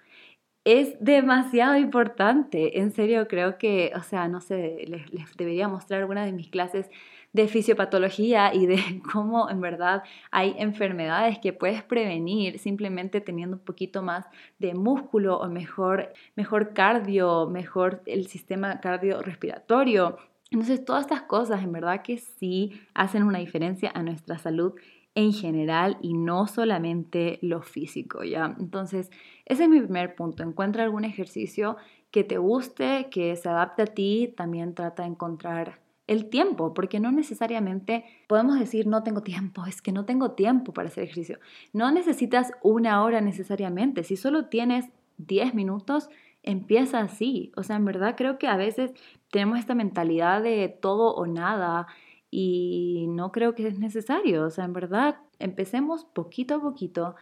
es 0.65 0.95
demasiado 0.99 1.77
importante. 1.77 2.79
En 2.79 2.91
serio, 2.91 3.27
creo 3.27 3.57
que, 3.57 3.91
o 3.95 4.01
sea, 4.01 4.27
no 4.27 4.41
sé, 4.41 4.83
les, 4.87 5.13
les, 5.13 5.37
debería 5.37 5.67
mostrar 5.67 6.01
alguna 6.01 6.25
de 6.25 6.31
mis 6.31 6.49
clases 6.49 6.89
de 7.35 7.49
fisiopatología 7.49 8.53
y 8.53 8.65
de 8.65 8.79
cómo 9.11 9.49
en 9.49 9.59
verdad 9.59 10.03
hay 10.31 10.55
enfermedades 10.57 11.37
que 11.39 11.51
puedes 11.51 11.83
prevenir 11.83 12.59
simplemente 12.59 13.19
teniendo 13.19 13.57
un 13.57 13.63
poquito 13.63 14.01
más 14.01 14.25
de 14.57 14.73
músculo 14.73 15.37
o 15.37 15.49
mejor, 15.49 16.13
mejor 16.37 16.73
cardio, 16.73 17.47
mejor 17.47 18.01
el 18.05 18.27
sistema 18.27 18.79
cardiorrespiratorio. 18.79 20.17
Entonces, 20.49 20.85
todas 20.85 21.01
estas 21.01 21.23
cosas 21.23 21.61
en 21.61 21.73
verdad 21.73 22.03
que 22.03 22.19
sí 22.19 22.79
hacen 22.93 23.23
una 23.23 23.39
diferencia 23.39 23.91
a 23.93 24.01
nuestra 24.01 24.37
salud 24.37 24.73
en 25.13 25.33
general 25.33 25.97
y 26.01 26.13
no 26.13 26.47
solamente 26.47 27.39
lo 27.41 27.61
físico, 27.61 28.23
¿ya? 28.23 28.55
Entonces, 28.59 29.11
ese 29.45 29.63
es 29.63 29.69
mi 29.69 29.81
primer 29.81 30.15
punto. 30.15 30.43
Encuentra 30.43 30.83
algún 30.83 31.03
ejercicio 31.03 31.75
que 32.11 32.23
te 32.23 32.37
guste, 32.37 33.09
que 33.11 33.35
se 33.35 33.49
adapte 33.49 33.81
a 33.81 33.87
ti. 33.87 34.33
También 34.37 34.73
trata 34.73 35.03
de 35.03 35.09
encontrar 35.09 35.84
el 36.07 36.29
tiempo, 36.29 36.73
porque 36.73 36.99
no 36.99 37.11
necesariamente 37.11 38.05
podemos 38.27 38.59
decir 38.59 38.87
no 38.87 39.03
tengo 39.03 39.21
tiempo, 39.21 39.65
es 39.67 39.81
que 39.81 39.91
no 39.91 40.05
tengo 40.05 40.31
tiempo 40.31 40.73
para 40.73 40.89
hacer 40.89 41.03
ejercicio. 41.03 41.39
No 41.73 41.91
necesitas 41.91 42.51
una 42.61 43.03
hora 43.03 43.21
necesariamente, 43.21 44.03
si 44.03 44.15
solo 44.15 44.45
tienes 44.45 44.85
10 45.17 45.53
minutos, 45.53 46.09
empieza 46.43 46.99
así. 46.99 47.51
O 47.55 47.63
sea, 47.63 47.75
en 47.75 47.85
verdad 47.85 48.15
creo 48.15 48.37
que 48.37 48.47
a 48.47 48.57
veces 48.57 48.93
tenemos 49.31 49.59
esta 49.59 49.75
mentalidad 49.75 50.41
de 50.43 50.69
todo 50.69 51.15
o 51.15 51.25
nada 51.25 51.87
y 52.29 53.07
no 53.09 53.31
creo 53.31 53.55
que 53.55 53.67
es 53.67 53.79
necesario. 53.79 54.43
O 54.45 54.49
sea, 54.49 54.65
en 54.65 54.73
verdad, 54.73 55.17
empecemos 55.39 56.05
poquito 56.05 56.55
a 56.55 56.61
poquito 56.61 57.15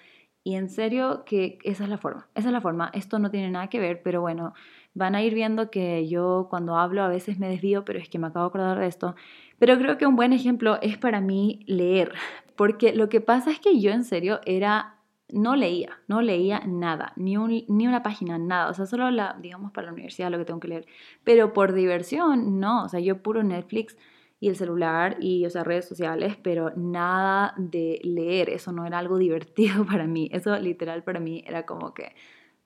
y 0.44 0.56
en 0.56 0.70
serio 0.70 1.24
que 1.26 1.58
esa 1.64 1.86
es 1.86 1.90
la 1.90 1.98
forma, 1.98 2.28
esa 2.36 2.50
es 2.50 2.54
la 2.54 2.62
forma. 2.62 2.92
Esto 2.94 3.18
no 3.20 3.32
tiene 3.32 3.50
nada 3.50 3.70
que 3.70 3.80
ver, 3.80 4.02
pero 4.04 4.22
bueno, 4.22 4.54
van 4.94 5.16
a 5.16 5.24
ir 5.24 5.34
viendo 5.34 5.72
que 5.72 6.08
yo 6.08 6.48
cuando 6.50 6.78
hablo 6.78 7.04
a 7.04 7.08
veces 7.08 7.40
me 7.40 7.50
desvío, 7.50 7.84
pero 7.86 8.00
es 8.00 8.10
que 8.10 8.20
me 8.20 8.28
acabo 8.28 8.46
de 8.46 8.50
acordar 8.50 8.80
de 8.80 8.88
esto. 8.88 9.16
Pero 9.60 9.78
creo 9.78 9.98
que 9.98 10.06
un 10.06 10.16
buen 10.16 10.34
ejemplo 10.34 10.80
es 10.82 10.98
para 10.98 11.22
mí 11.22 11.62
leer, 11.68 12.14
porque 12.56 12.94
lo 12.94 13.10
que 13.10 13.22
pasa 13.22 13.52
es 13.52 13.60
que 13.60 13.80
yo 13.80 13.92
en 13.92 14.04
serio 14.04 14.40
era, 14.46 14.98
no 15.30 15.56
leía, 15.56 16.00
no 16.08 16.22
leía 16.22 16.62
nada, 16.66 17.14
ni, 17.16 17.38
un, 17.38 17.64
ni 17.68 17.88
una 17.88 18.04
página, 18.04 18.38
nada, 18.38 18.70
o 18.70 18.74
sea, 18.74 18.86
solo 18.86 19.10
la, 19.10 19.38
digamos, 19.42 19.72
para 19.72 19.88
la 19.88 19.94
universidad 19.94 20.32
lo 20.32 20.38
que 20.38 20.46
tengo 20.46 20.60
que 20.60 20.68
leer, 20.68 20.86
pero 21.24 21.54
por 21.54 21.74
diversión, 21.74 22.60
no, 22.60 22.84
o 22.84 22.90
sea, 22.90 23.00
yo 23.00 23.24
puro 23.24 23.44
Netflix 23.44 23.98
y 24.40 24.50
el 24.50 24.58
celular 24.58 25.18
y, 25.22 25.46
o 25.46 25.50
sea, 25.50 25.64
redes 25.64 25.88
sociales, 25.88 26.36
pero 26.44 26.72
nada 26.76 27.54
de 27.58 28.00
leer, 28.04 28.50
eso 28.50 28.74
no 28.74 28.86
era 28.86 29.00
algo 29.00 29.18
divertido 29.20 29.86
para 29.86 30.06
mí, 30.06 30.30
eso 30.34 30.58
literal 30.60 31.04
para 31.04 31.20
mí 31.20 31.44
era 31.48 31.66
como 31.66 31.94
que 31.94 32.14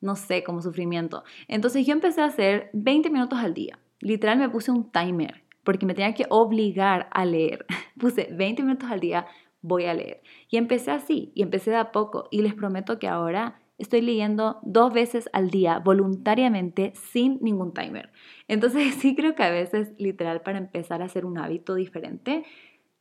no 0.02 0.16
sé, 0.16 0.44
como 0.44 0.62
sufrimiento. 0.62 1.24
Entonces 1.48 1.86
yo 1.86 1.94
empecé 1.94 2.22
a 2.22 2.26
hacer 2.26 2.70
20 2.74 3.10
minutos 3.10 3.40
al 3.40 3.54
día. 3.54 3.80
Literal 4.00 4.38
me 4.38 4.50
puse 4.50 4.72
un 4.72 4.92
timer 4.92 5.44
porque 5.68 5.86
me 5.86 5.94
tenía 5.94 6.14
que 6.14 6.26
obligar 6.30 7.10
a 7.12 7.26
leer. 7.26 7.66
Puse 8.00 8.30
20 8.32 8.64
minutos 8.64 8.90
al 8.90 9.02
día, 9.02 9.28
voy 9.62 9.84
a 9.84 9.94
leer. 9.94 10.22
Y 10.50 10.56
empecé 10.56 10.92
así, 10.92 11.34
y 11.36 11.42
empecé 11.42 11.72
de 11.72 11.76
a 11.76 11.92
poco. 11.92 12.30
Y 12.32 12.42
les 12.42 12.54
prometo 12.54 13.00
que 13.00 13.10
ahora 13.10 13.60
estoy 13.78 14.00
leyendo 14.00 14.60
dos 14.64 14.94
veces 14.94 15.30
al 15.34 15.50
día 15.50 15.80
voluntariamente 15.80 16.94
sin 16.96 17.40
ningún 17.42 17.74
timer. 17.74 18.14
Entonces 18.48 18.96
sí 19.00 19.14
creo 19.14 19.36
que 19.36 19.44
a 19.44 19.50
veces, 19.50 19.92
literal, 19.98 20.40
para 20.40 20.58
empezar 20.58 21.02
a 21.02 21.06
hacer 21.06 21.26
un 21.26 21.38
hábito 21.38 21.76
diferente, 21.76 22.46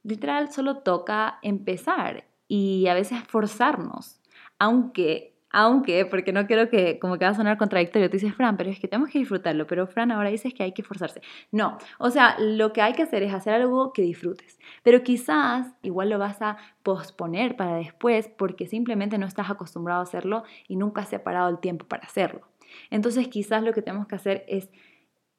literal 0.02 0.50
solo 0.50 0.78
toca 0.78 1.38
empezar 1.42 2.24
y 2.48 2.88
a 2.88 2.94
veces 2.94 3.20
forzarnos, 3.28 4.20
aunque 4.58 5.35
aunque, 5.50 6.04
porque 6.06 6.32
no 6.32 6.46
quiero 6.46 6.68
que 6.68 6.98
como 6.98 7.18
que 7.18 7.24
va 7.24 7.30
a 7.30 7.34
sonar 7.34 7.56
contradictorio, 7.56 8.10
tú 8.10 8.16
dices, 8.16 8.34
Fran, 8.34 8.56
pero 8.56 8.70
es 8.70 8.80
que 8.80 8.88
tenemos 8.88 9.10
que 9.10 9.18
disfrutarlo, 9.18 9.66
pero 9.66 9.86
Fran 9.86 10.10
ahora 10.10 10.28
dices 10.28 10.52
que 10.52 10.62
hay 10.62 10.72
que 10.72 10.82
forzarse. 10.82 11.20
No, 11.52 11.78
o 11.98 12.10
sea, 12.10 12.36
lo 12.38 12.72
que 12.72 12.82
hay 12.82 12.92
que 12.94 13.02
hacer 13.02 13.22
es 13.22 13.32
hacer 13.32 13.54
algo 13.54 13.92
que 13.92 14.02
disfrutes, 14.02 14.58
pero 14.82 15.02
quizás 15.02 15.68
igual 15.82 16.10
lo 16.10 16.18
vas 16.18 16.42
a 16.42 16.56
posponer 16.82 17.56
para 17.56 17.76
después 17.76 18.28
porque 18.28 18.66
simplemente 18.66 19.18
no 19.18 19.26
estás 19.26 19.50
acostumbrado 19.50 20.00
a 20.00 20.04
hacerlo 20.04 20.44
y 20.68 20.76
nunca 20.76 21.02
has 21.02 21.08
separado 21.08 21.48
el 21.48 21.58
tiempo 21.58 21.86
para 21.86 22.04
hacerlo. 22.04 22.48
Entonces 22.90 23.28
quizás 23.28 23.62
lo 23.62 23.72
que 23.72 23.82
tenemos 23.82 24.06
que 24.06 24.16
hacer 24.16 24.44
es 24.48 24.70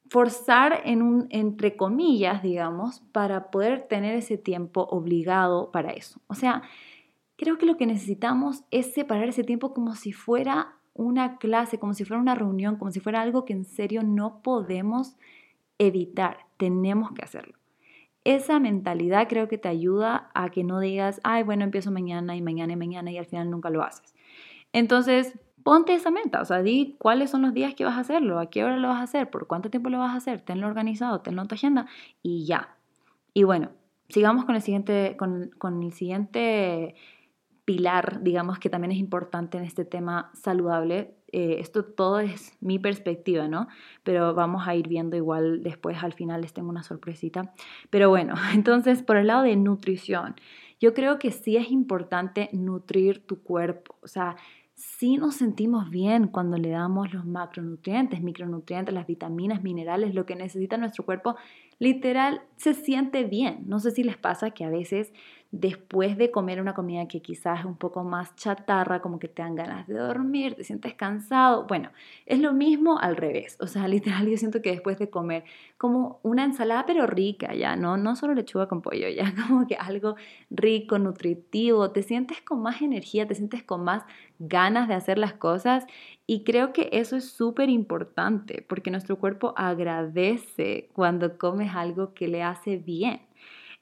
forzar 0.10 0.82
en 0.86 1.02
un, 1.02 1.28
entre 1.30 1.76
comillas, 1.76 2.42
digamos, 2.42 3.02
para 3.12 3.52
poder 3.52 3.84
tener 3.84 4.16
ese 4.16 4.38
tiempo 4.38 4.88
obligado 4.90 5.72
para 5.72 5.92
eso. 5.92 6.22
O 6.28 6.34
sea, 6.34 6.64
creo 7.38 7.58
que 7.58 7.66
lo 7.66 7.78
que 7.78 7.86
necesitamos 7.86 8.64
es 8.72 8.94
separar 8.94 9.30
ese 9.30 9.44
tiempo 9.44 9.74
como 9.74 9.96
si 9.96 10.12
fuera 10.12 10.76
una 10.94 11.38
clase, 11.38 11.80
como 11.80 11.94
si 11.94 12.04
fuera 12.04 12.22
una 12.22 12.36
reunión, 12.36 12.76
como 12.76 12.92
si 12.92 13.00
fuera 13.00 13.22
algo 13.22 13.46
que 13.46 13.54
en 13.54 13.64
serio 13.64 14.04
no 14.04 14.42
podemos 14.42 15.16
evitar, 15.78 16.40
tenemos 16.58 17.12
que 17.12 17.24
hacerlo. 17.24 17.54
Esa 18.24 18.60
mentalidad 18.60 19.28
creo 19.30 19.48
que 19.48 19.58
te 19.58 19.70
ayuda 19.70 20.32
a 20.34 20.50
que 20.50 20.64
no 20.64 20.80
digas, 20.80 21.22
ay, 21.24 21.44
bueno, 21.44 21.64
empiezo 21.64 21.92
mañana 21.92 22.36
y 22.36 22.42
mañana 22.42 22.74
y 22.74 22.76
mañana 22.76 23.12
y 23.12 23.18
al 23.18 23.26
final 23.26 23.50
nunca 23.50 23.70
lo 23.70 23.84
haces. 23.84 24.16
Entonces, 24.74 25.40
ponte 25.64 25.94
esa 25.94 26.12
meta, 26.12 26.42
o 26.42 26.46
sea, 26.46 26.62
di 26.62 26.96
cuáles 26.98 27.30
son 27.30 27.44
los 27.44 27.54
días 27.54 27.76
que 27.76 27.86
vas 27.86 27.96
a 27.96 28.02
hacerlo, 28.02 28.40
a 28.40 28.50
qué 28.50 28.64
hora 28.64 28.78
lo 28.78 28.90
vas 28.90 29.00
a 29.00 29.04
hacer, 29.04 29.30
por 29.30 29.48
cuánto 29.48 29.70
tiempo 29.70 29.90
lo 29.90 30.00
vas 30.00 30.14
a 30.14 30.18
hacer, 30.18 30.42
tenlo 30.42 30.68
organizado, 30.68 31.22
tenlo 31.22 31.44
en 31.44 31.48
tu 31.48 31.56
agenda 31.56 31.86
y 32.24 32.46
ya. 32.46 32.76
Y 33.34 33.44
bueno, 33.44 33.70
sigamos 34.10 34.46
con 34.46 34.56
el 34.56 34.62
siguiente, 34.62 35.16
con, 35.18 35.52
con 35.58 35.84
el 35.84 35.94
siguiente 35.94 36.96
pilar, 37.68 38.24
digamos, 38.24 38.60
que 38.60 38.70
también 38.70 38.94
es 38.94 38.98
importante 38.98 39.58
en 39.58 39.66
este 39.66 39.84
tema 39.84 40.32
saludable. 40.34 41.16
Eh, 41.34 41.58
esto 41.60 41.84
todo 41.84 42.22
es 42.22 42.56
mi 42.62 42.80
perspectiva, 42.80 43.50
¿no? 43.50 43.68
Pero 44.04 44.34
vamos 44.34 44.66
a 44.70 44.74
ir 44.74 44.88
viendo 44.88 45.18
igual 45.18 45.64
después, 45.64 46.02
al 46.02 46.14
final 46.14 46.40
les 46.40 46.54
tengo 46.54 46.70
una 46.70 46.84
sorpresita. 46.84 47.54
Pero 47.90 48.08
bueno, 48.08 48.36
entonces 48.54 49.04
por 49.04 49.18
el 49.18 49.28
lado 49.28 49.44
de 49.44 49.58
nutrición, 49.58 50.36
yo 50.80 50.94
creo 50.94 51.20
que 51.20 51.32
sí 51.32 51.58
es 51.58 51.70
importante 51.70 52.50
nutrir 52.54 53.28
tu 53.28 53.44
cuerpo, 53.44 53.98
o 54.02 54.08
sea, 54.08 54.38
sí 54.78 55.18
nos 55.18 55.36
sentimos 55.36 55.90
bien 55.90 56.28
cuando 56.28 56.56
le 56.58 56.70
damos 56.70 57.12
los 57.12 57.26
macronutrientes, 57.26 58.22
micronutrientes, 58.22 58.94
las 58.94 59.08
vitaminas, 59.08 59.64
minerales, 59.64 60.14
lo 60.14 60.26
que 60.28 60.36
necesita 60.36 60.78
nuestro 60.78 61.04
cuerpo, 61.04 61.36
literal 61.80 62.44
se 62.58 62.76
siente 62.76 63.24
bien. 63.24 63.64
No 63.66 63.80
sé 63.80 63.90
si 63.90 64.04
les 64.04 64.18
pasa 64.18 64.52
que 64.52 64.64
a 64.64 64.70
veces 64.70 65.12
después 65.52 66.18
de 66.18 66.30
comer 66.30 66.60
una 66.60 66.74
comida 66.74 67.08
que 67.08 67.22
quizás 67.22 67.60
es 67.60 67.66
un 67.66 67.78
poco 67.78 68.04
más 68.04 68.36
chatarra, 68.36 69.02
como 69.02 69.20
que 69.20 69.28
te 69.28 69.42
dan 69.42 69.56
ganas 69.56 69.88
de 69.88 69.96
dormir, 69.96 70.56
te 70.56 70.64
sientes 70.64 70.94
cansado. 70.96 71.66
Bueno, 71.68 71.92
es 72.26 72.40
lo 72.40 72.54
mismo 72.54 73.00
al 73.00 73.16
revés. 73.16 73.58
O 73.60 73.68
sea, 73.68 73.88
literal 73.88 74.28
yo 74.28 74.38
siento 74.38 74.62
que 74.62 74.72
después 74.72 75.00
de 75.00 75.10
comer 75.10 75.44
como 75.78 76.20
una 76.24 76.44
ensalada 76.44 76.86
pero 76.86 77.08
rica, 77.08 77.54
ya, 77.54 77.76
no, 77.76 77.98
no 77.98 78.16
solo 78.16 78.34
lechuga 78.34 78.68
con 78.68 78.82
pollo, 78.82 79.08
ya, 79.10 79.34
como 79.48 79.68
que 79.68 79.76
algo 79.76 80.16
rico, 80.50 81.00
nutritivo, 81.00 81.92
te 81.92 82.04
sientes 82.04 82.42
con 82.42 82.62
más 82.62 82.82
energía, 82.82 83.28
te 83.28 83.36
sientes 83.36 83.64
con 83.64 83.84
más 83.84 84.04
ganas 84.40 84.88
de 84.88 84.94
hacer 84.96 85.18
las 85.18 85.34
cosas 85.34 85.86
y 86.26 86.44
creo 86.44 86.74
que 86.74 86.90
eso 86.92 87.16
es 87.16 87.30
súper 87.30 87.70
importante 87.70 88.66
porque 88.68 88.92
nuestro 88.92 89.18
cuerpo 89.18 89.54
agradece 89.56 90.90
cuando 90.94 91.38
comes 91.38 91.74
algo 91.74 92.14
que 92.14 92.28
le 92.28 92.44
hace 92.44 92.78
bien. 92.78 93.22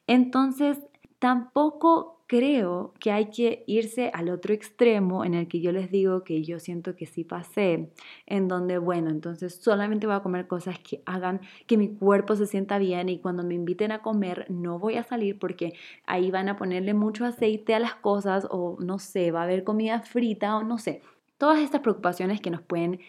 Entonces, 0.08 0.80
tampoco 1.26 2.22
creo 2.28 2.94
que 3.00 3.12
hay 3.12 3.32
que 3.32 3.64
irse 3.66 4.12
al 4.14 4.30
otro 4.30 4.54
extremo 4.54 5.26
en 5.26 5.34
el 5.34 5.48
que 5.48 5.60
yo 5.60 5.72
les 5.72 5.90
digo 5.90 6.24
que 6.24 6.44
yo 6.44 6.60
siento 6.60 6.96
que 6.96 7.08
sí 7.08 7.24
pasé, 7.24 7.90
en 8.28 8.48
donde, 8.48 8.78
bueno, 8.78 9.10
entonces 9.10 9.56
solamente 9.56 10.06
voy 10.06 10.16
a 10.16 10.20
comer 10.20 10.46
cosas 10.46 10.78
que 10.78 11.02
hagan 11.08 11.42
que 11.66 11.78
mi 11.78 11.96
cuerpo 11.96 12.36
se 12.36 12.46
sienta 12.46 12.78
bien 12.78 13.10
y 13.10 13.18
cuando 13.18 13.42
me 13.44 13.56
inviten 13.56 13.92
a 13.92 14.04
comer 14.04 14.46
no 14.50 14.78
voy 14.78 14.98
a 14.98 15.04
salir 15.04 15.40
porque 15.40 15.74
ahí 16.06 16.30
van 16.30 16.48
a 16.48 16.58
ponerle 16.58 16.94
mucho 16.94 17.26
aceite 17.26 17.74
a 17.74 17.80
las 17.80 17.96
cosas 17.96 18.48
o 18.52 18.78
no 18.80 19.00
sé, 19.00 19.32
va 19.32 19.40
a 19.40 19.46
haber 19.46 19.64
comida 19.64 20.02
frita 20.02 20.58
o 20.58 20.64
no 20.64 20.78
sé. 20.78 21.02
Todas 21.40 21.58
estas 21.58 21.82
preocupaciones 21.82 22.40
que 22.40 22.52
nos 22.52 22.62
pueden 22.62 23.00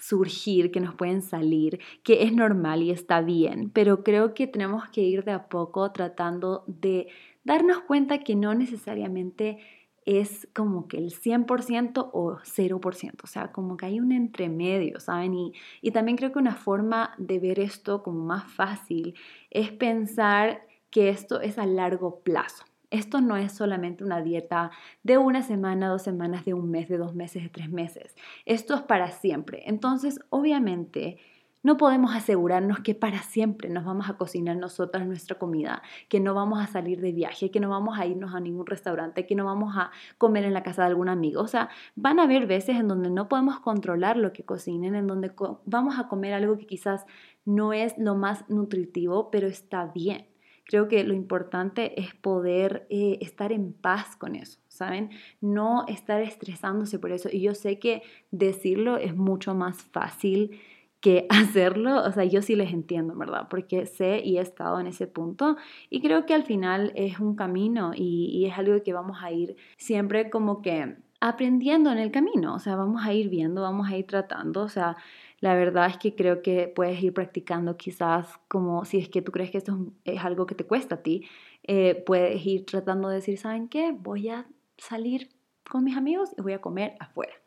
surgir, 0.00 0.70
que 0.70 0.80
nos 0.80 0.94
pueden 0.94 1.22
salir, 1.22 1.80
que 2.02 2.22
es 2.24 2.32
normal 2.32 2.82
y 2.82 2.90
está 2.90 3.20
bien, 3.20 3.70
pero 3.70 4.04
creo 4.04 4.34
que 4.34 4.46
tenemos 4.46 4.88
que 4.90 5.00
ir 5.00 5.24
de 5.24 5.32
a 5.32 5.48
poco 5.48 5.90
tratando 5.92 6.64
de 6.66 7.08
darnos 7.44 7.80
cuenta 7.82 8.18
que 8.18 8.34
no 8.34 8.54
necesariamente 8.54 9.58
es 10.04 10.48
como 10.54 10.86
que 10.86 10.98
el 10.98 11.12
100% 11.12 12.10
o 12.12 12.36
0%, 12.38 13.12
o 13.22 13.26
sea, 13.26 13.52
como 13.52 13.76
que 13.76 13.86
hay 13.86 14.00
un 14.00 14.12
entremedio, 14.12 15.00
¿saben? 15.00 15.34
Y, 15.34 15.52
y 15.80 15.92
también 15.92 16.16
creo 16.16 16.32
que 16.32 16.38
una 16.38 16.54
forma 16.54 17.14
de 17.16 17.38
ver 17.38 17.58
esto 17.58 18.02
como 18.02 18.24
más 18.24 18.44
fácil 18.52 19.14
es 19.50 19.72
pensar 19.72 20.66
que 20.90 21.08
esto 21.08 21.40
es 21.40 21.58
a 21.58 21.66
largo 21.66 22.20
plazo. 22.20 22.64
Esto 22.90 23.20
no 23.20 23.36
es 23.36 23.52
solamente 23.52 24.04
una 24.04 24.22
dieta 24.22 24.70
de 25.02 25.18
una 25.18 25.42
semana, 25.42 25.88
dos 25.88 26.02
semanas, 26.02 26.44
de 26.44 26.54
un 26.54 26.70
mes, 26.70 26.88
de 26.88 26.96
dos 26.96 27.14
meses, 27.14 27.42
de 27.42 27.48
tres 27.48 27.68
meses. 27.68 28.14
Esto 28.46 28.74
es 28.74 28.82
para 28.82 29.10
siempre. 29.10 29.64
Entonces, 29.66 30.20
obviamente, 30.30 31.18
no 31.64 31.78
podemos 31.78 32.14
asegurarnos 32.14 32.80
que 32.80 32.94
para 32.94 33.22
siempre 33.22 33.70
nos 33.70 33.86
vamos 33.86 34.10
a 34.10 34.18
cocinar 34.18 34.54
nosotras 34.56 35.06
nuestra 35.06 35.38
comida, 35.38 35.82
que 36.10 36.20
no 36.20 36.34
vamos 36.34 36.62
a 36.62 36.66
salir 36.66 37.00
de 37.00 37.10
viaje, 37.10 37.50
que 37.50 37.58
no 37.58 37.70
vamos 37.70 37.98
a 37.98 38.06
irnos 38.06 38.34
a 38.34 38.40
ningún 38.40 38.66
restaurante, 38.66 39.26
que 39.26 39.34
no 39.34 39.46
vamos 39.46 39.74
a 39.76 39.90
comer 40.18 40.44
en 40.44 40.52
la 40.52 40.62
casa 40.62 40.82
de 40.82 40.88
algún 40.88 41.08
amigo. 41.08 41.40
O 41.40 41.48
sea, 41.48 41.70
van 41.96 42.20
a 42.20 42.24
haber 42.24 42.46
veces 42.46 42.76
en 42.76 42.86
donde 42.86 43.08
no 43.08 43.30
podemos 43.30 43.60
controlar 43.60 44.18
lo 44.18 44.34
que 44.34 44.44
cocinen, 44.44 44.94
en 44.94 45.06
donde 45.06 45.32
vamos 45.64 45.98
a 45.98 46.06
comer 46.06 46.34
algo 46.34 46.58
que 46.58 46.66
quizás 46.66 47.06
no 47.46 47.72
es 47.72 47.96
lo 47.96 48.14
más 48.14 48.48
nutritivo, 48.50 49.30
pero 49.30 49.48
está 49.48 49.86
bien. 49.86 50.26
Creo 50.66 50.86
que 50.88 51.02
lo 51.04 51.14
importante 51.14 51.98
es 51.98 52.14
poder 52.14 52.86
eh, 52.90 53.18
estar 53.22 53.52
en 53.52 53.72
paz 53.72 54.16
con 54.16 54.34
eso, 54.34 54.60
¿saben? 54.68 55.10
No 55.40 55.86
estar 55.88 56.20
estresándose 56.20 56.98
por 56.98 57.10
eso. 57.10 57.30
Y 57.32 57.40
yo 57.40 57.54
sé 57.54 57.78
que 57.78 58.02
decirlo 58.30 58.98
es 58.98 59.16
mucho 59.16 59.54
más 59.54 59.82
fácil 59.82 60.60
que 61.04 61.26
hacerlo, 61.28 62.02
o 62.02 62.10
sea, 62.12 62.24
yo 62.24 62.40
sí 62.40 62.56
les 62.56 62.72
entiendo, 62.72 63.14
¿verdad? 63.14 63.48
Porque 63.50 63.84
sé 63.84 64.22
y 64.24 64.38
he 64.38 64.40
estado 64.40 64.80
en 64.80 64.86
ese 64.86 65.06
punto 65.06 65.58
y 65.90 66.00
creo 66.00 66.24
que 66.24 66.32
al 66.32 66.44
final 66.44 66.92
es 66.94 67.20
un 67.20 67.36
camino 67.36 67.92
y, 67.94 68.46
es 68.46 68.58
algo 68.58 68.82
que 68.82 68.94
vamos 68.94 69.18
a 69.22 69.30
ir 69.30 69.56
siempre 69.76 70.30
como 70.30 70.62
que 70.62 70.96
aprendiendo 71.20 71.92
en 71.92 71.98
el 71.98 72.10
camino, 72.10 72.54
o 72.54 72.58
sea, 72.58 72.76
vamos 72.76 73.04
a 73.04 73.12
ir 73.12 73.28
viendo, 73.28 73.60
vamos 73.60 73.90
a 73.90 73.96
ir 73.96 74.06
tratando, 74.06 74.62
o 74.62 74.68
sea, 74.68 74.96
la 75.40 75.54
verdad 75.54 75.88
es 75.88 75.98
que 75.98 76.14
creo 76.14 76.40
que 76.40 76.68
puedes 76.74 77.02
ir 77.02 77.12
practicando 77.12 77.76
quizás 77.76 78.26
como 78.48 78.86
si 78.86 78.98
es 78.98 79.10
que 79.10 79.20
tú 79.20 79.30
crees 79.30 79.50
que 79.50 79.58
esto 79.58 79.92
es 80.04 80.24
algo 80.24 80.46
que 80.46 80.54
te 80.54 80.64
cuesta 80.64 80.96
a 80.96 81.02
ti, 81.02 81.26
eh, 81.64 82.02
puedes 82.06 82.44
ir 82.46 82.64
tratando 82.64 83.08
de 83.08 83.16
decir, 83.16 83.36
¿saben 83.36 83.68
qué? 83.68 83.92
Voy 83.92 84.30
a 84.30 84.46
salir 84.78 85.28
con 85.70 85.84
mis 85.84 85.96
amigos 85.98 86.30
y 86.38 86.42
voy 86.42 86.54
a 86.54 86.60
comer 86.62 86.94
afuera. 86.98 87.43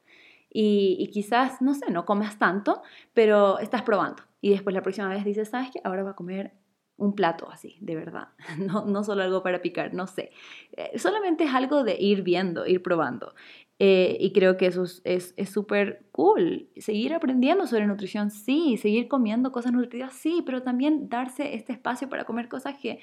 Y, 0.50 1.10
quizás, 1.14 1.62
no 1.62 1.74
sé, 1.74 1.92
no 1.92 2.06
comas 2.06 2.40
tanto, 2.40 2.82
pero 3.14 3.60
estás 3.60 3.84
probando. 3.84 4.24
Y 4.42 4.52
después 4.52 4.74
la 4.74 4.82
próxima 4.82 5.10
vez 5.10 5.24
dices, 5.26 5.50
¿sabes 5.50 5.70
qué? 5.72 5.82
Ahora 5.84 6.04
voy 6.04 6.12
a 6.12 6.16
comer 6.16 6.54
un 6.96 7.14
plato 7.14 7.50
así, 7.52 7.78
de 7.80 7.96
verdad. 7.96 8.30
No, 8.58 8.86
no 8.86 9.04
solo 9.04 9.24
algo 9.24 9.44
para 9.44 9.62
picar, 9.62 9.94
no 9.94 10.08
sé. 10.08 10.32
Eh, 10.72 10.98
solamente 10.98 11.44
es 11.44 11.54
algo 11.54 11.84
de 11.84 11.98
ir 12.00 12.24
viendo, 12.24 12.66
ir 12.66 12.82
probando. 12.82 13.34
Eh, 13.80 14.18
y 14.20 14.32
creo 14.32 14.58
que 14.58 14.66
eso 14.66 14.86
es 15.04 15.36
súper 15.52 16.08
cool. 16.12 16.70
Seguir 16.78 17.14
aprendiendo 17.14 17.68
sobre 17.68 17.86
nutrición, 17.86 18.32
sí. 18.32 18.78
Seguir 18.78 19.08
comiendo 19.08 19.52
cosas 19.52 19.74
nutritivas, 19.74 20.14
sí. 20.14 20.42
Pero 20.46 20.64
también 20.64 21.10
darse 21.10 21.54
este 21.54 21.74
espacio 21.74 22.10
para 22.10 22.26
comer 22.26 22.48
cosas 22.48 22.78
que 22.82 23.00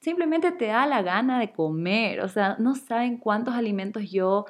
simplemente 0.00 0.52
te 0.52 0.66
da 0.66 0.86
la 0.86 1.02
gana 1.02 1.38
de 1.38 1.52
comer. 1.52 2.20
O 2.20 2.28
sea, 2.28 2.56
no 2.58 2.74
saben 2.74 3.18
cuántos 3.18 3.54
alimentos 3.54 4.10
yo 4.10 4.46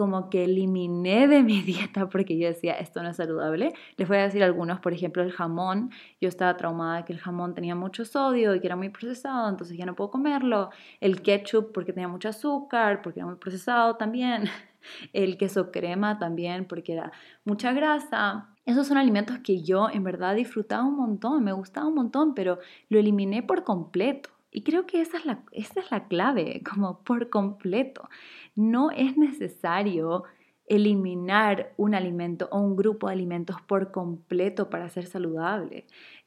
como 0.00 0.30
que 0.30 0.44
eliminé 0.44 1.28
de 1.28 1.42
mi 1.42 1.60
dieta 1.60 2.08
porque 2.08 2.38
yo 2.38 2.48
decía, 2.48 2.72
esto 2.72 3.02
no 3.02 3.10
es 3.10 3.18
saludable. 3.18 3.74
Les 3.98 4.08
voy 4.08 4.16
a 4.16 4.22
decir 4.22 4.42
algunos, 4.42 4.80
por 4.80 4.94
ejemplo, 4.94 5.22
el 5.22 5.30
jamón. 5.30 5.90
Yo 6.22 6.28
estaba 6.30 6.56
traumada 6.56 7.04
que 7.04 7.12
el 7.12 7.18
jamón 7.18 7.52
tenía 7.52 7.74
mucho 7.74 8.06
sodio 8.06 8.54
y 8.54 8.60
que 8.60 8.66
era 8.66 8.76
muy 8.76 8.88
procesado, 8.88 9.46
entonces 9.50 9.76
ya 9.76 9.84
no 9.84 9.94
puedo 9.94 10.10
comerlo. 10.10 10.70
El 11.00 11.20
ketchup 11.20 11.72
porque 11.74 11.92
tenía 11.92 12.08
mucho 12.08 12.30
azúcar, 12.30 13.02
porque 13.02 13.20
era 13.20 13.26
muy 13.26 13.36
procesado 13.36 13.96
también. 13.96 14.44
El 15.12 15.36
queso 15.36 15.70
crema 15.70 16.18
también 16.18 16.64
porque 16.64 16.94
era 16.94 17.12
mucha 17.44 17.74
grasa. 17.74 18.48
Esos 18.64 18.86
son 18.86 18.96
alimentos 18.96 19.40
que 19.40 19.60
yo 19.60 19.90
en 19.90 20.02
verdad 20.02 20.34
disfrutaba 20.34 20.84
un 20.84 20.96
montón, 20.96 21.44
me 21.44 21.52
gustaba 21.52 21.88
un 21.88 21.96
montón, 21.96 22.34
pero 22.34 22.58
lo 22.88 22.98
eliminé 22.98 23.42
por 23.42 23.64
completo. 23.64 24.30
Y 24.52 24.62
creo 24.62 24.84
que 24.86 25.00
esa 25.00 25.18
es 25.18 25.26
la, 25.26 25.42
esa 25.52 25.80
es 25.80 25.90
la 25.90 26.08
clave, 26.08 26.62
como 26.68 27.00
por 27.04 27.30
completo. 27.30 28.08
No 28.54 28.90
es 28.90 29.16
necesario 29.16 30.24
eliminar 30.70 31.72
un 31.76 31.94
alimento 31.96 32.48
o 32.52 32.60
un 32.60 32.76
grupo 32.76 33.08
de 33.08 33.14
alimentos 33.14 33.60
por 33.62 33.90
completo 33.90 34.70
para 34.70 34.88
ser 34.88 35.06
saludable. 35.06 35.86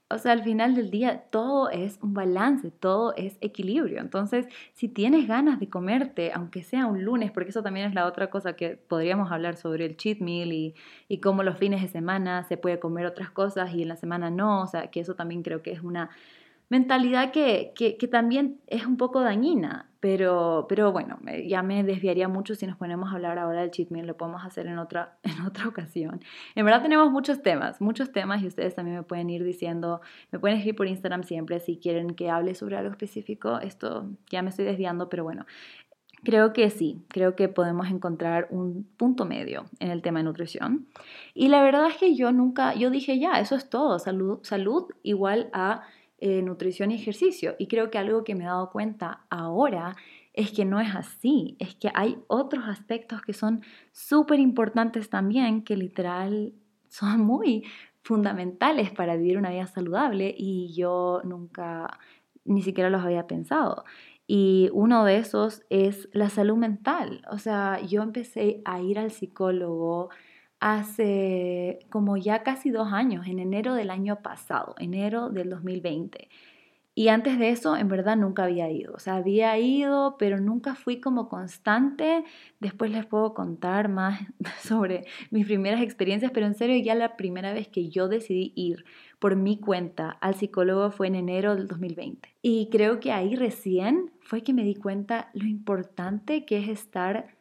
o 0.10 0.18
sea, 0.20 0.34
al 0.34 0.44
final 0.44 0.76
del 0.76 0.92
día 0.92 1.24
todo 1.32 1.70
es 1.72 1.98
un 2.04 2.14
balance, 2.14 2.70
todo 2.70 3.16
es 3.16 3.38
equilibrio. 3.42 4.00
Entonces, 4.00 4.48
si 4.74 4.88
tienes 4.88 5.28
ganas 5.28 5.60
de 5.60 5.70
comerte, 5.70 6.32
aunque 6.34 6.62
sea 6.64 6.86
un 6.86 7.04
lunes, 7.04 7.32
porque 7.32 7.50
eso 7.50 7.64
también 7.64 7.88
es 7.88 7.96
la 7.96 8.06
otra 8.06 8.30
cosa 8.30 8.56
que 8.56 8.78
podríamos 8.78 9.32
hablar 9.32 9.56
sobre 9.58 9.86
el 9.86 9.98
cheat 9.98 10.20
meal 10.20 10.52
y, 10.54 10.76
y 11.08 11.20
cómo 11.20 11.42
los 11.42 11.58
fines 11.58 11.82
de 11.82 11.88
semana 11.88 12.44
se 12.44 12.58
puede 12.58 12.80
comer 12.80 13.06
otras 13.08 13.32
cosas 13.32 13.74
y 13.74 13.82
en 13.84 13.88
la 13.88 13.96
semana 13.96 14.30
no, 14.30 14.62
o 14.62 14.68
sea, 14.68 14.92
que 14.92 15.00
eso 15.00 15.16
también 15.16 15.42
creo 15.42 15.64
que 15.64 15.72
es 15.72 15.82
una 15.82 16.10
mentalidad 16.74 17.32
que, 17.32 17.72
que, 17.76 18.08
también 18.08 18.60
es 18.66 18.88
un 18.88 18.98
poco 18.98 19.22
dañina, 19.22 19.92
pero, 20.00 20.66
pero 20.68 20.92
bueno, 20.92 21.20
ya 21.46 21.62
me 21.62 21.84
desviaría 21.84 22.28
mucho 22.28 22.56
si 22.56 22.66
nos 22.66 22.78
ponemos 22.78 23.12
a 23.12 23.16
hablar 23.16 23.38
ahora 23.38 23.62
del 23.62 23.70
cheat 23.70 23.92
meal, 23.92 24.08
lo 24.08 24.18
podemos 24.18 24.44
hacer 24.44 24.66
en 24.66 24.80
otra, 24.80 25.20
en 25.24 25.40
otra 25.46 25.68
ocasión. 25.68 26.22
En 26.56 26.66
verdad 26.66 26.82
tenemos 26.82 27.12
muchos 27.12 27.44
temas, 27.44 27.80
muchos 27.80 28.12
temas 28.12 28.42
y 28.42 28.48
ustedes 28.48 28.74
también 28.74 28.98
me 28.98 29.04
pueden 29.04 29.30
ir 29.30 29.44
diciendo, 29.44 30.02
me 30.32 30.40
pueden 30.40 30.58
escribir 30.58 30.76
por 30.76 30.88
Instagram 30.88 31.22
siempre 31.22 31.60
si 31.60 31.78
quieren 31.78 32.16
que 32.16 32.32
hable 32.32 32.56
sobre 32.56 32.76
algo 32.76 32.90
específico, 32.90 33.60
esto 33.60 34.10
ya 34.32 34.42
me 34.42 34.50
estoy 34.50 34.66
desviando, 34.66 35.10
pero 35.10 35.24
bueno. 35.24 35.46
Creo 36.24 36.54
que 36.54 36.70
sí, 36.70 37.04
creo 37.10 37.36
que 37.36 37.50
podemos 37.50 37.90
encontrar 37.90 38.48
un 38.50 38.88
punto 38.96 39.26
medio 39.26 39.66
en 39.80 39.92
el 39.92 40.02
tema 40.02 40.20
de 40.20 40.24
nutrición. 40.24 40.88
Y 41.34 41.50
la 41.50 41.62
verdad 41.62 41.88
es 41.88 41.98
que 41.98 42.16
yo 42.16 42.32
nunca, 42.32 42.74
yo 42.76 42.90
dije 42.90 43.20
ya, 43.20 43.42
eso 43.42 43.56
es 43.58 43.70
todo, 43.70 44.00
salud, 44.00 44.40
salud 44.42 44.86
igual 45.04 45.50
a 45.52 45.84
eh, 46.26 46.42
nutrición 46.42 46.90
y 46.92 46.96
ejercicio. 46.96 47.58
Y 47.60 47.68
creo 47.68 47.92
que 47.92 47.98
algo 47.98 48.24
que 48.24 48.34
me 48.34 48.46
he 48.46 48.48
dado 48.48 48.72
cuenta 48.72 49.26
ahora 49.30 49.98
es 50.32 50.54
que 50.54 50.64
no 50.64 50.80
es 50.80 50.96
así, 50.96 51.58
es 51.60 51.76
que 51.76 51.92
hay 51.94 52.18
otros 52.28 52.64
aspectos 52.66 53.22
que 53.22 53.34
son 53.34 53.62
súper 53.92 54.40
importantes 54.40 55.10
también, 55.10 55.66
que 55.66 55.76
literal 55.76 56.54
son 56.88 57.20
muy 57.26 57.66
fundamentales 58.04 58.90
para 58.90 59.18
vivir 59.18 59.38
una 59.38 59.50
vida 59.50 59.68
saludable 59.68 60.34
y 60.38 60.74
yo 60.74 61.20
nunca 61.26 62.00
ni 62.46 62.62
siquiera 62.62 62.90
los 62.90 63.04
había 63.04 63.28
pensado. 63.28 63.84
Y 64.26 64.70
uno 64.72 65.04
de 65.04 65.18
esos 65.18 65.64
es 65.70 66.08
la 66.14 66.30
salud 66.30 66.56
mental. 66.56 67.22
O 67.30 67.38
sea, 67.38 67.82
yo 67.82 68.02
empecé 68.02 68.62
a 68.64 68.80
ir 68.80 68.98
al 68.98 69.12
psicólogo 69.12 70.10
hace 70.64 71.80
como 71.90 72.16
ya 72.16 72.42
casi 72.42 72.72
dos 72.72 72.94
años, 72.94 73.28
en 73.28 73.40
enero 73.40 73.74
del 73.74 73.90
año 73.90 74.22
pasado, 74.22 74.76
enero 74.80 75.30
del 75.30 75.50
2020. 75.50 76.30
Y 76.96 77.10
antes 77.10 77.38
de 77.38 77.50
eso, 77.50 77.76
en 77.76 77.90
verdad, 77.90 78.16
nunca 78.16 78.46
había 78.46 78.72
ido. 78.72 78.94
O 78.94 79.00
sea, 79.00 79.16
había 79.16 79.58
ido, 79.58 80.16
pero 80.18 80.40
nunca 80.40 80.76
fui 80.76 81.02
como 81.02 81.28
constante. 81.28 82.24
Después 82.60 82.92
les 82.92 83.06
puedo 83.06 83.34
contar 83.34 83.90
más 83.90 84.22
sobre 84.62 85.06
mis 85.32 85.46
primeras 85.46 85.82
experiencias, 85.82 86.32
pero 86.32 86.46
en 86.46 86.56
serio, 86.56 86.82
ya 86.82 86.96
la 86.96 87.18
primera 87.18 87.52
vez 87.52 87.68
que 87.68 87.90
yo 87.90 88.08
decidí 88.08 88.54
ir 88.56 88.86
por 89.20 89.36
mi 89.36 89.60
cuenta 89.60 90.12
al 90.12 90.36
psicólogo 90.36 90.92
fue 90.92 91.08
en 91.08 91.16
enero 91.16 91.56
del 91.56 91.68
2020. 91.68 92.30
Y 92.42 92.70
creo 92.70 93.02
que 93.02 93.12
ahí 93.12 93.36
recién 93.36 94.12
fue 94.22 94.44
que 94.44 94.54
me 94.54 94.64
di 94.64 94.76
cuenta 94.76 95.30
lo 95.34 95.46
importante 95.46 96.46
que 96.46 96.60
es 96.60 96.70
estar 96.70 97.36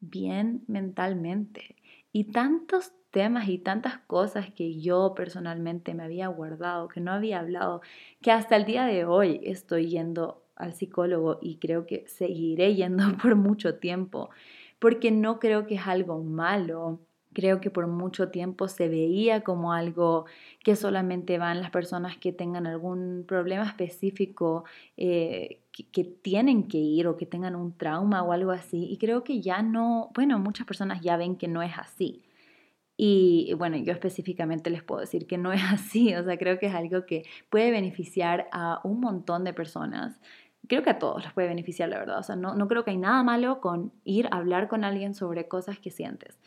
bien 0.00 0.64
mentalmente. 0.66 1.75
Y 2.16 2.24
tantos 2.24 2.94
temas 3.10 3.46
y 3.46 3.58
tantas 3.58 3.98
cosas 3.98 4.50
que 4.50 4.80
yo 4.80 5.12
personalmente 5.14 5.92
me 5.92 6.02
había 6.02 6.28
guardado, 6.28 6.88
que 6.88 6.98
no 6.98 7.12
había 7.12 7.40
hablado, 7.40 7.82
que 8.22 8.32
hasta 8.32 8.56
el 8.56 8.64
día 8.64 8.86
de 8.86 9.04
hoy 9.04 9.38
estoy 9.42 9.90
yendo 9.90 10.42
al 10.54 10.72
psicólogo 10.72 11.38
y 11.42 11.58
creo 11.58 11.84
que 11.84 12.08
seguiré 12.08 12.74
yendo 12.74 13.04
por 13.22 13.36
mucho 13.36 13.74
tiempo, 13.78 14.30
porque 14.78 15.10
no 15.10 15.38
creo 15.38 15.66
que 15.66 15.74
es 15.74 15.86
algo 15.86 16.22
malo. 16.24 17.00
Creo 17.36 17.60
que 17.60 17.70
por 17.70 17.86
mucho 17.86 18.30
tiempo 18.30 18.66
se 18.66 18.88
veía 18.88 19.42
como 19.42 19.74
algo 19.74 20.24
que 20.64 20.74
solamente 20.74 21.36
van 21.36 21.60
las 21.60 21.70
personas 21.70 22.16
que 22.16 22.32
tengan 22.32 22.66
algún 22.66 23.26
problema 23.28 23.66
específico, 23.66 24.64
eh, 24.96 25.60
que, 25.70 26.04
tienen 26.04 26.66
que 26.66 26.78
ir 26.78 27.06
o 27.06 27.18
que 27.18 27.26
tengan 27.26 27.54
un 27.54 27.76
trauma 27.76 28.22
o 28.22 28.32
algo 28.32 28.52
así. 28.52 28.86
Y 28.90 28.96
creo 28.96 29.22
que 29.22 29.42
ya 29.42 29.60
no, 29.60 30.10
bueno, 30.14 30.38
muchas 30.38 30.66
personas 30.66 31.02
ya 31.02 31.18
ven 31.18 31.36
que 31.36 31.46
no 31.46 31.62
es 31.62 31.76
así. 31.76 32.22
Y 32.96 33.52
bueno, 33.58 33.76
yo 33.76 33.92
específicamente 33.92 34.70
les 34.70 34.82
puedo 34.82 35.02
decir 35.02 35.26
que 35.26 35.36
no 35.36 35.52
es 35.52 35.60
así, 35.70 36.14
o 36.14 36.24
sea, 36.24 36.38
creo 36.38 36.58
que 36.58 36.68
es 36.68 36.74
algo 36.74 37.04
que 37.04 37.24
puede 37.50 37.70
beneficiar 37.70 38.48
a 38.50 38.80
un 38.82 38.98
montón 39.00 39.44
de 39.44 39.52
personas. 39.52 40.22
Creo 40.68 40.82
que 40.82 40.88
a 40.88 40.98
todos 40.98 41.22
les 41.22 41.34
puede 41.34 41.48
beneficiar, 41.48 41.90
la 41.90 41.98
verdad. 41.98 42.18
O 42.18 42.22
sea, 42.22 42.34
no, 42.34 42.54
no 42.54 42.66
creo 42.66 42.82
que 42.82 42.92
hay 42.92 42.96
nada 42.96 43.22
malo 43.22 43.60
con 43.60 43.92
ir 44.04 44.26
a 44.28 44.38
hablar 44.38 44.68
con 44.68 44.84
alguien 44.84 45.14
sobre 45.14 45.48
cosas 45.48 45.78
que 45.78 45.90
sientes. 45.90 46.38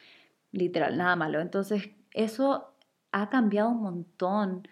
Literal, 0.51 0.97
nada 0.97 1.15
malo. 1.15 1.39
Entonces, 1.41 1.89
eso 2.11 2.73
ha 3.11 3.29
cambiado 3.29 3.69
un 3.69 3.81
montón 3.81 4.67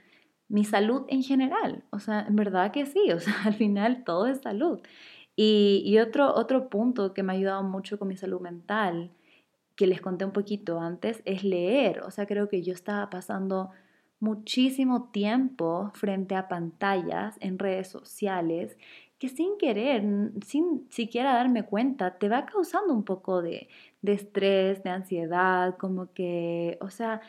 mi 0.50 0.64
salud 0.64 1.06
en 1.10 1.24
general. 1.24 1.84
O 1.92 2.00
sea, 2.00 2.22
en 2.28 2.36
verdad 2.36 2.72
que 2.72 2.86
sí, 2.86 3.12
o 3.12 3.20
sea, 3.20 3.34
al 3.46 3.54
final 3.54 4.04
todo 4.04 4.28
es 4.28 4.42
salud. 4.42 4.80
Y, 5.36 5.84
y, 5.86 6.00
otro, 6.00 6.34
otro 6.34 6.70
punto 6.70 7.14
que 7.14 7.24
me 7.24 7.34
ha 7.34 7.36
ayudado 7.36 7.64
mucho 7.64 8.00
con 8.00 8.08
mi 8.08 8.18
salud 8.18 8.42
mental, 8.42 9.12
que 9.76 9.86
les 9.88 10.02
conté 10.02 10.26
un 10.26 10.32
poquito 10.32 10.80
antes, 10.80 11.22
es 11.26 11.44
leer. 11.44 12.02
O 12.02 12.12
sea, 12.12 12.26
creo 12.26 12.50
que 12.50 12.64
yo 12.64 12.74
estaba 12.74 13.10
pasando 13.10 13.70
muchísimo 14.20 15.10
tiempo 15.12 15.92
frente 15.94 16.36
a 16.36 16.48
pantallas 16.48 17.36
en 17.40 17.60
redes 17.60 17.88
sociales 17.88 18.76
que 19.20 19.30
sin 19.30 19.58
querer, 19.58 20.04
sin 20.46 20.88
siquiera 20.92 21.34
darme 21.34 21.64
cuenta, 21.64 22.18
te 22.18 22.30
va 22.30 22.46
causando 22.46 22.94
un 22.94 23.04
poco 23.04 23.42
de, 23.42 23.68
estrés, 24.04 24.84
de 24.84 24.90
ansiedad, 24.92 25.76
como 25.78 26.14
que, 26.14 26.78
o 26.82 26.90
sea, 26.90 27.22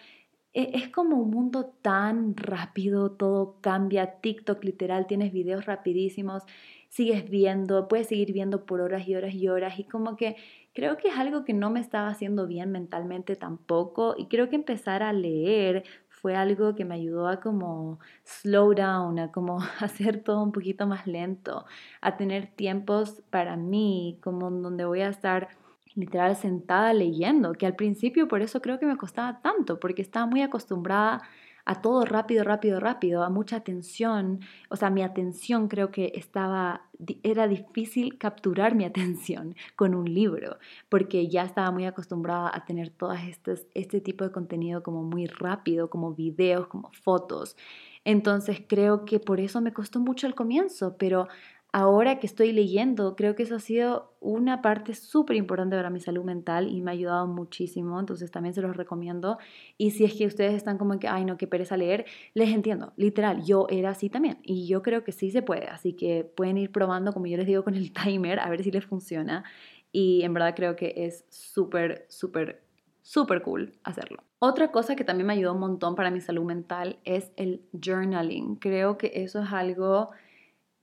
e, 0.53 0.71
es 0.75 0.89
como 0.91 1.17
un 1.17 1.31
mundo 1.31 1.67
tan 1.83 2.37
rápido, 2.37 3.13
todo 3.13 3.61
cambia, 3.61 4.21
TikTok 4.21 4.63
literal, 4.65 5.07
tienes 5.07 5.33
videos 5.33 5.67
rapidísimos, 5.67 6.43
sigues 6.89 7.29
viendo, 7.31 7.89
puedes 7.89 8.09
seguir 8.09 8.33
viendo 8.33 8.67
por 8.67 8.81
horas 8.81 9.07
y 9.09 9.15
horas 9.15 9.35
y 9.35 9.49
horas 9.49 9.79
y 9.79 9.85
como 9.85 10.17
que 10.17 10.37
creo 10.75 10.97
que 10.97 11.09
es 11.09 11.17
algo 11.17 11.45
que 11.45 11.55
no 11.55 11.71
me 11.71 11.81
estaba 11.81 12.09
haciendo 12.09 12.47
bien 12.47 12.71
mentalmente 12.71 13.37
tampoco 13.37 14.15
y 14.17 14.27
creo 14.27 14.49
que 14.49 14.57
empezar 14.57 15.03
a 15.03 15.13
leer 15.13 15.85
fue 16.21 16.35
algo 16.35 16.75
que 16.75 16.85
me 16.85 16.97
ayudó 16.97 17.29
a 17.29 17.41
como 17.41 18.01
slow 18.25 18.75
down, 18.75 19.19
a 19.19 19.33
como 19.33 19.59
hacer 19.81 20.23
todo 20.23 20.43
un 20.43 20.53
poquito 20.53 20.87
más 20.87 21.07
lento, 21.07 21.65
a 22.01 22.17
tener 22.17 22.47
tiempos 22.47 23.23
para 23.31 23.57
mí, 23.57 24.19
como 24.23 24.51
donde 24.51 24.85
voy 24.85 25.01
a 25.03 25.09
estar 25.09 25.49
literal 25.95 26.37
sentada 26.37 26.93
leyendo, 26.93 27.53
que 27.53 27.67
al 27.67 27.75
principio 27.75 28.29
por 28.29 28.43
eso 28.43 28.61
creo 28.61 28.79
que 28.79 28.87
me 28.87 28.97
costaba 28.97 29.41
tanto, 29.41 29.81
porque 29.81 30.03
estaba 30.03 30.27
muy 30.27 30.43
acostumbrada 30.43 31.23
a 31.69 31.83
todo 31.83 32.07
rápido, 32.07 32.45
rápido, 32.45 32.81
rápido, 32.81 33.23
a 33.23 33.29
mucha 33.29 33.57
atención. 33.57 34.41
O 34.71 34.77
sea, 34.77 34.89
mi 34.89 35.03
atención 35.03 35.69
creo 35.69 35.91
que 35.91 36.13
estaba, 36.15 36.89
era 37.23 37.47
difícil 37.47 38.17
capturar 38.17 38.75
mi 38.75 38.85
atención 38.87 39.55
con 39.77 39.95
un 39.95 40.13
libro, 40.13 40.57
porque 40.89 41.29
ya 41.29 41.43
estaba 41.43 41.71
muy 41.71 41.85
acostumbrada 41.85 42.51
a 42.55 42.65
tener 42.65 42.95
estas, 43.29 43.67
este 43.75 44.01
tipo 44.01 44.25
de 44.25 44.33
contenido 44.33 44.83
como 44.83 45.03
muy 45.03 45.27
rápido, 45.27 45.91
como 45.91 46.15
videos, 46.15 46.69
como 46.69 46.91
fotos. 47.03 47.55
Entonces 48.03 48.63
creo 48.67 49.05
que 49.05 49.21
por 49.21 49.39
eso 49.39 49.61
me 49.61 49.75
costó 49.75 50.01
mucho 50.01 50.27
el 50.27 50.35
comienzo, 50.35 50.97
pero 50.97 51.29
ahora 51.73 52.19
que 52.19 52.27
estoy 52.27 52.53
leyendo, 52.53 53.15
creo 53.15 53.35
que 53.35 53.43
eso 53.43 53.57
ha 53.57 53.61
sido 53.61 54.15
una 54.21 54.63
parte 54.63 54.95
súper 54.95 55.37
importante 55.37 55.77
para 55.77 55.91
mi 55.91 56.01
salud 56.01 56.25
mental 56.25 56.69
y 56.69 56.81
me 56.81 56.91
ha 56.91 56.95
ayudado 56.95 57.27
muchísimo, 57.27 58.01
entonces 58.01 58.31
también 58.31 58.55
se 58.55 58.63
los 58.63 58.77
recomiendo. 58.77 59.39
Y 59.77 59.91
si 59.91 60.05
es 60.05 60.15
que 60.15 60.27
ustedes 60.27 60.55
están 60.55 60.79
como 60.79 60.99
que, 60.99 61.09
ay 61.09 61.25
no, 61.25 61.37
qué 61.37 61.47
pereza 61.47 61.77
leer, 61.77 62.07
les 62.35 62.51
entiendo, 62.51 62.93
literal, 62.97 63.45
yo 63.45 63.67
era 63.69 63.91
así 63.91 64.09
también 64.09 64.39
y 64.43 64.67
yo 64.67 64.83
creo 64.83 65.05
que 65.05 65.13
sí 65.13 65.31
se 65.31 65.43
puede, 65.43 65.67
así 65.67 65.93
que 65.93 66.25
pueden 66.25 66.57
ir 66.59 66.73
probando, 66.73 67.13
como 67.13 67.27
yo 67.27 67.37
les 67.37 67.47
digo, 67.47 67.65
con 67.65 67.75
el 67.75 67.93
timer, 68.05 68.41
a 68.41 68.49
ver 68.49 68.63
si 68.63 68.71
les 68.71 68.87
funciona. 68.87 69.45
Y 69.93 70.23
en 70.23 70.35
verdad 70.35 70.55
creo 70.55 70.77
que 70.77 70.95
es 70.97 71.25
súper, 71.29 72.07
súper, 72.09 72.63
súper 73.03 73.43
cool 73.43 73.73
hacerlo. 73.85 74.23
Otra 74.39 74.71
cosa 74.71 74.97
que 74.97 75.05
también 75.05 75.27
me 75.27 75.33
ayudó 75.33 75.55
un 75.55 75.61
montón 75.61 75.95
para 75.95 76.11
mi 76.11 76.21
salud 76.21 76.45
mental 76.45 76.99
es 77.05 77.33
el 77.37 77.63
journaling. 77.73 78.57
Creo 78.57 78.99
que 78.99 79.13
eso 79.15 79.43
es 79.43 79.53
algo 79.53 80.11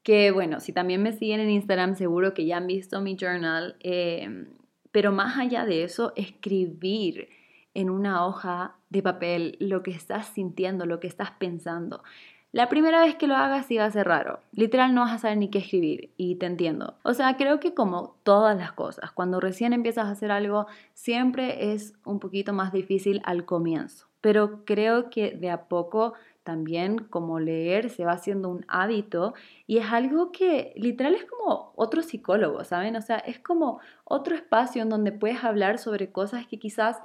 que 0.06 0.30
bueno, 0.30 0.60
si 0.60 0.72
también 0.72 1.02
me 1.02 1.14
siguen 1.14 1.40
en 1.40 1.50
Instagram 1.50 1.96
seguro 1.96 2.36
que 2.36 2.46
ya 2.46 2.58
han 2.58 2.68
visto 2.68 3.02
mi 3.02 3.18
journal, 3.20 3.76
em, 3.80 4.46
pero 4.92 5.12
más 5.12 5.40
allá 5.40 5.66
de 5.66 5.84
eso, 5.84 6.14
escribir 6.16 7.28
en 7.74 7.90
una 7.90 8.24
hoja 8.28 8.76
de 8.92 9.02
papel 9.02 9.58
lo 9.60 9.82
que 9.82 9.90
estás 9.90 10.28
sintiendo, 10.28 10.86
lo 10.86 11.00
que 11.00 11.08
estás 11.08 11.32
pensando. 11.32 12.04
La 12.52 12.70
primera 12.70 13.02
vez 13.02 13.16
que 13.16 13.26
lo 13.26 13.36
hagas 13.36 13.66
sí 13.66 13.78
va 13.78 13.86
a 13.86 13.92
ser 13.92 14.08
raro. 14.08 14.42
Literal 14.52 14.94
no 14.94 15.02
vas 15.02 15.14
a 15.14 15.18
saber 15.18 15.38
ni 15.38 15.50
qué 15.50 15.58
escribir 15.58 16.12
y 16.18 16.36
te 16.36 16.46
entiendo. 16.46 16.94
O 17.02 17.16
sea, 17.16 17.36
creo 17.36 17.60
que 17.60 17.74
como 17.74 18.16
todas 18.22 18.56
las 18.56 18.74
cosas, 18.74 19.12
cuando 19.12 19.40
recién 19.40 19.74
empiezas 19.74 20.06
a 20.06 20.12
hacer 20.12 20.30
algo, 20.30 20.68
siempre 20.94 21.74
es 21.74 21.96
un 22.06 22.20
poquito 22.20 22.54
más 22.54 22.72
difícil 22.72 23.22
al 23.26 23.44
comienzo. 23.44 24.06
Pero 24.22 24.66
creo 24.66 25.10
que 25.10 25.32
de 25.32 25.50
a 25.50 25.64
poco 25.64 26.14
también 26.46 27.00
como 27.00 27.40
leer 27.40 27.90
se 27.90 28.06
va 28.06 28.14
haciendo 28.14 28.50
un 28.50 28.64
hábito 28.68 29.34
y 29.66 29.80
es 29.80 29.92
algo 29.92 30.32
que 30.32 30.74
literal 30.78 31.16
es 31.16 31.26
como 31.26 31.74
otro 31.76 32.04
psicólogo, 32.04 32.64
¿saben? 32.64 32.96
O 32.96 33.02
sea, 33.02 33.18
es 33.18 33.40
como 33.40 33.80
otro 34.06 34.36
espacio 34.36 34.84
en 34.84 34.90
donde 34.90 35.12
puedes 35.12 35.44
hablar 35.44 35.80
sobre 35.80 36.12
cosas 36.12 36.46
que 36.46 36.60
quizás 36.60 37.02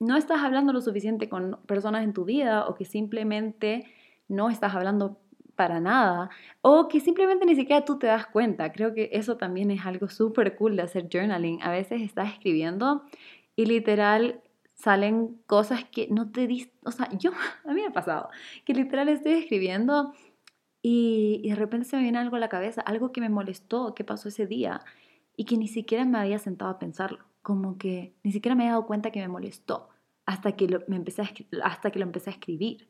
no 0.00 0.16
estás 0.16 0.42
hablando 0.42 0.72
lo 0.72 0.80
suficiente 0.80 1.28
con 1.28 1.60
personas 1.64 2.02
en 2.02 2.12
tu 2.12 2.24
vida 2.24 2.66
o 2.66 2.74
que 2.74 2.84
simplemente 2.84 3.86
no 4.26 4.50
estás 4.50 4.74
hablando 4.74 5.16
para 5.54 5.78
nada 5.78 6.30
o 6.60 6.88
que 6.88 6.98
simplemente 6.98 7.46
ni 7.46 7.54
siquiera 7.54 7.84
tú 7.84 8.00
te 8.00 8.08
das 8.08 8.26
cuenta. 8.26 8.72
Creo 8.72 8.94
que 8.94 9.10
eso 9.12 9.36
también 9.36 9.70
es 9.70 9.86
algo 9.86 10.08
súper 10.08 10.56
cool 10.56 10.74
de 10.74 10.82
hacer 10.82 11.08
journaling. 11.08 11.62
A 11.62 11.70
veces 11.70 12.02
estás 12.02 12.32
escribiendo 12.32 13.04
y 13.54 13.66
literal 13.66 14.42
salen 14.82 15.40
cosas 15.46 15.84
que 15.84 16.08
no 16.10 16.32
te 16.32 16.48
diste, 16.48 16.76
o 16.84 16.90
sea, 16.90 17.08
yo, 17.16 17.30
a 17.64 17.72
mí 17.72 17.80
me 17.82 17.86
ha 17.86 17.92
pasado, 17.92 18.30
que 18.64 18.74
literal 18.74 19.08
estoy 19.08 19.32
escribiendo 19.32 20.12
y, 20.82 21.40
y, 21.44 21.50
de 21.50 21.54
repente 21.54 21.86
se 21.86 21.96
me 21.96 22.02
viene 22.02 22.18
algo 22.18 22.34
a 22.34 22.40
la 22.40 22.48
cabeza, 22.48 22.80
algo 22.80 23.12
que 23.12 23.20
me 23.20 23.28
molestó, 23.28 23.94
que 23.94 24.02
pasó 24.02 24.28
ese 24.28 24.46
día 24.48 24.80
y 25.36 25.44
que 25.44 25.56
ni 25.56 25.68
siquiera 25.68 26.04
me 26.04 26.18
había 26.18 26.40
sentado 26.40 26.70
a 26.72 26.80
pensarlo, 26.80 27.24
como 27.42 27.78
que 27.78 28.14
ni 28.24 28.32
siquiera 28.32 28.56
me 28.56 28.64
había 28.64 28.72
dado 28.72 28.86
cuenta 28.86 29.12
que 29.12 29.20
me 29.20 29.28
molestó 29.28 29.88
hasta 30.26 30.52
que 30.56 30.66
lo, 30.66 30.80
me 30.88 30.96
empecé 30.96 31.22
hasta 31.62 31.90
que 31.92 31.98
lo 32.00 32.04
empecé 32.04 32.30
a 32.30 32.32
escribir. 32.32 32.88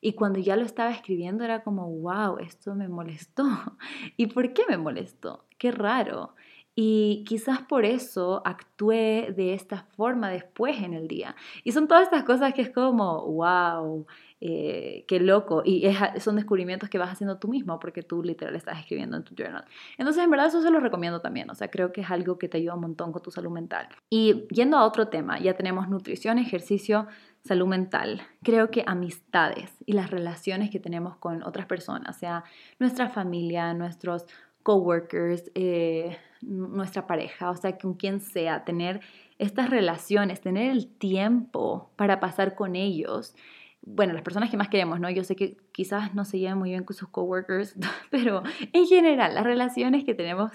Y 0.00 0.14
cuando 0.14 0.38
ya 0.38 0.56
lo 0.56 0.64
estaba 0.64 0.90
escribiendo 0.90 1.44
era 1.44 1.62
como, 1.62 1.88
wow, 1.88 2.38
esto 2.38 2.74
me 2.74 2.88
molestó. 2.88 3.44
¿Y 4.16 4.26
por 4.26 4.52
qué 4.52 4.62
me 4.68 4.76
molestó? 4.76 5.44
Qué 5.58 5.70
raro. 5.72 6.34
Y 6.74 7.24
quizás 7.26 7.60
por 7.60 7.84
eso 7.84 8.40
actué 8.46 9.34
de 9.36 9.52
esta 9.52 9.82
forma 9.96 10.30
después 10.30 10.78
en 10.82 10.94
el 10.94 11.06
día. 11.06 11.36
Y 11.64 11.72
son 11.72 11.86
todas 11.86 12.04
estas 12.04 12.24
cosas 12.24 12.54
que 12.54 12.62
es 12.62 12.70
como, 12.70 13.26
wow, 13.26 14.06
eh, 14.40 15.04
qué 15.06 15.20
loco. 15.20 15.62
Y 15.64 15.84
son 16.18 16.36
descubrimientos 16.36 16.88
que 16.88 16.96
vas 16.96 17.10
haciendo 17.10 17.38
tú 17.38 17.48
mismo 17.48 17.78
porque 17.78 18.02
tú 18.02 18.22
literal 18.22 18.56
estás 18.56 18.78
escribiendo 18.78 19.18
en 19.18 19.24
tu 19.24 19.34
journal. 19.34 19.66
Entonces, 19.98 20.24
en 20.24 20.30
verdad, 20.30 20.46
eso 20.46 20.62
se 20.62 20.70
lo 20.70 20.80
recomiendo 20.80 21.20
también. 21.20 21.50
O 21.50 21.54
sea, 21.54 21.70
creo 21.70 21.92
que 21.92 22.00
es 22.00 22.10
algo 22.10 22.38
que 22.38 22.48
te 22.48 22.56
ayuda 22.56 22.74
un 22.74 22.80
montón 22.80 23.12
con 23.12 23.20
tu 23.20 23.30
salud 23.30 23.50
mental. 23.50 23.88
Y 24.08 24.46
yendo 24.48 24.78
a 24.78 24.84
otro 24.84 25.08
tema, 25.08 25.38
ya 25.38 25.54
tenemos 25.54 25.90
nutrición, 25.90 26.38
ejercicio, 26.38 27.06
salud 27.44 27.66
mental. 27.66 28.22
Creo 28.42 28.70
que 28.70 28.82
amistades 28.86 29.70
y 29.84 29.92
las 29.92 30.10
relaciones 30.10 30.70
que 30.70 30.80
tenemos 30.80 31.16
con 31.16 31.42
otras 31.42 31.66
personas, 31.66 32.16
sea 32.16 32.44
nuestra 32.78 33.10
familia, 33.10 33.74
nuestros 33.74 34.26
coworkers, 34.62 35.50
eh, 35.54 36.16
nuestra 36.42 37.06
pareja, 37.06 37.50
o 37.50 37.56
sea, 37.56 37.78
con 37.78 37.94
quien 37.94 38.20
sea, 38.20 38.64
tener 38.64 39.00
estas 39.38 39.70
relaciones, 39.70 40.40
tener 40.40 40.70
el 40.70 40.86
tiempo 40.86 41.90
para 41.96 42.20
pasar 42.20 42.54
con 42.54 42.76
ellos. 42.76 43.34
Bueno, 43.82 44.12
las 44.12 44.22
personas 44.22 44.50
que 44.50 44.56
más 44.56 44.68
queremos, 44.68 45.00
¿no? 45.00 45.10
Yo 45.10 45.24
sé 45.24 45.34
que 45.34 45.56
quizás 45.72 46.14
no 46.14 46.24
se 46.24 46.38
lleven 46.38 46.58
muy 46.58 46.70
bien 46.70 46.84
con 46.84 46.96
sus 46.96 47.08
coworkers, 47.08 47.76
pero 48.10 48.42
en 48.72 48.86
general, 48.86 49.34
las 49.34 49.44
relaciones 49.44 50.04
que 50.04 50.14
tenemos 50.14 50.52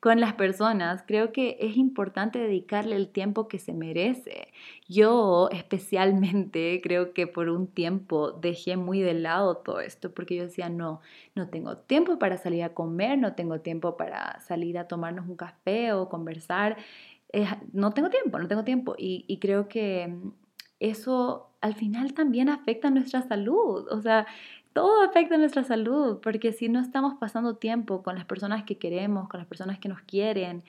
con 0.00 0.20
las 0.20 0.34
personas, 0.34 1.02
creo 1.06 1.32
que 1.32 1.56
es 1.60 1.76
importante 1.76 2.38
dedicarle 2.38 2.96
el 2.96 3.08
tiempo 3.08 3.48
que 3.48 3.58
se 3.58 3.72
merece. 3.72 4.48
Yo 4.88 5.48
especialmente 5.50 6.80
creo 6.82 7.12
que 7.12 7.26
por 7.26 7.48
un 7.48 7.66
tiempo 7.66 8.32
dejé 8.32 8.76
muy 8.76 9.00
de 9.00 9.14
lado 9.14 9.56
todo 9.56 9.80
esto 9.80 10.12
porque 10.12 10.36
yo 10.36 10.44
decía, 10.44 10.68
no, 10.68 11.00
no 11.34 11.48
tengo 11.48 11.78
tiempo 11.78 12.18
para 12.18 12.36
salir 12.36 12.62
a 12.62 12.74
comer, 12.74 13.18
no 13.18 13.34
tengo 13.34 13.60
tiempo 13.60 13.96
para 13.96 14.38
salir 14.40 14.78
a 14.78 14.86
tomarnos 14.86 15.28
un 15.28 15.36
café 15.36 15.92
o 15.92 16.08
conversar. 16.08 16.76
no 17.72 17.90
tengo 17.92 18.10
tiempo, 18.10 18.38
no 18.38 18.48
tengo 18.48 18.64
tiempo. 18.64 18.94
Y, 18.98 19.24
y 19.26 19.38
creo 19.38 19.66
que 19.68 20.14
eso 20.78 21.50
al 21.60 21.74
final 21.74 22.14
también 22.14 22.48
afecta 22.48 22.90
nuestra 22.90 23.22
salud. 23.22 23.88
O 23.90 24.00
sea, 24.02 24.26
todo 24.76 25.02
afecta 25.02 25.38
nuestra 25.38 25.64
salud, 25.64 26.18
porque 26.22 26.52
si 26.52 26.68
no 26.68 26.80
estamos 26.80 27.14
pasando 27.14 27.56
tiempo 27.56 28.02
con 28.02 28.14
las 28.14 28.26
personas 28.26 28.64
que 28.64 28.76
queremos, 28.76 29.26
con 29.26 29.40
las 29.40 29.46
personas 29.46 29.78
que 29.78 29.88
nos 29.88 30.02
quieren, 30.02 30.64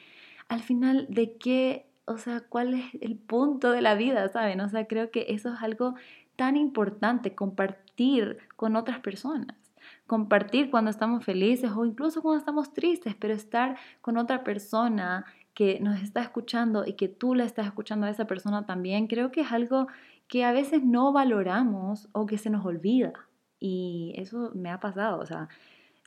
al 0.48 0.62
final, 0.62 1.08
¿de 1.10 1.36
qué, 1.36 1.88
o 2.06 2.18
sea, 2.18 2.40
cuál 2.40 2.74
es 2.74 2.86
el 3.02 3.18
punto 3.18 3.72
de 3.72 3.82
la 3.82 3.96
vida, 3.96 4.30
saben? 4.30 4.62
O 4.62 4.70
sea, 4.70 4.88
creo 4.88 5.12
que 5.12 5.26
eso 5.28 5.54
es 5.54 5.62
algo 5.62 5.96
tan 6.38 6.56
importante, 6.56 7.36
compartir 7.36 8.38
con 8.56 8.78
otras 8.78 9.02
personas 9.02 9.58
compartir 10.06 10.70
cuando 10.70 10.90
estamos 10.90 11.24
felices 11.24 11.72
o 11.76 11.86
incluso 11.86 12.22
cuando 12.22 12.40
estamos 12.40 12.74
tristes, 12.74 13.14
pero 13.16 13.34
estar 13.34 13.78
con 14.02 14.18
otra 14.18 14.44
persona 14.44 15.26
que 15.54 15.80
nos 15.82 16.02
está 16.02 16.22
escuchando 16.22 16.86
y 16.86 16.94
que 16.94 17.10
tú 17.10 17.36
la 17.36 17.44
estás 17.44 17.66
escuchando 17.68 18.06
a 18.06 18.10
esa 18.10 18.26
persona 18.26 18.66
también, 18.66 19.08
creo 19.08 19.32
que 19.32 19.42
es 19.42 19.52
algo 19.52 19.88
que 20.28 20.46
a 20.46 20.54
veces 20.54 20.84
no 20.84 21.12
valoramos 21.12 22.08
o 22.14 22.26
que 22.26 22.38
se 22.38 22.50
nos 22.50 22.66
olvida. 22.66 23.14
Y 23.60 24.14
eso 24.18 24.52
me 24.56 24.70
ha 24.70 24.80
pasado, 24.80 25.20
o 25.20 25.26
sea, 25.26 25.50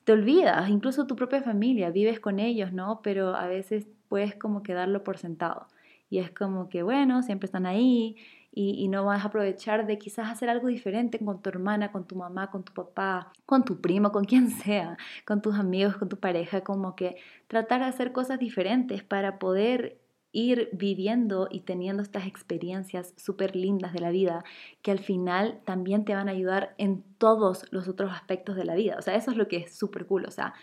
te 0.05 0.13
olvidas, 0.13 0.69
incluso 0.71 1.07
tu 1.07 1.17
propia 1.17 1.43
familia, 1.43 1.91
vives 1.91 2.21
con 2.21 2.39
ellos, 2.39 2.73
¿no? 2.73 3.01
Pero 3.03 3.35
a 3.35 3.47
veces 3.47 3.87
puedes 4.09 4.35
como 4.35 4.63
quedarlo 4.63 5.05
por 5.05 5.19
sentado. 5.19 5.67
Y 6.09 6.19
es 6.19 6.31
como 6.31 6.69
que, 6.69 6.83
bueno, 6.83 7.23
siempre 7.23 7.47
están 7.47 7.67
ahí 7.67 8.17
y, 8.53 8.83
y, 8.83 8.89
no 8.89 9.05
vas 9.05 9.23
a 9.25 9.29
aprovechar 9.29 9.87
de 9.87 9.99
quizás 9.99 10.29
hacer 10.29 10.49
algo 10.51 10.67
diferente 10.67 11.21
con 11.25 11.41
tu 11.41 11.51
hermana, 11.51 11.93
con 11.93 12.05
tu 12.05 12.17
mamá, 12.17 12.51
con 12.51 12.65
tu 12.65 12.73
papá, 12.73 13.33
con 13.47 13.65
tu 13.65 13.81
primo, 13.81 14.11
con 14.11 14.25
quien 14.25 14.51
sea, 14.51 14.97
con 15.25 15.41
tus 15.41 15.55
amigos, 15.57 15.97
con 15.97 16.09
tu 16.09 16.17
pareja, 16.19 16.63
como 16.63 16.97
que 16.97 17.17
tratar 17.47 17.81
de 17.81 17.87
hacer 17.87 18.13
cosas 18.13 18.41
diferentes 18.41 19.05
para 19.05 19.39
poder 19.39 20.00
ir 20.33 20.69
viviendo 20.73 21.49
y 21.51 21.61
teniendo 21.61 22.03
estas 22.03 22.27
experiencias 22.27 23.15
súper 23.17 23.57
lindas 23.57 23.93
de 23.93 24.01
la 24.01 24.11
vida 24.11 24.45
que 24.83 24.91
al 24.91 25.01
final 25.01 25.61
también 25.65 26.05
te 26.05 26.15
van 26.15 26.29
a 26.29 26.33
ayudar 26.33 26.75
en 26.79 27.03
todos 27.19 27.67
los 27.73 27.89
otros 27.89 28.13
aspectos 28.13 28.57
de 28.57 28.65
la 28.65 28.75
vida. 28.75 28.97
O 28.99 29.03
sea, 29.03 29.17
eso 29.17 29.31
es 29.31 29.37
lo 29.37 29.49
que 29.49 29.59
es 29.59 29.75
súper 29.75 30.07
cool. 30.07 30.27
O 30.27 30.31
sea, 30.31 30.55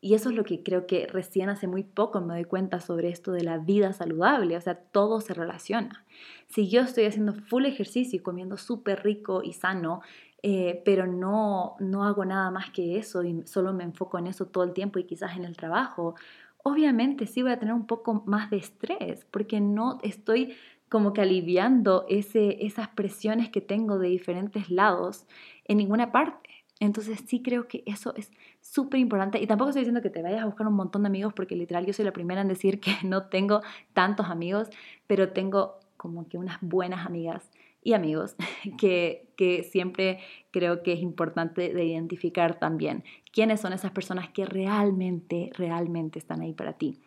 y 0.00 0.14
eso 0.14 0.30
es 0.30 0.34
lo 0.34 0.42
que 0.42 0.64
creo 0.64 0.88
que 0.88 1.06
recién 1.06 1.48
hace 1.48 1.68
muy 1.68 1.84
poco 1.84 2.20
me 2.20 2.34
doy 2.34 2.44
cuenta 2.44 2.80
sobre 2.80 3.08
esto 3.10 3.30
de 3.30 3.44
la 3.44 3.58
vida 3.58 3.92
saludable. 3.92 4.56
O 4.56 4.60
sea, 4.60 4.74
todo 4.74 5.20
se 5.20 5.32
relaciona. 5.32 6.04
Si 6.48 6.68
yo 6.68 6.80
estoy 6.80 7.04
haciendo 7.04 7.34
full 7.34 7.66
ejercicio 7.66 8.16
y 8.16 8.22
comiendo 8.22 8.56
súper 8.56 9.04
rico 9.04 9.42
y 9.44 9.52
sano, 9.52 10.00
eh, 10.42 10.82
pero 10.84 11.06
no, 11.06 11.76
no 11.78 12.04
hago 12.04 12.24
nada 12.24 12.50
más 12.50 12.70
que 12.72 12.98
eso 12.98 13.22
y 13.22 13.46
solo 13.46 13.72
me 13.72 13.84
enfoco 13.84 14.18
en 14.18 14.26
eso 14.26 14.46
todo 14.46 14.64
el 14.64 14.72
tiempo 14.72 14.98
y 14.98 15.04
quizás 15.04 15.36
en 15.36 15.44
el 15.44 15.56
trabajo, 15.56 16.16
obviamente 16.62 17.26
sí 17.26 17.42
voy 17.42 17.52
a 17.52 17.58
tener 17.58 17.74
un 17.74 17.86
poco 17.86 18.22
más 18.26 18.50
de 18.50 18.58
estrés 18.58 19.26
porque 19.30 19.60
no 19.60 19.98
estoy 20.02 20.54
como 20.88 21.12
que 21.12 21.22
aliviando 21.22 22.04
esas 22.08 22.88
presiones 22.88 23.48
que 23.48 23.60
tengo 23.62 23.98
de 23.98 24.08
diferentes 24.08 24.70
lados 24.70 25.26
en 25.64 25.78
ninguna 25.78 26.12
parte. 26.12 26.50
Entonces 26.80 27.22
sí 27.26 27.42
creo 27.42 27.68
que 27.68 27.82
eso 27.86 28.14
es 28.16 28.30
súper 28.60 29.00
importante 29.00 29.40
y 29.40 29.46
tampoco 29.46 29.70
estoy 29.70 29.82
diciendo 29.82 30.02
que 30.02 30.10
te 30.10 30.20
vayas 30.20 30.42
a 30.42 30.46
buscar 30.46 30.66
un 30.66 30.74
montón 30.74 31.04
de 31.04 31.06
amigos 31.06 31.32
porque 31.32 31.56
literal 31.56 31.86
yo 31.86 31.92
soy 31.92 32.04
la 32.04 32.12
primera 32.12 32.40
en 32.40 32.48
decir 32.48 32.80
que 32.80 32.92
no 33.04 33.26
tengo 33.26 33.62
tantos 33.92 34.26
amigos, 34.26 34.68
pero 35.06 35.30
tengo 35.30 35.78
como 35.96 36.28
que 36.28 36.36
unas 36.38 36.58
buenas 36.60 37.06
amigas 37.06 37.50
y 37.82 37.94
amigos 37.94 38.36
que, 38.78 39.32
que 39.36 39.64
siempre 39.64 40.20
creo 40.50 40.82
que 40.82 40.92
es 40.92 41.00
importante 41.00 41.72
de 41.72 41.84
identificar 41.84 42.58
también 42.58 43.04
quiénes 43.32 43.60
son 43.60 43.72
esas 43.72 43.90
personas 43.90 44.28
que 44.28 44.44
realmente, 44.44 45.50
realmente 45.54 46.18
están 46.18 46.40
ahí 46.40 46.52
para 46.52 46.74
ti. 46.74 47.00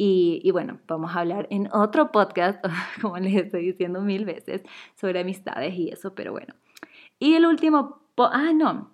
Y, 0.00 0.40
y, 0.44 0.52
bueno, 0.52 0.78
vamos 0.86 1.16
a 1.16 1.20
hablar 1.20 1.48
en 1.50 1.68
otro 1.72 2.12
podcast, 2.12 2.64
como 3.02 3.18
les 3.18 3.34
estoy 3.34 3.66
diciendo 3.66 4.00
mil 4.00 4.24
veces, 4.24 4.62
sobre 4.94 5.20
amistades 5.20 5.74
y 5.74 5.88
eso, 5.88 6.14
pero 6.14 6.30
bueno. 6.30 6.54
Y 7.18 7.34
el 7.34 7.46
último, 7.46 8.00
ah, 8.16 8.52
no, 8.54 8.90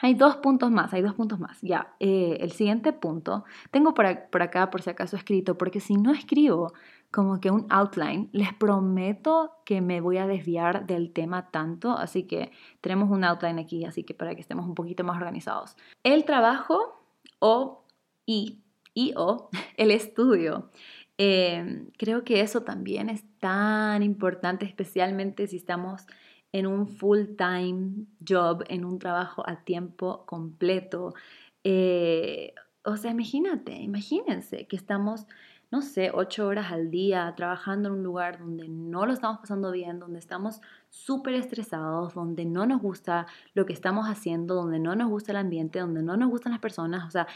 hay 0.00 0.14
dos 0.14 0.36
puntos 0.36 0.70
más, 0.70 0.92
hay 0.92 1.02
dos 1.02 1.14
puntos 1.14 1.40
más. 1.40 1.60
Ya, 1.60 1.94
eh, 1.98 2.38
el 2.40 2.52
siguiente 2.52 2.92
punto, 2.92 3.44
tengo 3.70 3.94
por, 3.94 4.06
por 4.30 4.42
acá 4.42 4.70
por 4.70 4.82
si 4.82 4.90
acaso 4.90 5.16
escrito, 5.16 5.56
porque 5.56 5.80
si 5.80 5.94
no 5.94 6.12
escribo, 6.12 6.72
como 7.14 7.40
que 7.40 7.52
un 7.52 7.66
outline. 7.70 8.28
Les 8.32 8.52
prometo 8.52 9.52
que 9.64 9.80
me 9.80 10.00
voy 10.00 10.18
a 10.18 10.26
desviar 10.26 10.84
del 10.84 11.12
tema 11.12 11.52
tanto, 11.52 11.92
así 11.92 12.24
que 12.24 12.50
tenemos 12.80 13.08
un 13.08 13.22
outline 13.22 13.60
aquí, 13.60 13.84
así 13.84 14.02
que 14.02 14.14
para 14.14 14.34
que 14.34 14.40
estemos 14.40 14.66
un 14.66 14.74
poquito 14.74 15.04
más 15.04 15.16
organizados. 15.16 15.76
El 16.02 16.24
trabajo 16.24 17.00
o 17.38 17.84
y, 18.26 18.64
y 18.94 19.12
o 19.16 19.48
el 19.76 19.92
estudio. 19.92 20.70
Em, 21.16 21.86
creo 21.96 22.24
que 22.24 22.40
eso 22.40 22.62
también 22.62 23.08
es 23.08 23.22
tan 23.38 24.02
importante, 24.02 24.66
especialmente 24.66 25.46
si 25.46 25.58
estamos 25.58 26.08
en 26.50 26.66
un 26.66 26.88
full-time 26.88 28.06
job, 28.28 28.64
en 28.68 28.84
un 28.84 28.98
trabajo 28.98 29.44
a 29.46 29.62
tiempo 29.62 30.26
completo. 30.26 31.14
Eh, 31.62 32.54
o 32.84 32.96
sea, 32.96 33.10
imagínate, 33.10 33.72
imagínense 33.74 34.66
que 34.66 34.76
estamos 34.76 35.26
no 35.74 35.82
sé, 35.82 36.12
ocho 36.14 36.46
horas 36.46 36.70
al 36.70 36.88
día 36.88 37.34
trabajando 37.36 37.88
en 37.88 37.96
un 37.96 38.04
lugar 38.04 38.38
donde 38.38 38.68
no 38.68 39.06
lo 39.06 39.12
estamos 39.12 39.40
pasando 39.40 39.72
bien, 39.72 39.98
donde 39.98 40.20
estamos 40.20 40.60
súper 40.88 41.34
estresados, 41.34 42.14
donde 42.14 42.44
no 42.44 42.64
nos 42.64 42.80
gusta 42.80 43.26
lo 43.54 43.66
que 43.66 43.72
estamos 43.72 44.06
haciendo, 44.06 44.54
donde 44.54 44.78
no 44.78 44.94
nos 44.94 45.08
gusta 45.08 45.32
el 45.32 45.38
ambiente, 45.38 45.80
donde 45.80 46.00
no 46.00 46.16
nos 46.16 46.30
gustan 46.30 46.52
las 46.52 46.60
personas, 46.60 47.04
o 47.08 47.10
sea, 47.10 47.26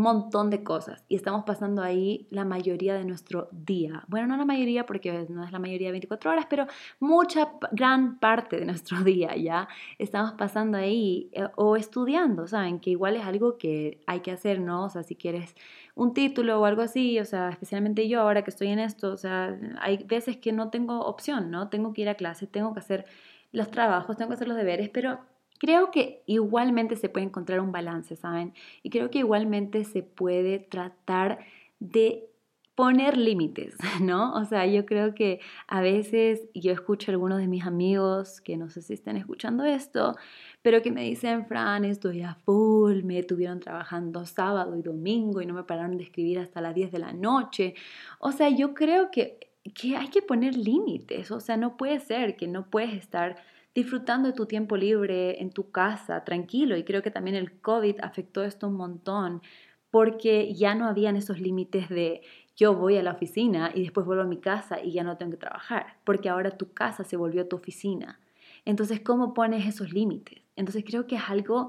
montón 0.00 0.50
de 0.50 0.62
cosas 0.62 1.04
y 1.08 1.16
estamos 1.16 1.44
pasando 1.44 1.82
ahí 1.82 2.26
la 2.30 2.44
mayoría 2.44 2.94
de 2.94 3.04
nuestro 3.04 3.48
día. 3.52 4.04
Bueno, 4.08 4.26
no 4.26 4.36
la 4.36 4.44
mayoría 4.44 4.86
porque 4.86 5.26
no 5.28 5.44
es 5.44 5.52
la 5.52 5.58
mayoría 5.58 5.88
de 5.88 5.92
24 5.92 6.30
horas, 6.30 6.46
pero 6.48 6.66
mucha, 7.00 7.52
gran 7.72 8.18
parte 8.18 8.58
de 8.58 8.66
nuestro 8.66 9.00
día 9.04 9.36
ya 9.36 9.68
estamos 9.98 10.32
pasando 10.32 10.78
ahí 10.78 11.30
eh, 11.32 11.48
o 11.56 11.76
estudiando, 11.76 12.46
¿saben? 12.46 12.80
Que 12.80 12.90
igual 12.90 13.16
es 13.16 13.24
algo 13.24 13.58
que 13.58 14.00
hay 14.06 14.20
que 14.20 14.32
hacer, 14.32 14.60
¿no? 14.60 14.84
O 14.84 14.88
sea, 14.88 15.02
si 15.02 15.16
quieres 15.16 15.54
un 15.94 16.12
título 16.14 16.60
o 16.60 16.64
algo 16.64 16.82
así, 16.82 17.18
o 17.18 17.24
sea, 17.24 17.48
especialmente 17.48 18.08
yo 18.08 18.20
ahora 18.20 18.42
que 18.42 18.50
estoy 18.50 18.68
en 18.68 18.78
esto, 18.78 19.12
o 19.12 19.16
sea, 19.16 19.58
hay 19.80 20.04
veces 20.04 20.36
que 20.36 20.52
no 20.52 20.70
tengo 20.70 21.00
opción, 21.00 21.50
¿no? 21.50 21.68
Tengo 21.68 21.92
que 21.92 22.02
ir 22.02 22.08
a 22.08 22.14
clase, 22.14 22.46
tengo 22.46 22.72
que 22.74 22.80
hacer 22.80 23.06
los 23.52 23.70
trabajos, 23.70 24.16
tengo 24.16 24.28
que 24.28 24.34
hacer 24.34 24.48
los 24.48 24.56
deberes, 24.56 24.90
pero 24.90 25.20
Creo 25.58 25.90
que 25.90 26.22
igualmente 26.26 26.96
se 26.96 27.08
puede 27.08 27.26
encontrar 27.26 27.60
un 27.60 27.72
balance, 27.72 28.16
¿saben? 28.16 28.54
Y 28.82 28.90
creo 28.90 29.10
que 29.10 29.18
igualmente 29.18 29.84
se 29.84 30.02
puede 30.02 30.58
tratar 30.58 31.38
de 31.78 32.28
poner 32.76 33.16
límites, 33.16 33.74
¿no? 34.02 34.34
O 34.34 34.44
sea, 34.44 34.66
yo 34.66 34.86
creo 34.86 35.14
que 35.14 35.40
a 35.66 35.80
veces 35.80 36.42
yo 36.54 36.72
escucho 36.72 37.10
a 37.10 37.14
algunos 37.14 37.38
de 37.38 37.48
mis 37.48 37.64
amigos 37.64 38.40
que 38.42 38.56
no 38.56 38.68
sé 38.68 38.82
si 38.82 38.92
están 38.92 39.16
escuchando 39.16 39.64
esto, 39.64 40.14
pero 40.62 40.82
que 40.82 40.92
me 40.92 41.02
dicen, 41.02 41.46
Fran, 41.46 41.84
estoy 41.84 42.22
a 42.22 42.34
full, 42.34 43.02
me 43.02 43.22
tuvieron 43.22 43.60
trabajando 43.60 44.26
sábado 44.26 44.76
y 44.76 44.82
domingo 44.82 45.40
y 45.40 45.46
no 45.46 45.54
me 45.54 45.64
pararon 45.64 45.96
de 45.96 46.04
escribir 46.04 46.38
hasta 46.38 46.60
las 46.60 46.74
10 46.74 46.92
de 46.92 46.98
la 46.98 47.12
noche. 47.12 47.74
O 48.20 48.30
sea, 48.30 48.50
yo 48.50 48.74
creo 48.74 49.10
que, 49.10 49.38
que 49.74 49.96
hay 49.96 50.08
que 50.08 50.20
poner 50.20 50.54
límites, 50.54 51.30
o 51.30 51.40
sea, 51.40 51.56
no 51.56 51.78
puede 51.78 51.98
ser 51.98 52.36
que 52.36 52.46
no 52.46 52.68
puedes 52.68 52.92
estar 52.92 53.36
disfrutando 53.76 54.28
de 54.28 54.34
tu 54.34 54.46
tiempo 54.46 54.74
libre 54.78 55.42
en 55.42 55.50
tu 55.50 55.70
casa, 55.70 56.24
tranquilo, 56.24 56.78
y 56.78 56.84
creo 56.84 57.02
que 57.02 57.10
también 57.10 57.36
el 57.36 57.60
COVID 57.60 58.00
afectó 58.00 58.42
esto 58.42 58.68
un 58.68 58.74
montón 58.74 59.42
porque 59.90 60.54
ya 60.54 60.74
no 60.74 60.86
habían 60.86 61.14
esos 61.14 61.40
límites 61.40 61.90
de 61.90 62.22
yo 62.56 62.74
voy 62.74 62.96
a 62.96 63.02
la 63.02 63.12
oficina 63.12 63.70
y 63.74 63.82
después 63.82 64.06
vuelvo 64.06 64.22
a 64.22 64.26
mi 64.26 64.38
casa 64.38 64.82
y 64.82 64.92
ya 64.92 65.04
no 65.04 65.18
tengo 65.18 65.32
que 65.32 65.36
trabajar, 65.36 65.98
porque 66.04 66.30
ahora 66.30 66.52
tu 66.52 66.72
casa 66.72 67.04
se 67.04 67.18
volvió 67.18 67.48
tu 67.48 67.56
oficina. 67.56 68.18
Entonces, 68.64 69.00
¿cómo 69.00 69.34
pones 69.34 69.66
esos 69.66 69.92
límites? 69.92 70.40
Entonces, 70.56 70.82
creo 70.82 71.06
que 71.06 71.16
es 71.16 71.22
algo 71.28 71.68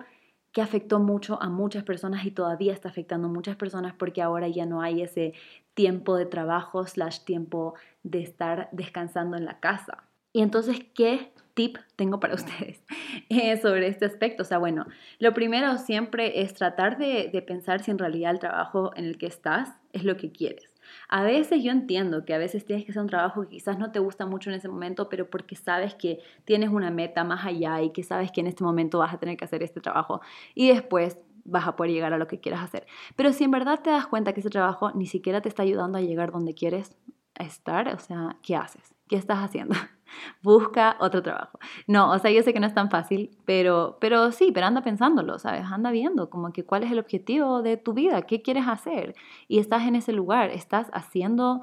que 0.53 0.61
afectó 0.61 0.99
mucho 0.99 1.41
a 1.41 1.49
muchas 1.49 1.83
personas 1.83 2.25
y 2.25 2.31
todavía 2.31 2.71
está 2.71 2.87
afectando 2.87 3.27
a 3.27 3.31
muchas 3.31 3.57
personas 3.57 3.93
porque 3.93 4.21
ahora 4.21 4.47
ya 4.47 4.65
no 4.65 4.81
hay 4.81 5.01
ese 5.01 5.33
tiempo 5.73 6.15
de 6.15 6.25
trabajo 6.25 6.87
slash 6.87 7.25
tiempo 7.25 7.73
de 8.03 8.21
estar 8.21 8.69
descansando 8.71 9.35
en 9.35 9.43
la 9.43 9.59
casa. 9.59 10.05
Y 10.31 10.41
entonces, 10.41 10.79
¿qué 10.95 11.31
tip 11.57 11.77
tengo 11.95 12.19
para 12.19 12.35
ustedes 12.35 12.81
eh, 13.29 13.57
sobre 13.57 13.87
este 13.87 14.05
aspecto? 14.05 14.43
O 14.43 14.45
sea, 14.45 14.59
bueno, 14.59 14.85
lo 15.17 15.33
primero 15.33 15.77
siempre 15.77 16.41
es 16.41 16.53
tratar 16.53 16.97
de, 16.97 17.29
de 17.33 17.41
pensar 17.41 17.83
si 17.83 17.91
en 17.91 17.97
realidad 17.97 18.31
el 18.31 18.39
trabajo 18.39 18.91
en 18.95 19.05
el 19.05 19.17
que 19.17 19.25
estás 19.25 19.73
es 19.91 20.03
lo 20.03 20.15
que 20.15 20.31
quieres. 20.31 20.71
A 21.09 21.23
veces 21.23 21.63
yo 21.63 21.71
entiendo 21.71 22.23
que 22.23 22.33
a 22.33 22.37
veces 22.37 22.63
tienes 22.63 22.85
que 22.85 22.91
hacer 22.91 23.01
un 23.01 23.09
trabajo 23.09 23.41
que 23.41 23.49
quizás 23.49 23.77
no 23.77 23.91
te 23.91 23.99
gusta 23.99 24.25
mucho 24.25 24.49
en 24.49 24.55
ese 24.55 24.69
momento, 24.69 25.09
pero 25.09 25.29
porque 25.29 25.55
sabes 25.55 25.95
que 25.95 26.19
tienes 26.45 26.69
una 26.69 26.91
meta 26.91 27.23
más 27.23 27.45
allá 27.45 27.81
y 27.81 27.91
que 27.91 28.03
sabes 28.03 28.31
que 28.31 28.41
en 28.41 28.47
este 28.47 28.63
momento 28.63 28.99
vas 28.99 29.13
a 29.13 29.17
tener 29.17 29.35
que 29.35 29.43
hacer 29.43 29.63
este 29.63 29.81
trabajo 29.81 30.21
y 30.53 30.69
después 30.69 31.17
vas 31.43 31.67
a 31.67 31.75
poder 31.75 31.91
llegar 31.91 32.13
a 32.13 32.17
lo 32.17 32.27
que 32.27 32.39
quieras 32.39 32.61
hacer. 32.61 32.85
Pero 33.15 33.33
si 33.33 33.43
en 33.43 33.51
verdad 33.51 33.81
te 33.81 33.89
das 33.89 34.07
cuenta 34.07 34.33
que 34.33 34.41
ese 34.41 34.49
trabajo 34.49 34.91
ni 34.91 35.07
siquiera 35.07 35.41
te 35.41 35.49
está 35.49 35.63
ayudando 35.63 35.97
a 35.97 36.01
llegar 36.01 36.31
donde 36.31 36.53
quieres 36.53 36.95
estar, 37.35 37.87
o 37.89 37.99
sea, 37.99 38.37
¿qué 38.43 38.55
haces? 38.55 38.96
¿Qué 39.07 39.15
estás 39.15 39.39
haciendo? 39.39 39.75
busca 40.41 40.97
otro 40.99 41.21
trabajo. 41.21 41.59
No, 41.87 42.11
o 42.11 42.19
sea, 42.19 42.31
yo 42.31 42.43
sé 42.43 42.53
que 42.53 42.59
no 42.59 42.67
es 42.67 42.73
tan 42.73 42.89
fácil, 42.89 43.37
pero, 43.45 43.97
pero 43.99 44.31
sí, 44.31 44.51
pero 44.53 44.67
anda 44.67 44.81
pensándolo, 44.81 45.39
¿sabes? 45.39 45.63
Anda 45.65 45.91
viendo 45.91 46.29
como 46.29 46.51
que 46.53 46.63
cuál 46.63 46.83
es 46.83 46.91
el 46.91 46.99
objetivo 46.99 47.61
de 47.61 47.77
tu 47.77 47.93
vida, 47.93 48.21
qué 48.23 48.41
quieres 48.41 48.67
hacer. 48.67 49.15
Y 49.47 49.59
estás 49.59 49.83
en 49.83 49.95
ese 49.95 50.13
lugar, 50.13 50.49
estás 50.49 50.87
haciendo, 50.93 51.61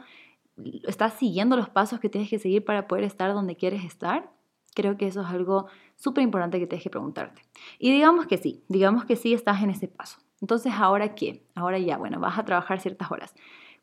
estás 0.86 1.14
siguiendo 1.14 1.56
los 1.56 1.68
pasos 1.68 2.00
que 2.00 2.08
tienes 2.08 2.30
que 2.30 2.38
seguir 2.38 2.64
para 2.64 2.86
poder 2.86 3.04
estar 3.04 3.32
donde 3.32 3.56
quieres 3.56 3.84
estar. 3.84 4.30
Creo 4.74 4.96
que 4.96 5.06
eso 5.06 5.20
es 5.20 5.28
algo 5.28 5.66
súper 5.94 6.24
importante 6.24 6.58
que 6.58 6.66
tienes 6.66 6.82
que 6.82 6.90
preguntarte. 6.90 7.42
Y 7.78 7.92
digamos 7.92 8.26
que 8.26 8.38
sí, 8.38 8.64
digamos 8.68 9.04
que 9.04 9.16
sí 9.16 9.32
estás 9.32 9.62
en 9.62 9.70
ese 9.70 9.86
paso. 9.86 10.18
Entonces, 10.40 10.72
¿ahora 10.76 11.14
qué? 11.14 11.46
Ahora 11.54 11.78
ya, 11.78 11.96
bueno, 11.96 12.18
vas 12.18 12.38
a 12.38 12.44
trabajar 12.44 12.80
ciertas 12.80 13.10
horas. 13.10 13.34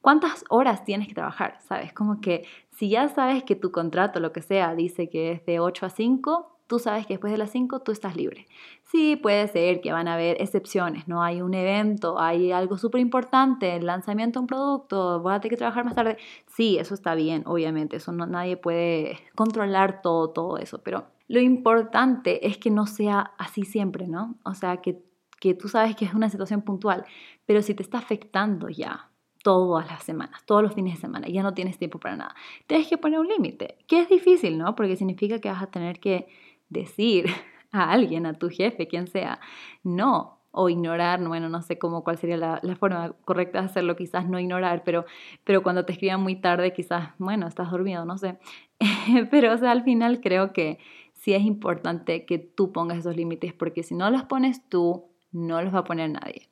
¿Cuántas 0.01 0.43
horas 0.49 0.84
tienes 0.84 1.07
que 1.07 1.14
trabajar? 1.14 1.57
¿Sabes? 1.62 1.93
Como 1.93 2.22
que 2.22 2.45
si 2.82 2.90
ya 2.90 3.08
sabes 3.10 3.44
que 3.44 3.56
tu 3.56 3.72
contrato, 3.72 4.20
lo 4.20 4.34
que 4.34 4.42
sea, 4.42 4.74
dice 4.74 5.08
que 5.08 5.34
es 5.34 5.46
de 5.46 5.60
8 5.60 5.86
a 5.86 5.90
5, 5.92 6.58
tú 6.66 6.80
sabes 6.80 7.06
que 7.06 7.14
después 7.14 7.32
de 7.32 7.38
las 7.38 7.52
5 7.52 7.82
tú 7.82 7.92
estás 7.92 8.16
libre. 8.16 8.48
Sí, 8.82 9.18
puede 9.18 9.48
ser 9.50 9.82
que 9.82 9.92
van 9.92 10.08
a 10.08 10.16
haber 10.16 10.42
excepciones, 10.42 11.08
¿no? 11.08 11.22
Hay 11.22 11.44
un 11.44 11.54
evento, 11.54 12.20
hay 12.20 12.52
algo 12.52 12.80
súper 12.80 13.00
importante, 13.00 13.76
el 13.76 13.86
lanzamiento 13.86 14.40
de 14.40 14.42
un 14.42 14.48
producto, 14.48 15.20
voy 15.20 15.32
a 15.32 15.40
tener 15.40 15.52
que 15.52 15.58
trabajar 15.58 15.86
más 15.86 15.94
tarde. 15.94 16.18
Sí, 16.48 16.80
eso 16.80 16.96
está 16.96 17.14
bien, 17.14 17.44
obviamente, 17.46 17.98
eso 17.98 18.14
no, 18.14 18.26
nadie 18.26 18.58
puede 18.58 19.20
controlar 19.36 20.02
todo, 20.02 20.32
todo 20.32 20.58
eso, 20.58 20.82
pero 20.82 21.06
lo 21.28 21.40
importante 21.40 22.48
es 22.48 22.58
que 22.58 22.72
no 22.72 22.88
sea 22.88 23.34
así 23.38 23.62
siempre, 23.64 24.08
¿no? 24.08 24.40
O 24.44 24.56
sea, 24.56 24.78
que, 24.78 25.04
que 25.40 25.54
tú 25.54 25.68
sabes 25.68 25.96
que 25.96 26.06
es 26.06 26.16
una 26.16 26.32
situación 26.32 26.64
puntual, 26.64 27.06
pero 27.46 27.62
si 27.62 27.76
te 27.76 27.84
está 27.84 28.00
afectando 28.00 28.70
ya, 28.70 29.11
todas 29.44 29.88
las 29.88 30.04
semanas, 30.04 30.44
todos 30.46 30.64
los 30.64 30.74
fines 30.74 30.96
de 30.96 31.02
semana, 31.02 31.28
ya 31.28 31.44
no 31.44 31.54
tienes 31.54 31.78
tiempo 31.78 32.00
para 32.00 32.16
nada. 32.16 32.36
Tienes 32.68 32.88
que 32.88 32.98
poner 32.98 33.20
un 33.20 33.28
límite, 33.28 33.78
que 33.88 34.00
es 34.00 34.10
difícil, 34.10 34.58
¿no? 34.58 34.76
Porque 34.76 34.96
significa 34.96 35.39
que 35.39 35.50
vas 35.50 35.64
a 35.64 35.68
tener 35.68 36.00
que 36.00 36.28
decir 36.70 37.26
a 37.72 37.92
alguien, 37.92 38.26
a 38.26 38.34
tu 38.34 38.50
jefe, 38.50 38.88
quien 38.88 39.08
sea, 39.08 39.39
no, 39.84 40.42
o 40.52 40.70
ignorar, 40.70 41.26
bueno, 41.26 41.48
no 41.50 41.62
sé 41.62 41.80
cómo, 41.80 42.04
cuál 42.04 42.18
sería 42.18 42.38
la, 42.38 42.60
forma 42.78 43.14
correcta 43.24 43.60
de 43.60 43.66
hacerlo, 43.66 43.96
quizás 43.96 44.28
no 44.28 44.38
ignorar, 44.39 44.84
pero, 44.84 45.06
pero 45.46 45.64
cuando 45.64 45.86
te 45.86 45.94
escriban 45.94 46.22
muy 46.22 46.36
tarde, 46.36 46.74
quizás, 46.74 47.12
bueno, 47.18 47.48
estás 47.48 47.72
dormido, 47.72 48.04
no 48.06 48.18
sé. 48.18 48.38
pero, 49.32 49.54
o 49.54 49.58
sea, 49.58 49.72
al 49.72 49.84
final 49.84 50.20
creo 50.20 50.52
que 50.52 50.80
sí 51.14 51.34
es 51.34 51.44
importante 51.44 52.26
que 52.26 52.38
tú 52.38 52.74
pongas 52.74 52.98
esos 52.98 53.16
límites, 53.16 53.54
porque 53.54 53.84
si 53.84 53.96
no 53.96 54.10
los 54.10 54.24
pones 54.24 54.68
tú, 54.68 55.06
no 55.32 55.62
los 55.62 55.74
va 55.74 55.80
a 55.80 55.84
poner 55.86 56.10
nadie. 56.10 56.50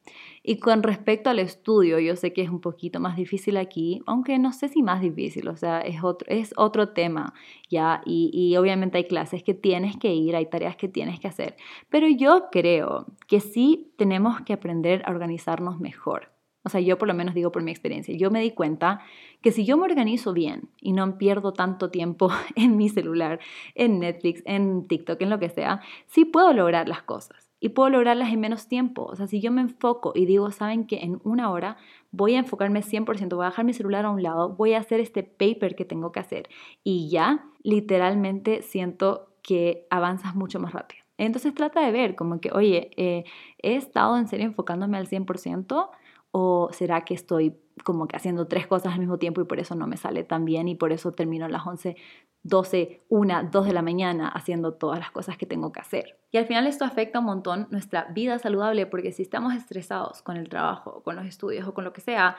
Y 0.50 0.58
con 0.58 0.82
respecto 0.82 1.30
al 1.30 1.38
estudio, 1.38 2.00
yo 2.00 2.16
sé 2.16 2.34
que 2.34 2.41
es 2.41 2.50
un 2.50 2.60
poquito 2.60 3.00
más 3.00 3.16
difícil 3.16 3.56
aquí, 3.56 4.02
aunque 4.08 4.39
no 4.39 4.52
sé 4.52 4.68
si 4.68 4.82
más 4.82 5.00
difícil, 5.00 5.47
o 5.47 5.56
sea, 5.56 5.80
es 5.82 6.04
otro, 6.04 6.28
es 6.28 6.56
otro 6.58 6.89
tema, 6.89 7.36
¿ya? 7.70 8.02
Y, 8.04 8.32
y 8.34 8.58
obviamente 8.58 8.97
hay 8.97 9.04
clases 9.04 9.43
que 9.43 9.54
tienes 9.54 9.95
que 9.97 10.12
ir, 10.12 10.36
hay 10.36 10.47
tareas 10.47 10.76
que 10.76 10.88
tienes 10.88 11.20
que 11.20 11.28
hacer, 11.28 11.56
pero 11.91 12.08
yo 12.08 12.45
creo 12.52 13.06
que 13.28 13.41
sí 13.41 13.93
tenemos 13.95 14.41
que 14.41 14.54
aprender 14.54 15.04
a 15.06 15.12
organizarnos 15.12 15.80
mejor. 15.80 16.32
O 16.64 16.70
sea, 16.70 16.82
yo 16.82 16.97
por 16.97 17.08
lo 17.08 17.14
menos 17.14 17.36
digo 17.36 17.52
por 17.52 17.62
mi 17.62 17.70
experiencia, 17.70 18.18
yo 18.18 18.32
me 18.32 18.41
di 18.41 18.50
cuenta 18.50 19.02
que 19.43 19.52
si 19.52 19.66
yo 19.66 19.78
me 19.78 19.84
organizo 19.84 20.34
bien 20.34 20.72
y 20.82 20.93
no 20.93 21.20
pierdo 21.20 21.54
tanto 21.54 21.91
tiempo 21.91 22.32
en 22.56 22.76
mi 22.76 22.89
celular, 22.89 23.39
en 23.76 24.00
Netflix, 24.00 24.41
en 24.47 24.88
TikTok, 24.88 25.22
en 25.22 25.30
lo 25.30 25.38
que 25.38 25.50
sea, 25.50 25.82
sí 26.08 26.26
puedo 26.26 26.54
lograr 26.54 26.89
las 26.89 27.04
cosas 27.04 27.49
y 27.60 27.70
puedo 27.70 27.89
lograrlas 27.89 28.32
en 28.32 28.39
menos 28.39 28.68
tiempo. 28.68 29.05
O 29.05 29.16
sea, 29.16 29.28
si 29.28 29.41
yo 29.41 29.51
me 29.51 29.62
enfoco 29.62 30.14
y 30.16 30.26
digo, 30.26 30.51
saben 30.51 30.86
que 30.86 30.99
en 30.99 31.20
una 31.24 31.51
hora 31.51 31.78
voy 32.12 32.36
a 32.36 32.39
enfocarme 32.39 32.82
100%, 32.82 33.36
voy 33.36 33.45
a 33.45 33.49
dejar 33.49 33.66
mi 33.66 33.74
celular 33.74 34.05
a 34.05 34.10
un 34.10 34.24
lado, 34.24 34.49
voy 34.49 34.74
a 34.74 34.80
hacer 34.80 34.99
este 34.99 35.24
paper 35.24 35.76
que 35.76 35.86
tengo 35.86 36.12
que 36.12 36.20
hacer 36.20 36.49
y 36.84 37.10
ya 37.10 37.45
literalmente 37.64 38.62
siento 38.62 39.30
que 39.41 39.88
avanzas 39.89 40.36
mucho 40.36 40.60
más 40.60 40.74
rápido. 40.74 41.03
Entonces 41.18 41.53
trata 41.53 41.82
de 41.82 41.91
ver 41.91 42.16
como 42.16 42.39
que, 42.39 42.51
oye, 42.51 42.91
eh, 42.95 43.26
¿he 43.62 43.76
estado 43.76 44.18
en 44.18 44.28
serio 44.28 44.45
enfocándome 44.45 44.97
al 44.97 45.07
100%? 45.07 45.89
¿O 46.32 46.70
será 46.72 47.06
que 47.06 47.14
estoy 47.14 47.58
como 47.84 48.08
que 48.08 48.16
haciendo 48.16 48.48
tres 48.48 48.68
cosas 48.68 48.94
al 48.94 49.00
mismo 49.00 49.18
tiempo 49.18 49.42
y 49.42 49.46
por 49.46 49.60
eso 49.60 49.76
no 49.76 49.88
me 49.88 49.98
sale 49.98 50.24
tan 50.24 50.46
bien 50.46 50.68
y 50.68 50.76
por 50.76 50.92
eso 50.92 51.12
termino 51.12 51.46
a 51.46 51.50
las 51.50 51.66
11, 51.66 51.96
12, 52.44 53.06
1, 53.10 53.50
2 53.52 53.66
de 53.66 53.74
la 53.74 53.82
mañana 53.82 54.28
haciendo 54.28 54.74
todas 54.74 55.00
las 55.00 55.12
cosas 55.12 55.38
que 55.38 55.46
tengo 55.46 55.72
que 55.72 55.80
hacer? 55.80 56.20
Y 56.32 56.38
al 56.38 56.46
final 56.46 56.68
esto 56.68 56.86
afecta 56.86 57.20
un 57.20 57.26
montón 57.26 57.68
nuestra 57.72 58.06
vida 58.06 58.38
saludable 58.40 58.86
porque 58.86 59.12
si 59.12 59.24
estamos 59.24 59.54
estresados 59.54 60.22
con 60.22 60.38
el 60.38 60.50
trabajo, 60.50 61.02
con 61.04 61.16
los 61.16 61.26
estudios 61.26 61.68
o 61.68 61.74
con 61.74 61.84
lo 61.84 61.94
que 61.94 62.02
sea, 62.02 62.38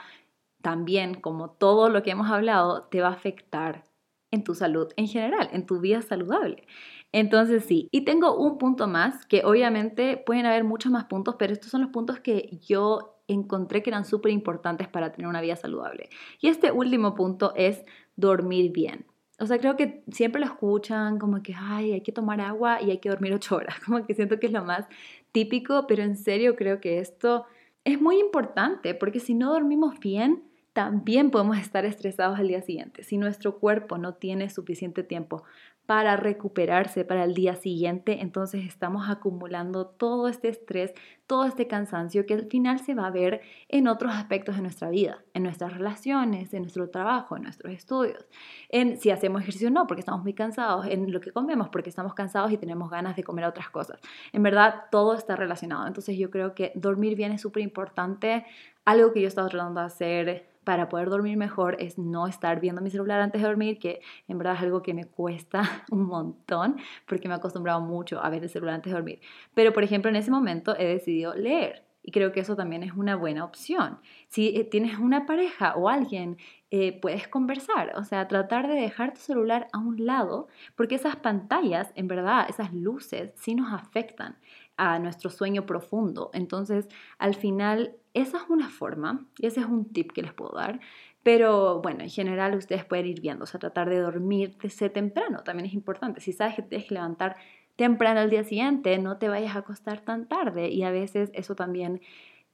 también 0.62 1.20
como 1.20 1.50
todo 1.50 1.88
lo 1.88 2.02
que 2.02 2.10
hemos 2.10 2.30
hablado 2.30 2.84
te 2.84 3.00
va 3.00 3.08
a 3.08 3.12
afectar 3.12 3.84
en 4.30 4.44
tu 4.44 4.54
salud 4.54 4.92
en 4.96 5.08
general, 5.08 5.48
en 5.52 5.66
tu 5.66 5.80
vida 5.80 6.02
saludable. 6.02 6.66
Entonces 7.12 7.64
sí, 7.64 7.88
y 7.90 8.04
tengo 8.04 8.36
un 8.36 8.58
punto 8.58 8.86
más, 8.86 9.26
que 9.26 9.42
obviamente 9.44 10.16
pueden 10.16 10.46
haber 10.46 10.62
muchos 10.64 10.92
más 10.92 11.06
puntos, 11.06 11.34
pero 11.38 11.52
estos 11.52 11.70
son 11.70 11.80
los 11.82 11.90
puntos 11.90 12.20
que 12.20 12.58
yo 12.62 13.19
encontré 13.32 13.82
que 13.82 13.90
eran 13.90 14.04
súper 14.04 14.32
importantes 14.32 14.88
para 14.88 15.12
tener 15.12 15.28
una 15.28 15.40
vida 15.40 15.56
saludable. 15.56 16.08
Y 16.40 16.48
este 16.48 16.72
último 16.72 17.14
punto 17.14 17.52
es 17.56 17.84
dormir 18.16 18.72
bien. 18.72 19.06
O 19.38 19.46
sea, 19.46 19.58
creo 19.58 19.76
que 19.76 20.04
siempre 20.12 20.40
lo 20.40 20.46
escuchan 20.46 21.18
como 21.18 21.42
que, 21.42 21.54
ay, 21.56 21.92
hay 21.92 22.02
que 22.02 22.12
tomar 22.12 22.42
agua 22.42 22.82
y 22.82 22.90
hay 22.90 22.98
que 22.98 23.08
dormir 23.08 23.32
ocho 23.32 23.56
horas. 23.56 23.74
Como 23.86 24.04
que 24.06 24.14
siento 24.14 24.38
que 24.38 24.46
es 24.48 24.52
lo 24.52 24.64
más 24.64 24.86
típico, 25.32 25.86
pero 25.86 26.02
en 26.02 26.16
serio 26.16 26.56
creo 26.56 26.78
que 26.80 26.98
esto 26.98 27.46
es 27.84 28.00
muy 28.02 28.20
importante 28.20 28.94
porque 28.94 29.18
si 29.18 29.32
no 29.32 29.50
dormimos 29.52 29.98
bien, 29.98 30.42
también 30.74 31.30
podemos 31.30 31.58
estar 31.58 31.84
estresados 31.86 32.38
al 32.38 32.48
día 32.48 32.60
siguiente. 32.60 33.02
Si 33.02 33.16
nuestro 33.16 33.58
cuerpo 33.58 33.96
no 33.96 34.14
tiene 34.14 34.50
suficiente 34.50 35.02
tiempo 35.02 35.42
para 35.90 36.16
recuperarse 36.16 37.04
para 37.04 37.24
el 37.24 37.34
día 37.34 37.56
siguiente, 37.56 38.20
entonces 38.20 38.64
estamos 38.64 39.10
acumulando 39.10 39.86
todo 39.86 40.28
este 40.28 40.46
estrés, 40.46 40.94
todo 41.26 41.46
este 41.46 41.66
cansancio 41.66 42.26
que 42.26 42.34
al 42.34 42.44
final 42.44 42.78
se 42.78 42.94
va 42.94 43.08
a 43.08 43.10
ver 43.10 43.40
en 43.68 43.88
otros 43.88 44.12
aspectos 44.14 44.54
de 44.54 44.62
nuestra 44.62 44.88
vida, 44.88 45.24
en 45.34 45.42
nuestras 45.42 45.74
relaciones, 45.74 46.54
en 46.54 46.62
nuestro 46.62 46.90
trabajo, 46.90 47.36
en 47.36 47.42
nuestros 47.42 47.72
estudios, 47.72 48.24
en 48.68 48.98
si 49.00 49.10
hacemos 49.10 49.42
ejercicio 49.42 49.66
o 49.66 49.72
no, 49.72 49.88
porque 49.88 50.02
estamos 50.02 50.22
muy 50.22 50.32
cansados, 50.32 50.86
en 50.86 51.10
lo 51.10 51.20
que 51.20 51.32
comemos, 51.32 51.70
porque 51.70 51.90
estamos 51.90 52.14
cansados 52.14 52.52
y 52.52 52.56
tenemos 52.56 52.88
ganas 52.88 53.16
de 53.16 53.24
comer 53.24 53.44
otras 53.46 53.68
cosas. 53.70 53.98
En 54.32 54.44
verdad, 54.44 54.84
todo 54.92 55.14
está 55.14 55.34
relacionado. 55.34 55.88
Entonces 55.88 56.16
yo 56.16 56.30
creo 56.30 56.54
que 56.54 56.70
dormir 56.76 57.16
bien 57.16 57.32
es 57.32 57.40
súper 57.40 57.64
importante, 57.64 58.46
algo 58.84 59.12
que 59.12 59.22
yo 59.22 59.26
he 59.26 59.28
estado 59.28 59.48
tratando 59.48 59.80
de 59.80 59.86
hacer 59.86 60.49
para 60.70 60.88
poder 60.88 61.10
dormir 61.10 61.36
mejor 61.36 61.74
es 61.80 61.98
no 61.98 62.28
estar 62.28 62.60
viendo 62.60 62.80
mi 62.80 62.90
celular 62.90 63.20
antes 63.20 63.42
de 63.42 63.48
dormir, 63.48 63.80
que 63.80 64.00
en 64.28 64.38
verdad 64.38 64.54
es 64.54 64.60
algo 64.60 64.82
que 64.82 64.94
me 64.94 65.04
cuesta 65.04 65.62
un 65.90 66.04
montón 66.04 66.76
porque 67.08 67.26
me 67.26 67.34
he 67.34 67.38
acostumbrado 67.38 67.80
mucho 67.80 68.22
a 68.22 68.30
ver 68.30 68.44
el 68.44 68.48
celular 68.48 68.76
antes 68.76 68.92
de 68.92 68.96
dormir. 68.96 69.20
Pero, 69.52 69.72
por 69.72 69.82
ejemplo, 69.82 70.08
en 70.10 70.14
ese 70.14 70.30
momento 70.30 70.76
he 70.78 70.86
decidido 70.86 71.34
leer. 71.34 71.82
Y 72.04 72.12
creo 72.12 72.30
que 72.30 72.38
eso 72.38 72.54
también 72.54 72.84
es 72.84 72.92
una 72.92 73.16
buena 73.16 73.44
opción. 73.44 73.98
Si 74.28 74.56
eh, 74.56 74.62
tienes 74.62 74.96
una 75.00 75.26
pareja 75.26 75.74
o 75.74 75.88
alguien, 75.88 76.38
eh, 76.70 77.00
puedes 77.00 77.26
conversar, 77.26 77.94
o 77.96 78.04
sea, 78.04 78.28
tratar 78.28 78.68
de 78.68 78.74
dejar 78.74 79.12
tu 79.12 79.18
celular 79.18 79.66
a 79.72 79.78
un 79.78 80.06
lado, 80.06 80.46
porque 80.76 80.94
esas 80.94 81.16
pantallas, 81.16 81.90
en 81.96 82.06
verdad, 82.06 82.46
esas 82.48 82.72
luces, 82.72 83.32
sí 83.34 83.56
nos 83.56 83.72
afectan 83.72 84.38
a 84.76 85.00
nuestro 85.00 85.30
sueño 85.30 85.66
profundo. 85.66 86.30
Entonces, 86.32 86.88
al 87.18 87.34
final, 87.34 87.96
esa 88.14 88.38
es 88.38 88.44
una 88.48 88.68
forma, 88.68 89.26
y 89.38 89.46
ese 89.46 89.60
es 89.60 89.66
un 89.66 89.92
tip 89.92 90.12
que 90.12 90.22
les 90.22 90.32
puedo 90.32 90.52
dar. 90.56 90.80
Pero 91.22 91.80
bueno, 91.82 92.02
en 92.02 92.10
general 92.10 92.54
ustedes 92.56 92.84
pueden 92.84 93.06
ir 93.06 93.20
viendo, 93.20 93.44
o 93.44 93.46
sea, 93.46 93.60
tratar 93.60 93.90
de 93.90 93.98
dormirse 93.98 94.88
temprano 94.88 95.42
también 95.44 95.66
es 95.66 95.74
importante. 95.74 96.20
Si 96.20 96.32
sabes 96.32 96.54
que 96.56 96.62
tienes 96.62 96.88
que 96.88 96.94
levantar 96.94 97.36
temprano 97.76 98.20
al 98.20 98.30
día 98.30 98.44
siguiente, 98.44 98.98
no 98.98 99.18
te 99.18 99.28
vayas 99.28 99.54
a 99.54 99.60
acostar 99.60 100.00
tan 100.00 100.28
tarde. 100.28 100.70
Y 100.70 100.82
a 100.82 100.90
veces 100.90 101.30
eso 101.34 101.54
también 101.54 102.00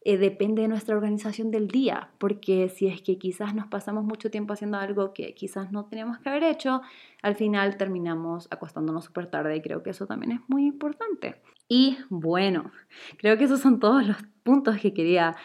eh, 0.08 0.18
depende 0.18 0.62
de 0.62 0.68
nuestra 0.68 0.94
organización 0.94 1.50
del 1.50 1.66
día, 1.66 2.10
porque 2.18 2.68
si 2.68 2.86
es 2.86 3.02
que 3.02 3.18
quizás 3.18 3.54
nos 3.54 3.66
pasamos 3.66 4.04
mucho 4.04 4.30
tiempo 4.30 4.52
haciendo 4.52 4.78
algo 4.78 5.12
que 5.12 5.34
quizás 5.34 5.72
no 5.72 5.86
teníamos 5.86 6.18
que 6.18 6.28
haber 6.28 6.44
hecho, 6.44 6.80
al 7.22 7.34
final 7.34 7.76
terminamos 7.76 8.46
acostándonos 8.52 9.04
súper 9.04 9.26
tarde 9.28 9.56
y 9.56 9.62
creo 9.62 9.82
que 9.82 9.90
eso 9.90 10.06
también 10.06 10.30
es 10.30 10.40
muy 10.46 10.66
importante. 10.66 11.40
Y 11.68 11.98
bueno, 12.08 12.70
creo 13.18 13.36
que 13.36 13.44
esos 13.44 13.60
son 13.60 13.80
todos 13.80 14.06
los 14.06 14.16
puntos 14.42 14.78
que 14.78 14.94
quería 14.94 15.36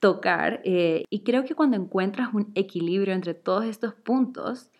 tocar 0.00 0.60
eh, 0.64 1.04
y 1.08 1.20
creo 1.20 1.44
que 1.44 1.54
cuando 1.54 1.78
encuentras 1.78 2.34
un 2.34 2.52
equilibrio 2.54 3.14
entre 3.14 3.32
todos 3.32 3.64
estos 3.64 3.94
puntos, 3.94 4.70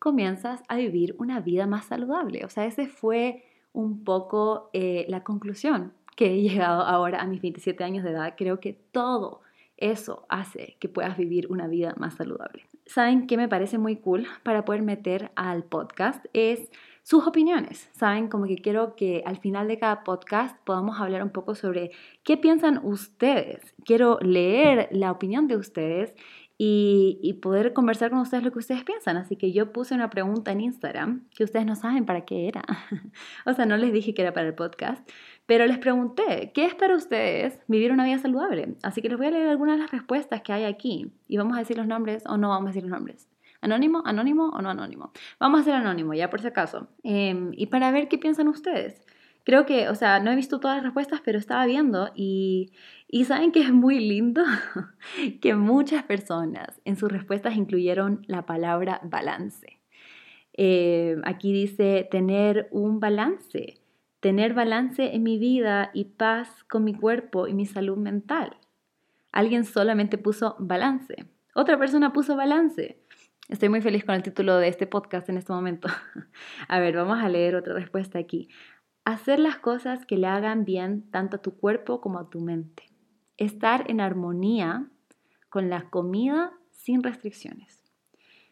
comienzas 0.00 0.60
a 0.66 0.76
vivir 0.76 1.14
una 1.18 1.38
vida 1.38 1.68
más 1.68 1.84
saludable. 1.84 2.44
O 2.44 2.48
sea, 2.48 2.66
ese 2.66 2.88
fue 2.88 3.44
un 3.72 4.02
poco 4.02 4.70
eh, 4.72 5.06
la 5.08 5.22
conclusión 5.22 5.92
que 6.16 6.34
he 6.34 6.42
llegado 6.42 6.82
ahora 6.82 7.20
a 7.20 7.26
mis 7.26 7.40
27 7.40 7.84
años 7.84 8.02
de 8.02 8.10
edad. 8.10 8.34
Creo 8.36 8.58
que 8.58 8.72
todo 8.72 9.42
eso 9.76 10.26
hace 10.28 10.76
que 10.80 10.88
puedas 10.88 11.16
vivir 11.16 11.46
una 11.50 11.68
vida 11.68 11.94
más 11.96 12.14
saludable. 12.14 12.64
¿Saben 12.86 13.26
qué 13.26 13.36
me 13.36 13.48
parece 13.48 13.78
muy 13.78 13.96
cool 13.96 14.26
para 14.42 14.64
poder 14.64 14.82
meter 14.82 15.30
al 15.36 15.62
podcast? 15.62 16.24
Es 16.32 16.70
sus 17.02 17.26
opiniones. 17.26 17.90
Saben, 17.92 18.28
como 18.28 18.46
que 18.46 18.56
quiero 18.56 18.94
que 18.96 19.22
al 19.26 19.38
final 19.38 19.68
de 19.68 19.78
cada 19.78 20.04
podcast 20.04 20.56
podamos 20.64 21.00
hablar 21.00 21.22
un 21.22 21.30
poco 21.30 21.54
sobre 21.54 21.90
qué 22.22 22.36
piensan 22.36 22.80
ustedes. 22.84 23.74
Quiero 23.84 24.18
leer 24.20 24.88
la 24.92 25.10
opinión 25.10 25.48
de 25.48 25.56
ustedes 25.56 26.14
y, 26.64 27.40
poder 27.42 27.72
conversar 27.72 28.10
con 28.10 28.20
ustedes 28.20 28.44
lo 28.44 28.52
que 28.52 28.60
ustedes 28.60 28.84
piensan. 28.84 29.16
Así 29.16 29.34
que 29.34 29.52
yo 29.52 29.72
puse 29.72 29.94
una 29.94 30.10
pregunta 30.10 30.52
en 30.52 30.60
Instagram 30.60 31.26
que 31.34 31.42
ustedes 31.42 31.66
no 31.66 31.74
saben 31.74 32.06
para 32.06 32.24
qué 32.24 32.46
era. 32.46 32.62
o 33.46 33.52
sea, 33.52 33.66
no 33.66 33.76
les 33.76 33.92
dije 33.92 34.14
que 34.14 34.22
era 34.22 34.32
para 34.32 34.46
el 34.46 34.54
podcast, 34.54 35.08
pero 35.46 35.66
les 35.66 35.78
pregunté, 35.78 36.52
¿qué 36.54 36.66
es 36.66 36.74
para 36.76 36.94
ustedes 36.94 37.58
vivir 37.66 37.90
una 37.90 38.04
vida 38.04 38.18
saludable? 38.18 38.76
Así 38.84 39.02
que 39.02 39.08
les 39.08 39.18
voy 39.18 39.26
a 39.26 39.30
leer 39.32 39.48
algunas 39.48 39.76
de 39.76 39.82
las 39.82 39.90
respuestas 39.90 40.42
que 40.42 40.52
hay 40.52 40.64
aquí 40.64 41.10
y 41.26 41.36
vamos 41.36 41.56
a 41.56 41.60
decir 41.60 41.76
los 41.76 41.88
nombres 41.88 42.22
o 42.26 42.36
no 42.36 42.50
vamos 42.50 42.66
a 42.66 42.72
decir 42.72 42.84
los 42.84 42.92
nombres. 42.92 43.31
¿Anónimo, 43.62 44.02
anónimo 44.04 44.48
o 44.48 44.60
no 44.60 44.70
anónimo? 44.70 45.12
Vamos 45.38 45.58
a 45.58 45.60
hacer 45.62 45.74
anónimo, 45.74 46.14
ya 46.14 46.28
por 46.28 46.40
si 46.40 46.48
acaso. 46.48 46.88
Em, 47.04 47.52
y 47.56 47.66
para 47.66 47.92
ver 47.92 48.08
qué 48.08 48.18
piensan 48.18 48.48
ustedes. 48.48 49.06
Creo 49.44 49.66
que, 49.66 49.88
o 49.88 49.94
sea, 49.94 50.18
no 50.20 50.32
he 50.32 50.36
visto 50.36 50.58
todas 50.60 50.78
las 50.78 50.84
respuestas, 50.84 51.20
pero 51.24 51.38
estaba 51.38 51.64
viendo 51.64 52.10
y, 52.14 52.72
y 53.08 53.24
saben 53.24 53.52
que 53.52 53.60
es 53.60 53.72
muy 53.72 54.00
lindo 54.00 54.42
que 55.40 55.54
muchas 55.54 56.02
personas 56.02 56.80
en 56.84 56.96
sus 56.96 57.10
respuestas 57.10 57.56
incluyeron 57.56 58.24
la 58.26 58.46
palabra 58.46 59.00
balance. 59.04 59.78
Em, 60.54 61.22
aquí 61.24 61.52
dice 61.52 62.06
tener 62.10 62.68
un 62.72 62.98
balance, 62.98 63.80
tener 64.20 64.54
balance 64.54 65.14
en 65.14 65.22
mi 65.22 65.38
vida 65.38 65.90
y 65.94 66.04
paz 66.04 66.64
con 66.64 66.82
mi 66.82 66.94
cuerpo 66.94 67.46
y 67.46 67.54
mi 67.54 67.66
salud 67.66 67.96
mental. 67.96 68.56
Alguien 69.30 69.64
solamente 69.64 70.18
puso 70.18 70.56
balance. 70.58 71.14
Otra 71.54 71.78
persona 71.78 72.12
puso 72.12 72.36
balance. 72.36 73.01
Estoy 73.52 73.68
muy 73.68 73.82
feliz 73.82 74.02
con 74.02 74.14
el 74.14 74.22
título 74.22 74.56
de 74.56 74.68
este 74.68 74.86
podcast 74.86 75.28
en 75.28 75.36
este 75.36 75.52
momento. 75.52 75.86
a 76.68 76.80
ver, 76.80 76.96
vamos 76.96 77.18
a 77.22 77.28
leer 77.28 77.54
otra 77.54 77.74
respuesta 77.74 78.18
aquí. 78.18 78.48
Hacer 79.04 79.38
las 79.38 79.58
cosas 79.58 80.06
que 80.06 80.16
le 80.16 80.26
hagan 80.26 80.64
bien 80.64 81.02
tanto 81.10 81.36
a 81.36 81.42
tu 81.42 81.58
cuerpo 81.58 82.00
como 82.00 82.18
a 82.18 82.30
tu 82.30 82.40
mente. 82.40 82.84
Estar 83.36 83.90
en 83.90 84.00
armonía 84.00 84.86
con 85.50 85.68
la 85.68 85.90
comida 85.90 86.54
sin 86.70 87.02
restricciones. 87.02 87.84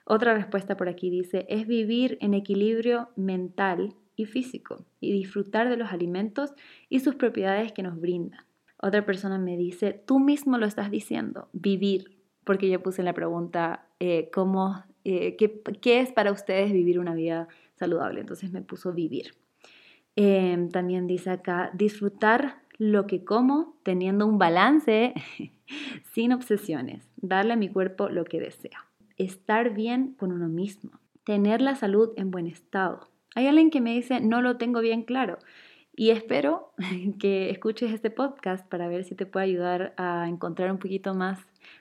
Otra 0.05 0.35
respuesta 0.35 0.77
por 0.77 0.91
aquí 0.91 1.09
dice, 1.09 1.47
es 1.49 1.67
vivir 1.67 2.19
en 2.21 2.35
equilibrio 2.35 3.09
mental 3.17 3.95
y 4.17 4.27
físico 4.27 4.85
y 5.01 5.15
disfrutar 5.15 5.71
de 5.71 5.79
los 5.79 5.93
alimentos 5.93 6.53
y 6.91 7.01
sus 7.01 7.15
propiedades 7.15 7.73
que 7.73 7.83
nos 7.83 7.99
brindan. 7.99 8.45
Otra 8.77 9.07
persona 9.07 9.39
me 9.39 9.57
dice, 9.57 9.95
tú 9.95 10.19
mismo 10.21 10.59
lo 10.59 10.67
estás 10.67 10.91
diciendo, 10.91 11.49
vivir, 11.55 12.19
porque 12.45 12.69
yo 12.69 12.83
puse 12.83 13.01
en 13.01 13.07
la 13.07 13.15
pregunta 13.15 13.87
eh, 13.99 14.31
cómo 14.31 14.90
eh, 15.05 15.37
¿qué, 15.37 16.01
es 16.01 16.13
para 16.13 16.33
ustedes 16.33 16.73
vivir 16.73 16.99
una 16.99 17.15
vida 17.15 17.49
saludable. 17.81 18.21
Entonces 18.21 18.53
me 18.53 18.63
puso 18.63 18.93
vivir. 18.93 19.35
Em, 20.17 20.69
también 20.69 21.07
dice 21.07 21.31
acá, 21.31 21.71
disfrutar 21.73 22.61
lo 22.79 23.07
que 23.07 23.25
como 23.25 23.77
teniendo 23.83 24.27
un 24.27 24.39
balance 24.39 25.15
sin 26.13 26.33
obsesiones, 26.33 27.09
darle 27.17 27.55
a 27.55 27.57
mi 27.57 27.69
cuerpo 27.69 28.09
lo 28.09 28.25
que 28.25 28.41
desea, 28.41 28.87
estar 29.17 29.71
bien 29.75 30.15
con 30.19 30.33
uno 30.33 30.49
mismo, 30.49 30.93
tener 31.25 31.61
la 31.61 31.75
salud 31.75 32.11
en 32.17 32.31
buen 32.31 32.47
estado. 32.47 33.09
Hay 33.35 33.47
alguien 33.47 33.71
que 33.71 33.81
me 33.81 33.95
dice, 33.95 34.21
no 34.21 34.43
lo 34.43 34.57
tengo 34.57 34.81
bien 34.81 35.03
claro. 35.03 35.39
Y 35.95 36.11
espero 36.11 36.73
que 37.19 37.51
escuches 37.51 37.93
este 37.93 38.11
podcast 38.11 38.67
para 38.69 38.89
ver 38.89 39.05
si 39.05 39.15
te 39.15 39.27
puede 39.27 39.47
ayudar 39.47 39.95
a 39.97 40.27
encontrar 40.29 40.71
un 40.71 40.79
poquito 40.79 41.15
más 41.15 41.39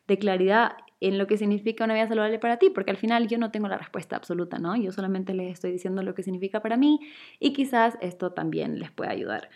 de 0.08 0.18
claridad 0.18 0.74
en 1.02 1.18
lo 1.18 1.28
que 1.28 1.38
significa 1.38 1.86
una 1.86 1.94
vida 1.94 2.08
saludable 2.08 2.40
para 2.40 2.58
ti, 2.58 2.70
porque 2.70 2.92
al 2.92 2.98
final 2.98 3.28
yo 3.28 3.38
no 3.38 3.52
tengo 3.52 3.68
la 3.68 3.78
respuesta 3.78 4.16
absoluta, 4.16 4.60
¿no? 4.60 4.76
Yo 4.76 4.92
solamente 4.92 5.34
les 5.34 5.54
estoy 5.54 5.72
diciendo 5.72 6.04
lo 6.04 6.14
que 6.14 6.24
significa 6.24 6.62
para 6.62 6.78
mí 6.78 7.00
y 7.40 7.54
quizás 7.54 7.98
esto 8.02 8.32
también 8.32 8.80
les 8.80 8.92
pueda 8.92 9.12
ayudar 9.12 9.50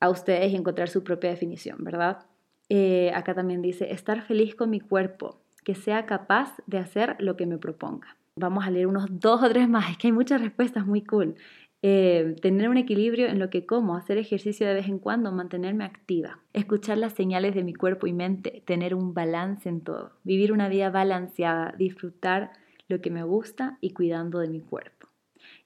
a 0.00 0.10
ustedes 0.10 0.52
a 0.52 0.56
encontrar 0.56 0.88
su 0.88 1.02
propia 1.04 1.30
definición, 1.30 1.78
¿verdad? 1.80 2.26
Eh, 2.68 3.12
acá 3.14 3.34
también 3.34 3.62
dice, 3.62 3.92
estar 3.92 4.22
feliz 4.22 4.54
con 4.54 4.70
mi 4.70 4.80
cuerpo, 4.80 5.40
que 5.64 5.74
sea 5.74 6.06
capaz 6.06 6.56
de 6.66 6.78
hacer 6.78 7.16
lo 7.18 7.36
que 7.36 7.46
me 7.46 7.58
proponga. 7.58 8.16
Vamos 8.36 8.66
a 8.66 8.70
leer 8.70 8.86
unos 8.86 9.06
dos 9.10 9.42
o 9.42 9.48
tres 9.48 9.68
más, 9.68 9.90
es 9.90 9.98
que 9.98 10.08
hay 10.08 10.12
muchas 10.12 10.40
respuestas 10.40 10.86
muy 10.86 11.02
cool. 11.04 11.36
Eh, 11.84 12.36
tener 12.40 12.68
un 12.68 12.76
equilibrio 12.76 13.26
en 13.26 13.40
lo 13.40 13.50
que 13.50 13.66
como, 13.66 13.96
hacer 13.96 14.16
ejercicio 14.16 14.68
de 14.68 14.74
vez 14.74 14.86
en 14.86 15.00
cuando, 15.00 15.32
mantenerme 15.32 15.84
activa, 15.84 16.38
escuchar 16.52 16.96
las 16.96 17.12
señales 17.12 17.56
de 17.56 17.64
mi 17.64 17.74
cuerpo 17.74 18.06
y 18.06 18.12
mente, 18.12 18.62
tener 18.64 18.94
un 18.94 19.14
balance 19.14 19.68
en 19.68 19.80
todo, 19.80 20.12
vivir 20.22 20.52
una 20.52 20.68
vida 20.68 20.90
balanceada, 20.90 21.74
disfrutar 21.76 22.52
lo 22.86 23.00
que 23.00 23.10
me 23.10 23.24
gusta 23.24 23.78
y 23.80 23.90
cuidando 23.90 24.38
de 24.38 24.48
mi 24.48 24.60
cuerpo. 24.60 25.08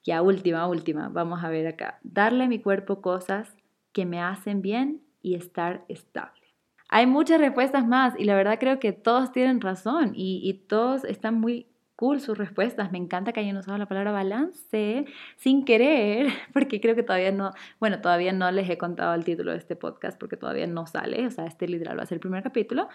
Ya 0.05 0.23
última, 0.23 0.67
última, 0.67 1.11
vamos 1.11 1.45
a 1.45 1.51
ver 1.51 1.67
acá, 1.67 1.99
darle 2.03 2.45
a 2.45 2.49
mi 2.49 2.61
cuerpo 2.61 3.03
cosas 3.03 3.55
que 3.93 4.07
me 4.07 4.23
hacen 4.23 4.63
bien 4.63 5.03
y 5.21 5.35
estar 5.35 5.85
estable. 5.89 6.41
Hay 6.89 7.07
muchas 7.07 7.41
respuestas 7.41 7.87
más 7.87 8.15
y 8.19 8.25
la 8.25 8.37
verdad 8.37 8.59
creo 8.59 8.79
que 8.79 8.93
todos 8.93 9.33
tienen 9.33 9.61
razón 9.61 10.13
y, 10.15 10.41
y 10.43 10.55
todos 10.55 11.05
están 11.05 11.39
muy 11.39 11.67
cool 11.97 12.21
sus 12.21 12.39
respuestas. 12.39 12.93
Me 12.93 12.99
encanta 12.99 13.33
que 13.33 13.41
hayan 13.41 13.57
usado 13.57 13.77
la 13.79 13.87
palabra 13.87 14.13
balance 14.13 15.07
sin 15.37 15.65
querer, 15.65 16.29
porque 16.53 16.81
creo 16.81 16.95
que 16.95 17.03
todavía 17.03 17.33
no, 17.33 17.53
bueno, 17.81 18.01
todavía 18.01 18.33
no 18.33 18.51
les 18.51 18.69
he 18.71 18.79
contado 18.79 19.15
el 19.15 19.25
título 19.25 19.53
de 19.53 19.59
este 19.59 19.75
podcast 19.75 20.19
porque 20.19 20.37
todavía 20.37 20.67
no 20.67 20.87
sale, 20.87 21.27
o 21.27 21.31
sea, 21.31 21.47
este 21.47 21.67
literal 21.67 21.99
va 21.99 22.03
a 22.03 22.07
ser 22.07 22.17
el 22.17 22.21
primer 22.21 22.43
capítulo. 22.43 22.89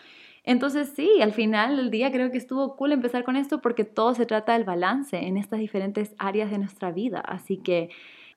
Entonces 0.44 0.94
sí, 0.96 1.10
al 1.22 1.34
final 1.34 1.78
del 1.78 1.92
día 1.92 2.12
creo 2.12 2.32
que 2.32 2.38
estuvo 2.38 2.76
cool 2.76 2.94
empezar 2.94 3.24
con 3.24 3.36
esto 3.36 3.62
porque 3.62 3.84
todo 3.84 4.14
se 4.14 4.26
trata 4.26 4.54
del 4.54 4.64
balance 4.64 5.18
en 5.18 5.38
estas 5.38 5.60
diferentes 5.60 6.16
áreas 6.18 6.50
de 6.52 6.58
nuestra 6.58 6.92
vida. 6.92 7.20
Así 7.20 7.58
que, 7.58 7.90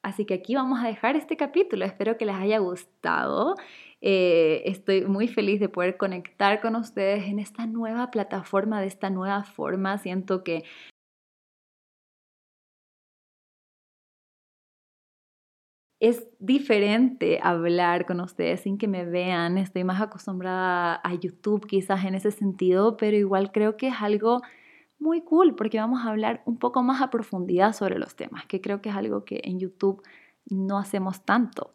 así 0.05 0.25
que 0.27 0.35
aquí 0.35 0.55
vamos 0.55 0.81
a 0.83 0.87
dejar 0.87 1.17
este 1.17 1.37
capítulo. 1.37 1.85
Espero 1.85 2.17
que 2.17 2.27
les 2.27 2.37
haya 2.37 2.59
gustado. 2.59 3.57
Eh, 4.01 4.63
estoy 4.67 5.07
muy 5.07 5.29
feliz 5.29 5.61
de 5.61 5.69
poder 5.69 5.97
conectar 5.97 6.61
con 6.61 6.77
ustedes 6.77 7.25
en 7.25 7.39
esta 7.39 7.67
nueva 7.67 8.11
plataforma, 8.11 8.81
de 8.81 8.87
esta 8.89 9.11
nueva 9.11 9.45
forma. 9.45 9.99
Siento 9.99 10.45
que 10.45 10.65
es 16.01 16.27
diferente 16.39 17.41
hablar 17.43 18.05
con 18.07 18.21
ustedes 18.21 18.61
sin 18.61 18.77
que 18.79 18.89
me 18.89 19.05
vean. 19.07 19.57
Estoy 19.59 19.85
más 19.85 20.03
acostumbrada 20.03 21.01
a 21.03 21.15
YouTube 21.15 21.67
quizás 21.67 22.05
en 22.05 22.15
ese 22.15 22.31
sentido, 22.31 22.97
pero 22.99 23.17
igual 23.17 23.53
creo 23.53 23.77
que 23.79 23.89
es 23.89 23.95
algo 24.01 24.43
muy 25.05 25.21
cool 25.21 25.55
porque 25.55 25.79
vamos 25.79 26.05
a 26.05 26.09
hablar 26.09 26.43
un 26.47 26.57
poco 26.57 26.83
más 26.83 27.03
a 27.03 27.11
profundidad 27.11 27.75
sobre 27.75 27.99
los 27.99 28.17
temas, 28.17 28.47
que 28.47 28.61
creo 28.61 28.81
que 28.81 28.89
es 28.89 28.97
algo 28.97 29.25
que 29.25 29.43
en 29.45 29.61
YouTube 29.61 30.03
no 30.49 30.79
hacemos 30.79 31.25
tanto. 31.25 31.73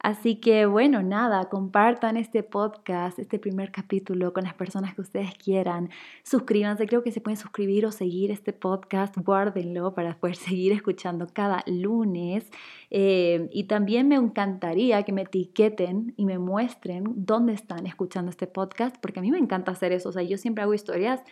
Así 0.00 0.40
que 0.40 0.66
bueno, 0.66 1.00
nada, 1.00 1.48
compartan 1.48 2.16
este 2.16 2.42
podcast, 2.42 3.20
este 3.20 3.38
primer 3.38 3.70
capítulo 3.70 4.32
con 4.32 4.42
las 4.42 4.54
personas 4.54 4.96
que 4.96 5.00
ustedes 5.00 5.32
quieran. 5.36 5.90
Suscríbanse, 6.24 6.88
creo 6.88 7.04
que 7.04 7.12
se 7.12 7.20
pueden 7.20 7.36
suscribir 7.36 7.86
o 7.86 7.92
seguir 7.92 8.32
este 8.32 8.52
podcast, 8.52 9.16
guárdenlo 9.16 9.94
para 9.94 10.18
poder 10.18 10.34
seguir 10.48 10.72
escuchando 10.72 11.28
cada 11.32 11.62
lunes. 11.66 12.50
Eh, 12.90 13.48
y 13.52 13.64
también 13.64 14.08
me 14.08 14.16
encantaría 14.16 15.04
que 15.04 15.12
me 15.12 15.22
etiqueten 15.22 16.14
y 16.16 16.26
me 16.26 16.38
muestren 16.40 17.04
dónde 17.14 17.52
están 17.52 17.86
escuchando 17.86 18.30
este 18.30 18.48
podcast, 18.48 18.96
porque 19.00 19.20
a 19.20 19.22
mí 19.22 19.30
me 19.30 19.38
encanta 19.38 19.70
hacer 19.70 19.92
eso. 19.92 20.08
O 20.08 20.12
sea, 20.12 20.24
yo 20.24 20.36
siempre 20.36 20.64
hago 20.64 20.74
historias 20.74 21.22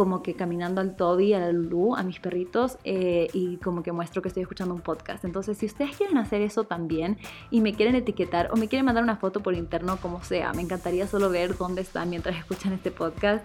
como 0.00 0.22
que 0.22 0.32
caminando 0.32 0.80
al 0.80 0.96
Toby, 0.96 1.34
a 1.34 1.40
la 1.40 1.52
Lulu, 1.52 1.94
a 1.94 2.02
mis 2.02 2.20
perritos 2.20 2.78
eh, 2.84 3.28
y 3.34 3.58
como 3.58 3.82
que 3.82 3.92
muestro 3.92 4.22
que 4.22 4.28
estoy 4.28 4.40
escuchando 4.40 4.74
un 4.74 4.80
podcast. 4.80 5.26
Entonces, 5.26 5.58
si 5.58 5.66
ustedes 5.66 5.94
quieren 5.94 6.16
hacer 6.16 6.40
eso 6.40 6.64
también 6.64 7.18
y 7.50 7.60
me 7.60 7.74
quieren 7.74 7.94
etiquetar 7.94 8.48
o 8.50 8.56
me 8.56 8.66
quieren 8.66 8.86
mandar 8.86 9.04
una 9.04 9.16
foto 9.16 9.40
por 9.40 9.52
interno, 9.52 9.98
como 9.98 10.24
sea, 10.24 10.54
me 10.54 10.62
encantaría 10.62 11.06
solo 11.06 11.28
ver 11.28 11.54
dónde 11.58 11.82
están 11.82 12.08
mientras 12.08 12.34
escuchan 12.38 12.72
este 12.72 12.90
podcast. 12.90 13.44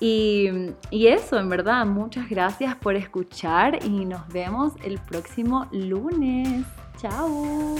Y, 0.00 0.48
y 0.90 1.06
eso, 1.06 1.38
en 1.38 1.48
verdad, 1.48 1.86
muchas 1.86 2.28
gracias 2.28 2.74
por 2.74 2.96
escuchar 2.96 3.78
y 3.84 4.04
nos 4.04 4.26
vemos 4.26 4.72
el 4.82 4.98
próximo 4.98 5.68
lunes. 5.70 6.66
Chao. 6.96 7.76